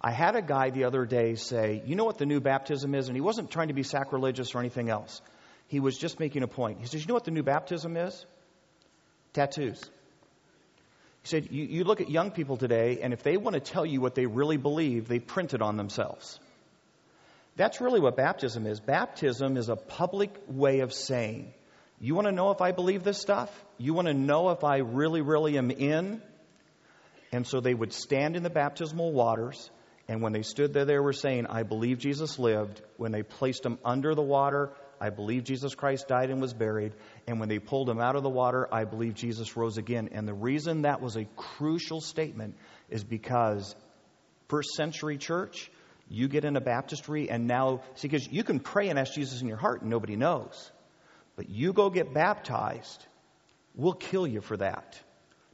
I 0.00 0.10
had 0.10 0.34
a 0.34 0.42
guy 0.42 0.70
the 0.70 0.82
other 0.82 1.06
day 1.06 1.36
say, 1.36 1.80
You 1.86 1.94
know 1.94 2.06
what 2.06 2.18
the 2.18 2.26
new 2.26 2.40
baptism 2.40 2.96
is? 2.96 3.06
And 3.06 3.16
he 3.16 3.20
wasn't 3.20 3.52
trying 3.52 3.68
to 3.68 3.74
be 3.74 3.84
sacrilegious 3.84 4.52
or 4.52 4.58
anything 4.58 4.90
else. 4.90 5.22
He 5.68 5.78
was 5.78 5.96
just 5.96 6.18
making 6.18 6.42
a 6.42 6.48
point. 6.48 6.80
He 6.80 6.86
says, 6.86 7.02
You 7.02 7.06
know 7.06 7.14
what 7.14 7.24
the 7.24 7.30
new 7.30 7.44
baptism 7.44 7.96
is? 7.96 8.26
Tattoos. 9.32 9.80
Said, 11.28 11.48
you, 11.50 11.64
you 11.64 11.84
look 11.84 12.00
at 12.00 12.08
young 12.08 12.30
people 12.30 12.56
today, 12.56 13.00
and 13.02 13.12
if 13.12 13.22
they 13.22 13.36
want 13.36 13.52
to 13.52 13.60
tell 13.60 13.84
you 13.84 14.00
what 14.00 14.14
they 14.14 14.24
really 14.24 14.56
believe, 14.56 15.08
they 15.08 15.18
print 15.18 15.52
it 15.52 15.60
on 15.60 15.76
themselves. 15.76 16.40
That's 17.56 17.82
really 17.82 18.00
what 18.00 18.16
baptism 18.16 18.66
is. 18.66 18.80
Baptism 18.80 19.58
is 19.58 19.68
a 19.68 19.76
public 19.76 20.34
way 20.48 20.80
of 20.80 20.94
saying, 20.94 21.52
You 22.00 22.14
want 22.14 22.28
to 22.28 22.32
know 22.32 22.50
if 22.50 22.62
I 22.62 22.72
believe 22.72 23.04
this 23.04 23.20
stuff? 23.20 23.50
You 23.76 23.92
want 23.92 24.08
to 24.08 24.14
know 24.14 24.48
if 24.50 24.64
I 24.64 24.78
really, 24.78 25.20
really 25.20 25.58
am 25.58 25.70
in? 25.70 26.22
And 27.30 27.46
so 27.46 27.60
they 27.60 27.74
would 27.74 27.92
stand 27.92 28.34
in 28.34 28.42
the 28.42 28.48
baptismal 28.48 29.12
waters, 29.12 29.70
and 30.08 30.22
when 30.22 30.32
they 30.32 30.40
stood 30.40 30.72
there, 30.72 30.86
they 30.86 30.98
were 30.98 31.12
saying, 31.12 31.46
I 31.46 31.62
believe 31.62 31.98
Jesus 31.98 32.38
lived. 32.38 32.80
When 32.96 33.12
they 33.12 33.22
placed 33.22 33.64
them 33.64 33.78
under 33.84 34.14
the 34.14 34.22
water, 34.22 34.70
I 35.00 35.10
believe 35.10 35.44
Jesus 35.44 35.74
Christ 35.74 36.08
died 36.08 36.30
and 36.30 36.40
was 36.40 36.54
buried. 36.54 36.92
And 37.26 37.40
when 37.40 37.48
they 37.48 37.58
pulled 37.58 37.88
him 37.88 38.00
out 38.00 38.16
of 38.16 38.22
the 38.22 38.28
water, 38.28 38.68
I 38.72 38.84
believe 38.84 39.14
Jesus 39.14 39.56
rose 39.56 39.78
again. 39.78 40.10
And 40.12 40.26
the 40.26 40.34
reason 40.34 40.82
that 40.82 41.00
was 41.00 41.16
a 41.16 41.26
crucial 41.36 42.00
statement 42.00 42.56
is 42.90 43.04
because 43.04 43.74
first 44.48 44.70
century 44.70 45.18
church, 45.18 45.70
you 46.08 46.28
get 46.28 46.44
in 46.44 46.56
a 46.56 46.60
baptistry 46.60 47.30
and 47.30 47.46
now, 47.46 47.82
see, 47.96 48.08
because 48.08 48.28
you 48.28 48.42
can 48.42 48.60
pray 48.60 48.88
and 48.88 48.98
ask 48.98 49.12
Jesus 49.12 49.40
in 49.40 49.48
your 49.48 49.58
heart 49.58 49.82
and 49.82 49.90
nobody 49.90 50.16
knows. 50.16 50.70
But 51.36 51.48
you 51.48 51.72
go 51.72 51.90
get 51.90 52.12
baptized, 52.12 53.06
we'll 53.74 53.92
kill 53.92 54.26
you 54.26 54.40
for 54.40 54.56
that. 54.56 55.00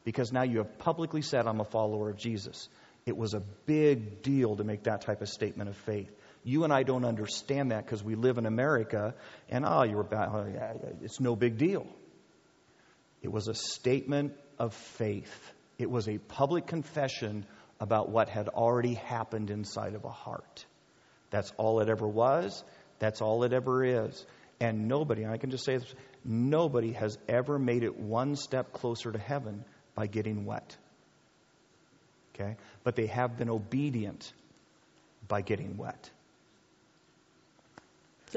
Because 0.05 0.32
now 0.32 0.42
you 0.42 0.59
have 0.59 0.78
publicly 0.78 1.22
said, 1.22 1.47
I'm 1.47 1.61
a 1.61 1.64
follower 1.64 2.11
of 2.11 2.16
Jesus. 2.16 2.68
It 3.07 3.16
was 3.16 3.34
a 3.34 3.42
big 3.66 4.22
deal 4.22 4.57
to 4.57 4.64
make 4.64 4.84
that 4.84 5.03
type 5.03 5.20
of 5.22 5.28
statement 5.28 5.68
of 5.68 5.76
faith. 5.76 6.11
You 6.45 6.64
and 6.64 6.72
I 6.72 6.82
don't 6.82 7.07
understand 7.07 7.70
that 7.70 7.84
because 7.84 8.05
we 8.05 8.14
live 8.14 8.36
in 8.36 8.45
America 8.45 9.14
and, 9.49 9.64
oh, 9.66 9.82
you're 9.82 10.03
about, 10.03 10.28
oh, 10.34 10.92
it's 11.03 11.18
no 11.18 11.34
big 11.34 11.57
deal. 11.57 11.86
It 13.22 13.32
was 13.32 13.49
a 13.49 13.55
statement 13.55 14.34
of 14.59 14.74
faith, 14.74 15.53
it 15.78 15.90
was 15.90 16.09
a 16.09 16.18
public 16.18 16.66
confession 16.66 17.47
about 17.80 18.09
what 18.09 18.28
had 18.28 18.49
already 18.49 18.95
happened 18.95 19.51
inside 19.51 19.95
of 19.95 20.05
a 20.05 20.11
heart. 20.11 20.64
That's 21.30 21.51
all 21.57 21.80
it 21.80 21.88
ever 21.88 22.07
was, 22.07 22.62
that's 22.99 23.20
all 23.20 23.42
it 23.45 23.53
ever 23.53 23.84
is. 23.84 24.24
And 24.61 24.86
nobody, 24.86 25.24
and 25.24 25.32
I 25.32 25.38
can 25.38 25.51
just 25.51 25.64
say 25.64 25.78
this, 25.78 25.95
nobody 26.24 26.92
has 26.92 27.18
ever 27.28 27.59
made 27.59 27.82
it 27.82 27.99
one 27.99 28.36
step 28.36 28.72
closer 28.72 29.11
to 29.11 29.18
heaven 29.18 29.64
by 29.95 30.07
getting 30.07 30.45
wet. 30.45 30.76
Okay? 32.34 32.57
But 32.84 32.95
they 32.95 33.07
have 33.07 33.36
been 33.36 33.51
obedient 33.51 34.32
by 35.26 35.40
getting 35.40 35.76
wet. 35.76 36.11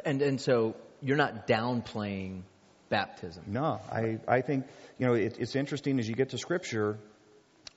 And, 0.05 0.21
and 0.21 0.39
so 0.39 0.75
you're 1.01 1.17
not 1.17 1.47
downplaying 1.47 2.41
baptism. 2.89 3.43
No, 3.47 3.79
I, 3.91 4.19
I 4.27 4.41
think, 4.41 4.65
you 4.97 5.07
know, 5.07 5.13
it, 5.13 5.37
it's 5.39 5.55
interesting 5.55 5.99
as 5.99 6.07
you 6.07 6.15
get 6.15 6.29
to 6.29 6.37
Scripture. 6.37 6.99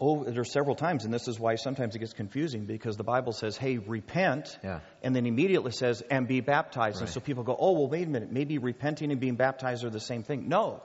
Oh, 0.01 0.25
there's 0.25 0.51
several 0.51 0.77
times, 0.77 1.05
and 1.05 1.13
this 1.13 1.29
is 1.29 1.39
why 1.39 1.57
sometimes 1.57 1.95
it 1.95 1.99
gets 1.99 2.15
confusing 2.15 2.65
because 2.65 2.97
the 2.97 3.05
Bible 3.05 3.33
says, 3.33 3.57
hey, 3.57 3.77
repent, 3.77 4.59
yeah. 4.65 4.81
and 5.03 5.15
then 5.15 5.27
immediately 5.27 5.73
says, 5.73 6.03
and 6.11 6.27
be 6.27 6.41
baptized. 6.41 6.97
Right. 6.97 7.03
And 7.03 7.11
so 7.11 7.21
people 7.21 7.43
go, 7.45 7.55
oh, 7.59 7.73
well, 7.73 7.89
wait 7.89 8.07
a 8.07 8.11
minute, 8.11 8.33
maybe 8.33 8.57
repenting 8.57 9.11
and 9.11 9.21
being 9.21 9.35
baptized 9.35 9.85
are 9.85 9.91
the 9.91 10.01
same 10.01 10.23
thing. 10.23 10.49
No. 10.49 10.83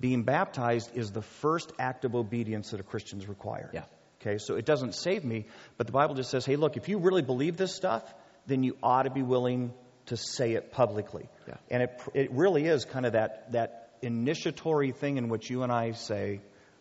Being 0.00 0.24
baptized 0.24 0.90
is 0.96 1.12
the 1.12 1.22
first 1.22 1.72
act 1.78 2.04
of 2.04 2.16
obedience 2.16 2.70
that 2.70 2.80
a 2.80 2.82
Christian's 2.82 3.28
required. 3.28 3.70
Yeah. 3.72 3.84
Okay, 4.20 4.38
so 4.38 4.56
it 4.56 4.66
doesn't 4.66 4.94
save 4.94 5.24
me, 5.24 5.46
but 5.78 5.86
the 5.86 5.92
Bible 5.92 6.14
just 6.14 6.30
says, 6.30 6.44
hey, 6.44 6.56
look, 6.56 6.76
if 6.76 6.88
you 6.88 6.98
really 6.98 7.22
believe 7.22 7.56
this 7.56 7.74
stuff, 7.74 8.02
then 8.46 8.62
you 8.62 8.76
ought 8.82 9.04
to 9.04 9.10
be 9.10 9.22
willing 9.22 9.72
to 10.10 10.16
say 10.16 10.52
it 10.52 10.72
publicly. 10.72 11.28
Yeah. 11.48 11.54
And 11.70 11.82
it, 11.82 12.00
it 12.14 12.32
really 12.32 12.66
is 12.66 12.84
kind 12.84 13.06
of 13.06 13.12
that, 13.12 13.52
that 13.52 13.90
initiatory 14.02 14.92
thing 14.92 15.16
in 15.16 15.28
which 15.28 15.50
you 15.50 15.62
and 15.62 15.72
I 15.72 15.92
say, 15.92 16.40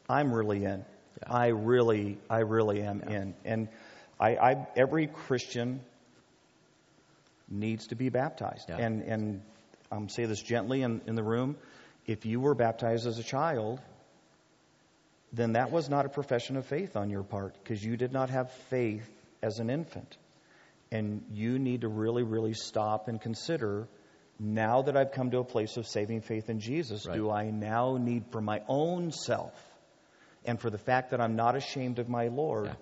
I'm 0.10 0.34
really 0.34 0.64
in. 0.64 0.84
Yeah. 1.22 1.34
I 1.34 1.48
really, 1.48 2.18
I 2.30 2.40
really 2.40 2.82
am 2.82 3.04
Yeah. 3.08 3.22
in. 3.22 3.34
And 3.46 3.68
I, 4.20 4.36
I, 4.36 4.68
every 4.76 5.08
Christian 5.08 5.80
needs 7.50 7.88
to 7.88 7.96
be 7.96 8.10
baptized. 8.10 8.70
And, 8.70 9.02
and 9.04 9.42
I'm 9.92 10.10
say 10.10 10.26
this 10.26 10.42
gently 10.42 10.82
in, 10.82 11.02
in 11.08 11.16
the 11.16 11.24
room. 11.24 11.56
If 12.06 12.26
you 12.26 12.40
were 12.40 12.56
baptized 12.56 13.08
as 13.08 13.20
a 13.20 13.24
child, 13.24 13.80
then 15.34 15.54
that 15.54 15.72
was 15.72 15.90
not 15.90 16.06
a 16.06 16.10
profession 16.10 16.58
of 16.58 16.66
faith 16.66 16.96
on 16.96 17.10
your 17.10 17.24
part 17.24 17.56
because 17.64 17.84
you 17.84 17.98
did 17.98 18.12
not 18.12 18.30
have 18.30 18.52
faith 18.70 19.08
as 19.42 19.60
an 19.60 19.70
infant. 19.70 20.18
And 20.92 21.24
you 21.32 21.60
need 21.60 21.82
to 21.82 21.88
really, 21.88 22.24
really 22.24 22.54
stop 22.54 23.08
and 23.08 23.22
consider 23.22 23.88
now 24.40 24.82
that 24.84 24.96
I've 24.96 25.12
come 25.12 25.32
to 25.32 25.40
a 25.40 25.44
place 25.44 25.78
of 25.78 25.86
saving 25.88 26.22
faith 26.22 26.50
in 26.50 26.60
Jesus, 26.60 27.06
Right. 27.06 27.16
do 27.16 27.30
I 27.30 27.52
now 27.52 27.98
need 27.98 28.26
for 28.32 28.42
my 28.42 28.62
own 28.68 29.12
self 29.12 29.54
and 30.46 30.60
for 30.60 30.70
the 30.70 30.78
fact 30.78 31.12
that 31.12 31.20
I'm 31.22 31.36
not 31.36 31.56
ashamed 31.56 32.00
of 32.00 32.08
my 32.10 32.30
Lord 32.30 32.68
Yeah. 32.68 32.76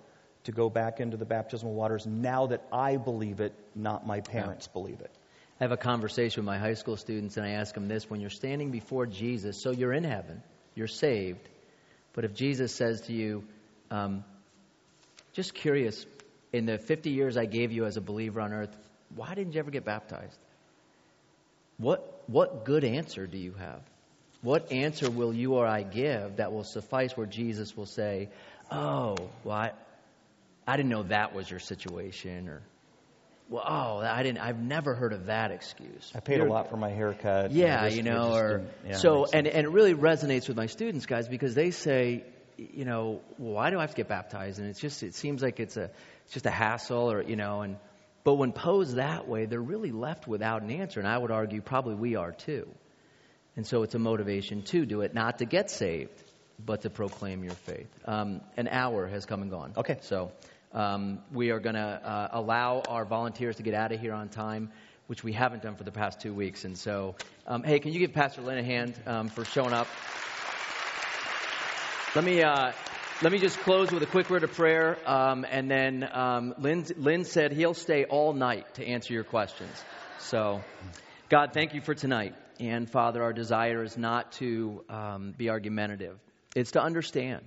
to 0.44 0.52
go 0.52 0.70
back 0.70 1.00
into 1.00 1.16
the 1.16 1.24
baptismal 1.26 1.74
waters 1.74 2.06
now 2.06 2.46
that 2.46 2.62
I 2.72 2.96
believe 2.96 3.40
it, 3.40 3.52
not 3.74 4.06
my 4.06 4.20
parents 4.20 4.68
believe 4.68 5.00
it? 5.00 5.10
I 5.60 5.64
have 5.64 5.72
a 5.72 5.76
conversation 5.76 6.42
with 6.44 6.46
my 6.46 6.58
high 6.58 6.74
school 6.74 6.96
students, 6.96 7.36
and 7.36 7.44
I 7.44 7.50
ask 7.54 7.74
them 7.74 7.88
this 7.88 8.08
when 8.08 8.20
you're 8.20 8.30
standing 8.30 8.70
before 8.70 9.06
Jesus, 9.06 9.60
so 9.60 9.72
you're 9.72 9.92
in 9.92 10.04
heaven, 10.04 10.40
you're 10.76 10.86
saved, 10.86 11.48
but 12.12 12.24
if 12.24 12.32
Jesus 12.32 12.72
says 12.72 13.00
to 13.02 13.12
you, 13.12 13.42
um, 13.90 14.22
just 15.32 15.52
curious, 15.54 16.06
in 16.52 16.66
the 16.66 16.78
50 16.78 17.10
years 17.10 17.36
I 17.36 17.46
gave 17.46 17.72
you 17.72 17.84
as 17.84 17.96
a 17.96 18.00
believer 18.00 18.40
on 18.40 18.52
earth, 18.52 18.76
why 19.14 19.34
didn't 19.34 19.54
you 19.54 19.60
ever 19.60 19.70
get 19.70 19.84
baptized? 19.84 20.38
What, 21.78 22.22
what 22.26 22.64
good 22.64 22.84
answer 22.84 23.26
do 23.26 23.38
you 23.38 23.52
have? 23.54 23.80
What 24.42 24.72
answer 24.72 25.10
will 25.10 25.32
you 25.32 25.54
or 25.54 25.66
I 25.66 25.82
give 25.82 26.36
that 26.36 26.52
will 26.52 26.64
suffice 26.64 27.16
where 27.16 27.26
Jesus 27.26 27.76
will 27.76 27.86
say, 27.86 28.28
Oh, 28.70 29.16
well, 29.44 29.56
I, 29.56 29.72
I 30.66 30.76
didn't 30.76 30.90
know 30.90 31.04
that 31.04 31.34
was 31.34 31.50
your 31.50 31.60
situation, 31.60 32.48
or 32.48 32.62
well, 33.48 33.64
oh, 33.66 33.98
I 34.00 34.22
didn't. 34.22 34.38
I've 34.38 34.60
never 34.60 34.94
heard 34.94 35.14
of 35.14 35.26
that 35.26 35.50
excuse. 35.50 36.12
I 36.14 36.20
paid 36.20 36.36
You're- 36.36 36.50
a 36.50 36.52
lot 36.52 36.68
for 36.68 36.76
my 36.76 36.90
haircut. 36.90 37.50
Yeah, 37.50 37.84
This- 37.84 37.96
you 37.96 38.02
know, 38.02 38.34
or 38.34 38.62
yeah, 38.86 38.92
so, 38.92 39.24
and 39.24 39.46
and 39.46 39.66
it 39.66 39.70
really 39.70 39.94
resonates 39.94 40.48
with 40.48 40.56
my 40.58 40.66
students, 40.66 41.06
guys, 41.06 41.28
because 41.28 41.54
they 41.54 41.70
say, 41.70 42.24
you 42.58 42.84
know, 42.84 43.22
well, 43.38 43.54
why 43.54 43.70
do 43.70 43.78
I 43.78 43.80
have 43.80 43.90
to 43.90 43.96
get 43.96 44.08
baptized? 44.08 44.58
And 44.58 44.68
it's 44.68 44.80
just, 44.80 45.02
it 45.02 45.14
seems 45.14 45.42
like 45.42 45.60
it's 45.60 45.78
a, 45.78 45.90
it's 46.28 46.34
just 46.34 46.44
a 46.44 46.50
hassle, 46.50 47.10
or 47.10 47.22
you 47.22 47.36
know, 47.36 47.62
and 47.62 47.78
but 48.22 48.34
when 48.34 48.52
posed 48.52 48.96
that 48.96 49.26
way, 49.26 49.46
they're 49.46 49.58
really 49.58 49.92
left 49.92 50.28
without 50.28 50.60
an 50.60 50.70
answer, 50.70 51.00
and 51.00 51.08
I 51.08 51.16
would 51.16 51.30
argue 51.30 51.62
probably 51.62 51.94
we 51.94 52.16
are 52.16 52.32
too. 52.32 52.68
And 53.56 53.66
so 53.66 53.82
it's 53.82 53.94
a 53.94 53.98
motivation 53.98 54.60
to 54.64 54.84
do 54.84 55.00
it, 55.00 55.14
not 55.14 55.38
to 55.38 55.46
get 55.46 55.70
saved, 55.70 56.22
but 56.62 56.82
to 56.82 56.90
proclaim 56.90 57.44
your 57.44 57.54
faith. 57.54 57.88
Um, 58.04 58.42
an 58.58 58.68
hour 58.68 59.06
has 59.06 59.24
come 59.24 59.40
and 59.40 59.50
gone. 59.50 59.72
Okay. 59.78 59.96
So 60.02 60.32
um, 60.74 61.20
we 61.32 61.50
are 61.50 61.60
going 61.60 61.76
to 61.76 61.80
uh, 61.80 62.28
allow 62.32 62.82
our 62.86 63.06
volunteers 63.06 63.56
to 63.56 63.62
get 63.62 63.72
out 63.72 63.92
of 63.92 63.98
here 63.98 64.12
on 64.12 64.28
time, 64.28 64.70
which 65.06 65.24
we 65.24 65.32
haven't 65.32 65.62
done 65.62 65.76
for 65.76 65.84
the 65.84 65.92
past 65.92 66.20
two 66.20 66.34
weeks. 66.34 66.66
And 66.66 66.76
so, 66.76 67.16
um, 67.46 67.62
hey, 67.62 67.78
can 67.78 67.94
you 67.94 68.00
give 68.00 68.12
Pastor 68.12 68.42
Lynn 68.42 68.58
a 68.58 68.62
hand 68.62 68.92
um, 69.06 69.28
for 69.30 69.46
showing 69.46 69.72
up? 69.72 69.88
Let 72.14 72.24
me. 72.24 72.42
Uh, 72.42 72.72
let 73.20 73.32
me 73.32 73.38
just 73.40 73.58
close 73.60 73.90
with 73.90 74.00
a 74.04 74.06
quick 74.06 74.30
word 74.30 74.44
of 74.44 74.52
prayer, 74.52 74.96
um, 75.04 75.44
and 75.50 75.68
then 75.68 76.08
um, 76.12 76.54
Lynn, 76.58 76.86
Lynn 76.96 77.24
said 77.24 77.52
he'll 77.52 77.74
stay 77.74 78.04
all 78.04 78.32
night 78.32 78.74
to 78.74 78.86
answer 78.86 79.12
your 79.12 79.24
questions. 79.24 79.72
So, 80.20 80.62
God, 81.28 81.50
thank 81.52 81.74
you 81.74 81.80
for 81.80 81.94
tonight. 81.94 82.36
And 82.60 82.88
Father, 82.88 83.20
our 83.24 83.32
desire 83.32 83.82
is 83.82 83.96
not 83.96 84.30
to 84.34 84.84
um, 84.88 85.34
be 85.36 85.50
argumentative; 85.50 86.16
it's 86.54 86.72
to 86.72 86.80
understand. 86.80 87.44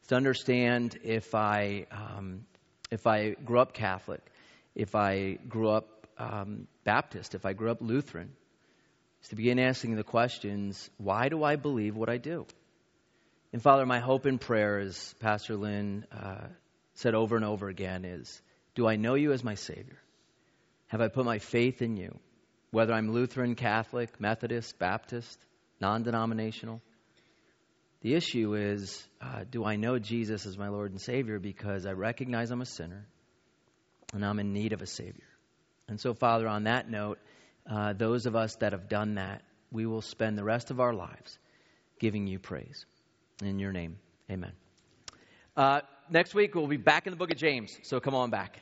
It's 0.00 0.08
to 0.08 0.14
understand 0.14 0.96
if 1.02 1.34
I 1.34 1.86
um, 1.90 2.44
if 2.92 3.04
I 3.08 3.30
grew 3.30 3.58
up 3.58 3.72
Catholic, 3.72 4.20
if 4.76 4.94
I 4.94 5.32
grew 5.48 5.70
up 5.70 6.06
um, 6.16 6.68
Baptist, 6.84 7.34
if 7.34 7.44
I 7.44 7.54
grew 7.54 7.72
up 7.72 7.78
Lutheran, 7.80 8.30
is 9.22 9.30
to 9.30 9.36
begin 9.36 9.58
asking 9.58 9.96
the 9.96 10.04
questions: 10.04 10.90
Why 10.96 11.28
do 11.28 11.42
I 11.42 11.56
believe 11.56 11.96
what 11.96 12.08
I 12.08 12.18
do? 12.18 12.46
And 13.52 13.62
Father, 13.62 13.84
my 13.84 14.00
hope 14.00 14.24
and 14.24 14.40
prayer, 14.40 14.78
as 14.78 15.14
Pastor 15.20 15.56
Lynn 15.56 16.06
uh, 16.10 16.46
said 16.94 17.14
over 17.14 17.36
and 17.36 17.44
over 17.44 17.68
again, 17.68 18.04
is 18.04 18.40
do 18.74 18.88
I 18.88 18.96
know 18.96 19.14
you 19.14 19.32
as 19.32 19.44
my 19.44 19.56
Savior? 19.56 19.98
Have 20.86 21.02
I 21.02 21.08
put 21.08 21.26
my 21.26 21.38
faith 21.38 21.82
in 21.82 21.96
you? 21.96 22.18
Whether 22.70 22.94
I'm 22.94 23.12
Lutheran, 23.12 23.54
Catholic, 23.54 24.18
Methodist, 24.18 24.78
Baptist, 24.78 25.38
non 25.80 26.02
denominational? 26.02 26.80
The 28.00 28.14
issue 28.14 28.54
is 28.54 29.06
uh, 29.20 29.44
do 29.50 29.64
I 29.64 29.76
know 29.76 29.98
Jesus 29.98 30.46
as 30.46 30.56
my 30.56 30.68
Lord 30.68 30.90
and 30.90 31.00
Savior 31.00 31.38
because 31.38 31.84
I 31.84 31.92
recognize 31.92 32.50
I'm 32.50 32.62
a 32.62 32.66
sinner 32.66 33.06
and 34.14 34.24
I'm 34.24 34.38
in 34.38 34.54
need 34.54 34.72
of 34.72 34.80
a 34.80 34.86
Savior? 34.86 35.28
And 35.88 36.00
so, 36.00 36.14
Father, 36.14 36.48
on 36.48 36.64
that 36.64 36.90
note, 36.90 37.18
uh, 37.70 37.92
those 37.92 38.24
of 38.24 38.34
us 38.34 38.56
that 38.56 38.72
have 38.72 38.88
done 38.88 39.16
that, 39.16 39.42
we 39.70 39.84
will 39.84 40.00
spend 40.00 40.38
the 40.38 40.44
rest 40.44 40.70
of 40.70 40.80
our 40.80 40.94
lives 40.94 41.38
giving 42.00 42.26
you 42.26 42.38
praise. 42.38 42.86
In 43.42 43.58
your 43.58 43.72
name, 43.72 43.98
amen. 44.30 44.52
Uh, 45.56 45.80
next 46.08 46.32
week, 46.34 46.54
we'll 46.54 46.68
be 46.68 46.76
back 46.76 47.06
in 47.06 47.10
the 47.10 47.16
book 47.16 47.32
of 47.32 47.36
James, 47.36 47.80
so 47.82 47.98
come 47.98 48.14
on 48.14 48.30
back. 48.30 48.60